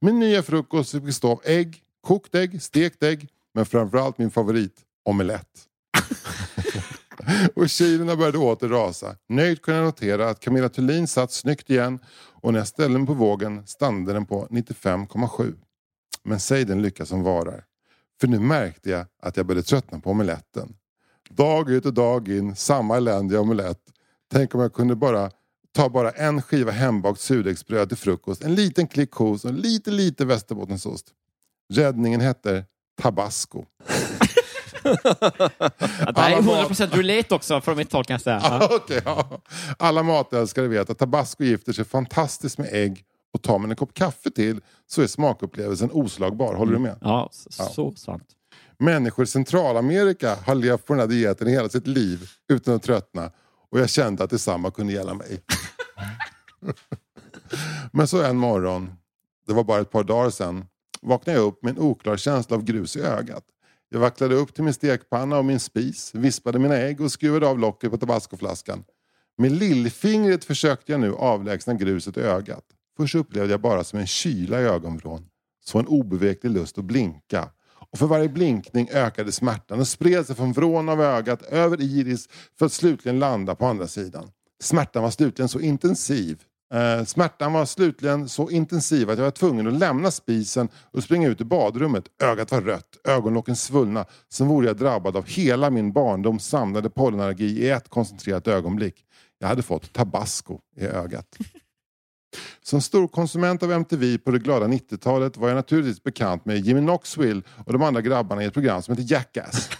[0.00, 5.68] Min nya frukost består av ägg, kokt ägg, stekt ägg, men framförallt min favorit, omelett.
[7.54, 9.16] och kilorna började åter rasa.
[9.28, 13.06] Nöjt kunde jag notera att Camilla Thulin satt snyggt igen och när jag ställde mig
[13.06, 15.54] på vågen stannade den på 95,7.
[16.24, 17.64] Men säg den lycka som varar.
[18.20, 20.76] För nu märkte jag att jag började tröttna på omeletten.
[21.30, 23.80] Dag ut och dag in, samma eländiga omelett.
[24.32, 25.30] Tänk om jag kunde bara
[25.74, 30.24] ta bara en skiva hembakt surdegsbröd till frukost, en liten klick kos och lite lite
[30.24, 31.06] västerbottensost.
[31.72, 32.64] Räddningen hette
[33.02, 33.64] tabasco.
[34.84, 38.40] Ja, det här är 100% relate också från mitt håll kan jag säga.
[38.42, 38.68] Ja.
[38.76, 39.40] Okej, ja.
[39.78, 43.94] Alla matälskare vet att tabasco gifter sig fantastiskt med ägg och tar man en kopp
[43.94, 46.54] kaffe till så är smakupplevelsen oslagbar.
[46.54, 46.98] Håller du med?
[47.00, 48.28] Ja, så, sant.
[48.78, 53.30] Människor i Centralamerika har levt på den här dieten hela sitt liv utan att tröttna.
[53.70, 55.40] Och jag kände att detsamma kunde gälla mig.
[57.92, 58.92] Men så en morgon,
[59.46, 60.64] det var bara ett par dagar sedan,
[61.02, 63.44] vaknade jag upp med en oklar känsla av grus i ögat.
[63.88, 67.58] Jag vacklade upp till min stekpanna och min spis, vispade mina ägg och skruvade av
[67.58, 68.84] locket på tabascoflaskan.
[69.38, 72.64] Med lillfingret försökte jag nu avlägsna gruset i ögat.
[72.96, 75.26] Först upplevde jag bara som en kyla i ögonvrån.
[75.64, 77.48] Så en obeveklig lust att blinka.
[77.72, 82.28] Och för varje blinkning ökade smärtan och spred sig från vrån av ögat över iris
[82.58, 84.30] för att slutligen landa på andra sidan.
[84.62, 86.42] Smärtan var slutligen så intensiv
[86.74, 91.28] Eh, smärtan var slutligen så intensiv att jag var tvungen att lämna spisen och springa
[91.28, 92.04] ut i badrummet.
[92.22, 94.04] Ögat var rött, ögonlocken svullna.
[94.28, 99.04] Som vore jag drabbad av hela min barndoms samlade pollenallergi i ett koncentrerat ögonblick.
[99.38, 101.36] Jag hade fått tabasco i ögat.
[102.62, 106.80] Som stor konsument av MTV på det glada 90-talet var jag naturligtvis bekant med Jimmy
[106.80, 109.70] Knoxville och de andra grabbarna i ett program som heter Jackass.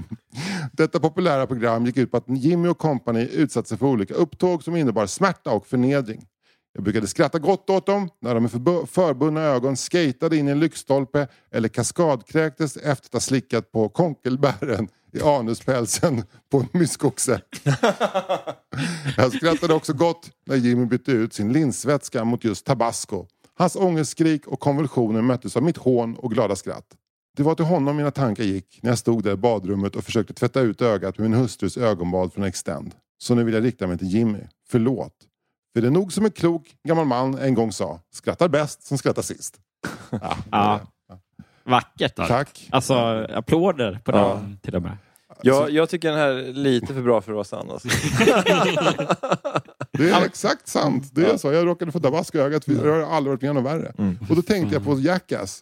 [0.72, 4.62] Detta populära program gick ut på att Jimmy och company utsatte sig för olika upptåg
[4.62, 6.26] som innebar smärta och förnedring.
[6.72, 10.50] Jag brukade skratta gott åt dem när de med förbu- förbundna ögon skatade in i
[10.50, 17.40] en lyktstolpe eller kaskadkräktes efter att ha slickat på konkelbären i anuspälsen på en myskoxe.
[19.16, 23.26] Jag skrattade också gott när Jimmy bytte ut sin linsvätska mot just tabasco.
[23.58, 26.86] Hans ångestskrik och konvulsioner möttes av mitt hån och glada skratt.
[27.36, 30.34] Det var till honom mina tankar gick när jag stod där i badrummet och försökte
[30.34, 32.94] tvätta ut ögat med min hustrus ögonbad från Extend.
[33.18, 34.38] Så nu vill jag rikta mig till Jimmy.
[34.68, 35.14] Förlåt.
[35.74, 38.00] För det är nog som en klok gammal man en gång sa.
[38.12, 39.58] Skrattar bäst som skrattar sist.
[40.10, 40.80] Ja, Ja.
[41.70, 42.16] Vackert.
[42.16, 42.68] Tack.
[42.70, 42.94] Alltså,
[43.34, 44.28] applåder på Ja.
[44.34, 44.96] den till och med.
[45.42, 47.70] Jag, jag tycker den här är lite för bra för vara sann.
[47.70, 47.88] Alltså.
[49.92, 51.10] Det är exakt sant.
[51.14, 51.52] Det är så.
[51.52, 52.68] Jag råkade få tabasco i ögat.
[52.68, 53.92] Jag har aldrig varit med om något värre.
[54.30, 55.60] Och då tänkte jag på Jackass.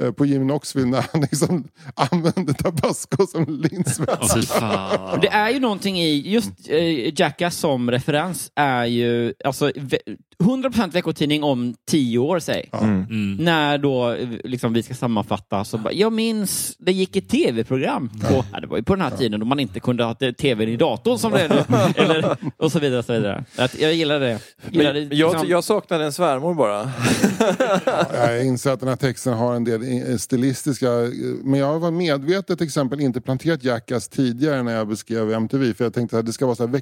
[0.00, 5.18] eh, På Jimmy Knoxville när han liksom använde tabasco som linsvätska.
[5.20, 9.72] Det är ju någonting i, just eh, Jackass som referens är ju, alltså,
[10.38, 12.70] 100% veckotidning om tio år, säg.
[12.72, 13.36] Mm.
[13.40, 15.64] När då eh, liksom, vi ska sammanfatta.
[15.64, 18.10] Så bara, jag minns, det gick ett tv-program.
[18.20, 20.64] På, ja, det var ju på den här tiden då man inte kunde ha tv
[20.64, 21.64] i datorn som det är nu.
[22.02, 23.02] Eller, och så vidare.
[23.02, 23.44] Så vidare.
[23.56, 24.38] Att jag gillar det.
[24.70, 26.90] Gillar det Men jag, liksom- jag saknade en svärmor bara.
[28.14, 30.88] Jag inser att den här texten har en del i- stilistiska...
[31.44, 35.74] Men jag var medvetet till exempel inte planterat Jackass tidigare när jag beskrev MTV.
[35.74, 36.72] För jag tänkte att det ska vara så här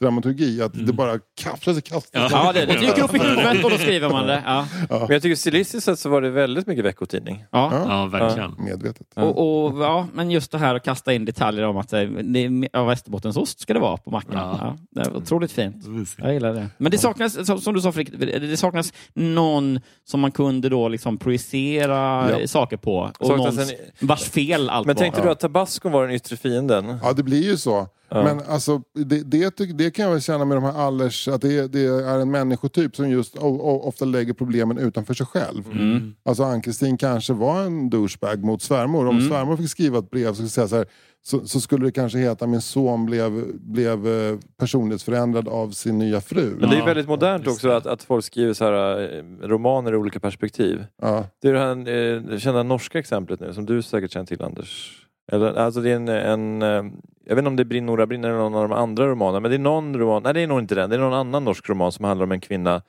[0.00, 0.62] veckotidningsdramaturgi.
[0.62, 2.32] Att det bara kastas och kastas.
[2.32, 4.42] Ja, det, det dyker upp i huvudet och då skriver man det.
[4.46, 4.66] Ja.
[4.90, 7.44] Men jag tycker stilistiskt sett så var det väldigt mycket veckotidning.
[7.50, 7.72] Ja.
[7.88, 8.54] Ja, verkligen.
[8.58, 9.06] Medvetet.
[9.14, 12.44] Och, och, ja, men just det här att kasta in detaljer om att eh, det
[12.44, 14.32] är, ja, Västerbottensost ska det vara på mackan.
[14.34, 14.58] Ja.
[14.60, 14.76] Ja.
[14.90, 15.84] det är otroligt fint.
[16.18, 16.66] Jag gillar det.
[16.78, 21.16] Men det saknas, som du sa Fredrik, det saknas någon som man kunde då liksom
[21.18, 22.46] projicera Ja.
[22.46, 23.10] saker på.
[23.18, 25.00] Och Saknas någon en- vars fel allt Men var.
[25.02, 26.98] tänkte du att tabascon var den yttre fienden?
[27.02, 27.86] Ja, det blir ju så.
[28.10, 28.24] Ja.
[28.24, 31.72] Men alltså, det, det, det kan jag väl känna med de här allers, att det,
[31.72, 35.64] det är en människotyp som just o, o, ofta lägger problemen utanför sig själv.
[35.72, 36.14] Mm.
[36.24, 39.06] Alltså Ann-Kristin kanske var en douchebag mot svärmor.
[39.06, 39.28] Om Mm.
[39.30, 40.86] svärmor fick skriva ett brev så, säga så, här,
[41.22, 46.20] så, så skulle det kanske heta min son blev, blev eh, personlighetsförändrad av sin nya
[46.20, 46.56] fru.
[46.60, 49.00] Men det är Ja, väldigt modernt just också att, att folk skriver så här,
[49.42, 50.84] eh, romaner i olika perspektiv.
[51.02, 51.24] Ja.
[51.42, 55.04] Det är det här eh, kända norska exemplet nu som du säkert känner till Anders.
[55.32, 56.92] Eller, alltså det är en, en, eh,
[57.24, 59.40] jag vet inte om det är Brinn Nora Brinn eller någon av de andra romanerna
[59.40, 61.44] men det är någon roman, nej det är nog inte den, det är någon annan
[61.44, 62.82] norsk roman som handlar om en kvinna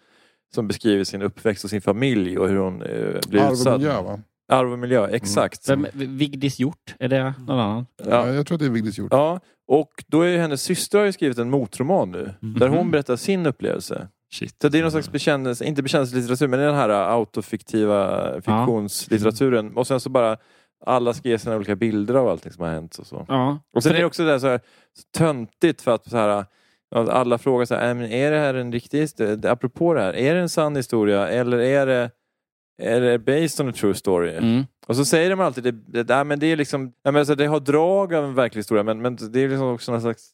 [0.56, 3.78] som beskriver sin uppväxt och sin familj och hur hon eh, blir Arv och utsatt.
[3.78, 4.20] miljö va?
[4.52, 5.70] Arv och miljö, exakt.
[5.70, 6.96] Vem, Vigdis Hjort?
[7.00, 7.86] Är det någon annan?
[8.04, 8.10] Ja.
[8.10, 8.34] Ja.
[8.34, 9.12] jag tror att det är Vigdis gjort.
[9.12, 12.92] Ja, och då är ju hennes syster har ju skrivit en motroman nu där hon
[12.92, 14.08] berättar sin upplevelse.
[14.34, 14.56] Shit.
[14.62, 19.78] Så det är någon slags bekännelse, inte bekännelselitteratur men det är den här autofiktiva fiktionslitteraturen.
[19.78, 20.38] Och sen så bara
[20.86, 23.26] alla ska ge sina olika bilder av allting som har hänt och så.
[23.28, 23.60] Ja.
[23.74, 24.60] Och sen är det också där så här,
[24.94, 26.46] så töntigt för att så här,
[26.96, 29.52] alla frågar så här, "Äh, men är det här en riktig historia?
[29.52, 32.12] Apropå det här, är det en sann historia eller är det,
[32.82, 34.32] är det based on a true story?
[34.36, 34.64] Mm.
[34.88, 37.36] Och så säger de alltid, det, det, där, men det är liksom, ja, men alltså,
[37.36, 40.32] det har drag av en verklig historia men, men det är liksom också någon slags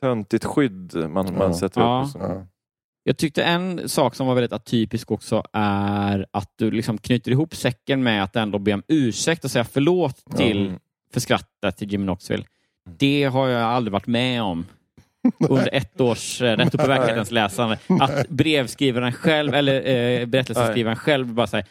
[0.00, 1.98] töntigt skydd man, man sätter Ja.
[2.00, 2.04] upp.
[2.04, 2.18] och så.
[2.18, 2.46] Ja.
[3.04, 7.54] Jag tyckte en sak som var väldigt atypisk också är att du liksom knyter ihop
[7.56, 10.78] säcken med att ändå be om ursäkt och säga förlåt till Mm.
[11.12, 12.44] för skrattet till Jimmy Knoxville.
[12.98, 14.66] Det har jag aldrig varit med om
[15.48, 17.78] under ett års eh, Rätt upp i verklighetens läsande.
[18.00, 19.74] Att brevskrivaren själv, eller
[20.20, 21.66] eh, berättelseskrivaren själv bara säger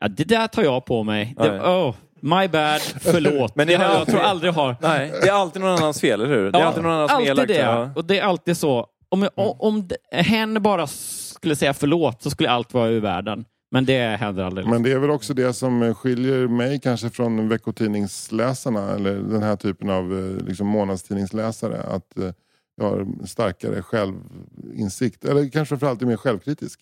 [0.00, 1.34] ja, det där tar jag på mig.
[1.38, 3.56] Det, oh, my bad, förlåt.
[3.56, 4.76] Men det det har jag alltid- tror aldrig har.
[4.80, 6.52] Nej, det är alltid någon annans fel, eller hur?
[6.52, 7.54] Det är Ja, alltid någon annan som är alltid det.
[7.54, 7.90] Ja.
[7.96, 8.86] Och det är alltid så.
[9.08, 13.44] Om, jag, om, om hen bara skulle säga förlåt så skulle allt vara ur världen.
[13.74, 14.66] Men det händer aldrig.
[14.66, 19.56] Men det är väl också det som skiljer mig kanske från veckotidningsläsarna eller den här
[19.56, 21.82] typen av eh, liksom, månadstidningsläsare.
[21.82, 22.30] Att eh,
[22.76, 26.80] jag har starkare självinsikt, eller kanske framförallt är mer självkritisk.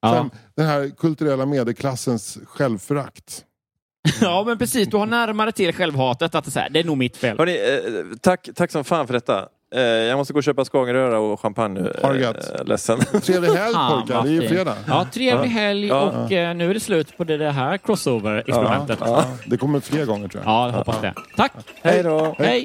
[0.00, 0.12] ja.
[0.12, 3.44] Sen, den här kulturella medelklassens självförakt.
[4.20, 4.88] ja, men precis.
[4.88, 7.38] Du har närmare till självhatet att det är, så här, det är nog mitt fel.
[7.38, 9.48] Hörrni, eh, tack, tack som fan för detta.
[9.74, 11.92] Eh, jag måste gå och köpa skagenröra och champagne nu.
[12.02, 12.60] Ha det gött.
[12.60, 12.98] Eh, ledsen.
[13.22, 14.74] Trevlig helg pojkar, det är ju fredag.
[14.86, 16.00] Ja, trevlig helg Ja.
[16.00, 18.98] och eh, nu är det slut på det, här crossover-experimentet.
[19.00, 20.52] Ja, Ja, det kommer fler gånger tror jag.
[20.68, 21.14] jag hoppas det.
[21.36, 21.52] Tack!
[21.82, 22.34] Hej då!
[22.38, 22.64] Hej!